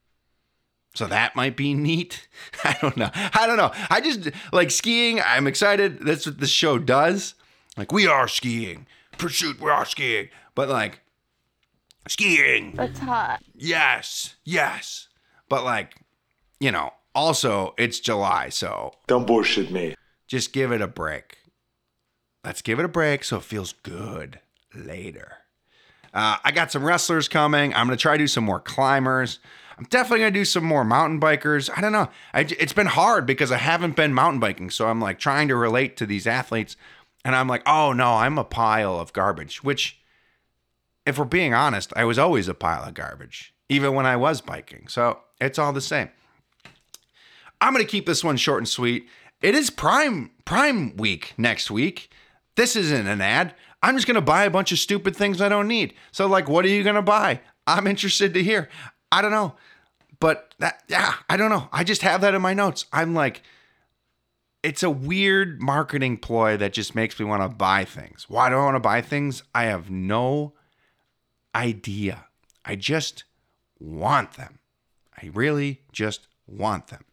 So 0.93 1.05
that 1.05 1.35
might 1.35 1.55
be 1.55 1.73
neat. 1.73 2.27
I 2.63 2.75
don't 2.81 2.97
know. 2.97 3.11
I 3.13 3.45
don't 3.45 3.57
know. 3.57 3.71
I 3.89 4.01
just 4.01 4.29
like 4.51 4.71
skiing. 4.71 5.21
I'm 5.21 5.45
excited. 5.47 5.99
That's 5.99 6.25
what 6.25 6.39
the 6.39 6.47
show 6.47 6.79
does. 6.79 7.35
Like 7.77 7.91
we 7.91 8.07
are 8.07 8.27
skiing. 8.27 8.87
Pursuit, 9.17 9.61
we 9.61 9.69
are 9.69 9.85
skiing. 9.85 10.29
But 10.55 10.69
like 10.69 11.01
skiing. 12.09 12.73
That's 12.75 12.99
hot. 12.99 13.41
Yes. 13.55 14.35
Yes. 14.43 15.07
But 15.49 15.63
like, 15.63 15.95
you 16.59 16.71
know, 16.71 16.91
also 17.15 17.73
it's 17.77 17.99
July, 17.99 18.49
so 18.49 18.91
Don't 19.07 19.25
bullshit 19.27 19.71
me. 19.71 19.95
just 20.27 20.53
give 20.53 20.71
it 20.71 20.81
a 20.81 20.87
break. 20.87 21.37
Let's 22.43 22.61
give 22.61 22.79
it 22.79 22.85
a 22.85 22.89
break 22.89 23.23
so 23.23 23.37
it 23.37 23.43
feels 23.43 23.73
good 23.73 24.39
later. 24.73 25.37
Uh, 26.13 26.37
I 26.43 26.51
got 26.51 26.71
some 26.71 26.83
wrestlers 26.83 27.27
coming. 27.27 27.73
I'm 27.73 27.85
going 27.87 27.97
to 27.97 28.01
try 28.01 28.13
to 28.13 28.23
do 28.23 28.27
some 28.27 28.43
more 28.43 28.59
climbers. 28.59 29.39
I'm 29.77 29.85
definitely 29.85 30.19
going 30.19 30.33
to 30.33 30.39
do 30.39 30.45
some 30.45 30.63
more 30.63 30.83
mountain 30.83 31.19
bikers. 31.19 31.69
I 31.75 31.81
don't 31.81 31.91
know. 31.91 32.09
I, 32.33 32.41
it's 32.41 32.73
been 32.73 32.87
hard 32.87 33.25
because 33.25 33.51
I 33.51 33.57
haven't 33.57 33.95
been 33.95 34.13
mountain 34.13 34.39
biking. 34.39 34.69
So 34.71 34.87
I'm 34.87 34.99
like 35.01 35.19
trying 35.19 35.47
to 35.49 35.55
relate 35.55 35.97
to 35.97 36.05
these 36.05 36.25
athletes. 36.25 36.75
And 37.23 37.35
I'm 37.35 37.47
like, 37.47 37.61
oh 37.67 37.91
no, 37.93 38.13
I'm 38.13 38.37
a 38.37 38.43
pile 38.43 38.99
of 38.99 39.13
garbage, 39.13 39.63
which, 39.63 39.99
if 41.07 41.17
we're 41.17 41.25
being 41.25 41.53
honest, 41.53 41.93
I 41.95 42.03
was 42.03 42.19
always 42.19 42.49
a 42.49 42.53
pile 42.53 42.83
of 42.83 42.93
garbage, 42.93 43.53
even 43.69 43.93
when 43.93 44.05
I 44.05 44.17
was 44.17 44.41
biking. 44.41 44.89
So 44.89 45.19
it's 45.39 45.57
all 45.57 45.71
the 45.71 45.79
same. 45.79 46.09
I'm 47.61 47.73
going 47.73 47.83
to 47.83 47.89
keep 47.89 48.05
this 48.05 48.25
one 48.25 48.35
short 48.35 48.59
and 48.59 48.67
sweet. 48.67 49.07
It 49.41 49.55
is 49.55 49.69
Prime 49.69 50.31
Prime 50.43 50.97
week 50.97 51.33
next 51.37 51.71
week. 51.71 52.11
This 52.55 52.75
isn't 52.75 53.07
an 53.07 53.21
ad. 53.21 53.55
I'm 53.81 53.95
just 53.95 54.05
going 54.05 54.15
to 54.15 54.21
buy 54.21 54.43
a 54.43 54.49
bunch 54.49 54.73
of 54.73 54.79
stupid 54.79 55.15
things 55.15 55.41
I 55.41 55.47
don't 55.47 55.67
need. 55.67 55.93
So 56.11 56.27
like 56.27 56.49
what 56.49 56.65
are 56.65 56.69
you 56.69 56.83
going 56.83 56.95
to 56.95 57.01
buy? 57.01 57.39
I'm 57.65 57.87
interested 57.87 58.33
to 58.33 58.43
hear. 58.43 58.67
I 59.09 59.21
don't 59.21 59.31
know. 59.31 59.55
But 60.19 60.55
that 60.59 60.83
yeah, 60.89 61.13
I 61.29 61.37
don't 61.37 61.49
know. 61.49 61.69
I 61.71 61.85
just 61.85 62.01
have 62.01 62.19
that 62.21 62.33
in 62.33 62.41
my 62.41 62.53
notes. 62.53 62.85
I'm 62.91 63.13
like 63.13 63.43
it's 64.61 64.83
a 64.83 64.89
weird 64.89 65.61
marketing 65.61 66.17
ploy 66.17 66.57
that 66.57 66.73
just 66.73 66.95
makes 66.95 67.17
me 67.17 67.25
want 67.25 67.43
to 67.43 67.55
buy 67.55 67.85
things. 67.85 68.25
Why 68.27 68.49
do 68.49 68.55
I 68.55 68.65
want 68.65 68.75
to 68.75 68.81
buy 68.81 69.01
things? 69.01 69.43
I 69.55 69.65
have 69.65 69.89
no 69.89 70.53
idea. 71.57 72.25
I 72.63 72.75
just 72.75 73.23
want 73.79 74.33
them. 74.33 74.59
I 75.21 75.31
really 75.33 75.81
just 75.91 76.27
want 76.45 76.87
them. 76.87 77.03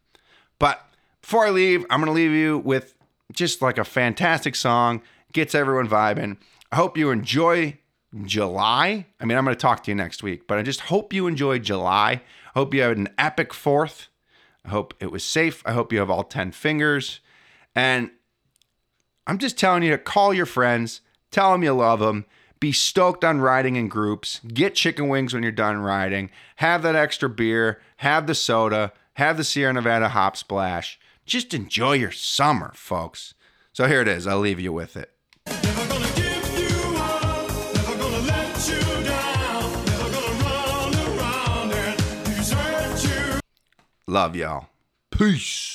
But 0.58 0.86
before 1.22 1.46
I 1.46 1.50
leave, 1.50 1.86
I'm 1.88 2.00
going 2.00 2.06
to 2.06 2.12
leave 2.12 2.32
you 2.32 2.58
with 2.58 2.94
just 3.32 3.62
like 3.62 3.78
a 3.78 3.84
fantastic 3.84 4.54
song, 4.54 5.00
gets 5.32 5.54
everyone 5.54 5.88
vibing. 5.88 6.36
I 6.70 6.76
hope 6.76 6.98
you 6.98 7.10
enjoy 7.10 7.78
July. 8.24 9.06
I 9.18 9.24
mean, 9.24 9.38
I'm 9.38 9.44
going 9.44 9.56
to 9.56 9.60
talk 9.60 9.82
to 9.84 9.90
you 9.90 9.94
next 9.94 10.22
week, 10.22 10.46
but 10.46 10.58
I 10.58 10.62
just 10.62 10.80
hope 10.80 11.12
you 11.12 11.26
enjoy 11.26 11.58
July. 11.58 12.20
I 12.54 12.58
hope 12.58 12.74
you 12.74 12.82
had 12.82 12.98
an 12.98 13.08
epic 13.16 13.54
fourth. 13.54 14.08
I 14.64 14.68
hope 14.68 14.94
it 15.00 15.10
was 15.10 15.24
safe. 15.24 15.62
I 15.66 15.72
hope 15.72 15.92
you 15.92 15.98
have 15.98 16.10
all 16.10 16.24
10 16.24 16.52
fingers. 16.52 17.20
And 17.74 18.10
I'm 19.26 19.38
just 19.38 19.58
telling 19.58 19.82
you 19.82 19.90
to 19.90 19.98
call 19.98 20.34
your 20.34 20.46
friends, 20.46 21.00
tell 21.30 21.52
them 21.52 21.62
you 21.62 21.72
love 21.72 22.00
them, 22.00 22.26
be 22.64 22.72
stoked 22.72 23.22
on 23.26 23.42
riding 23.42 23.76
in 23.76 23.88
groups, 23.88 24.40
get 24.48 24.74
chicken 24.74 25.06
wings 25.06 25.34
when 25.34 25.42
you're 25.42 25.52
done 25.52 25.76
riding, 25.76 26.30
have 26.56 26.82
that 26.82 26.96
extra 26.96 27.28
beer, 27.28 27.78
have 27.98 28.26
the 28.26 28.34
soda, 28.34 28.90
have 29.12 29.36
the 29.36 29.44
Sierra 29.44 29.74
Nevada 29.74 30.08
hop 30.08 30.34
splash. 30.34 30.98
Just 31.26 31.52
enjoy 31.52 31.92
your 31.92 32.10
summer, 32.10 32.72
folks. 32.74 33.34
So 33.74 33.86
here 33.86 34.00
it 34.00 34.08
is. 34.08 34.26
I'll 34.26 34.38
leave 34.38 34.60
you 34.60 34.72
with 34.72 34.96
it. 34.96 35.10
Love 44.06 44.34
y'all. 44.36 44.68
Peace. 45.10 45.73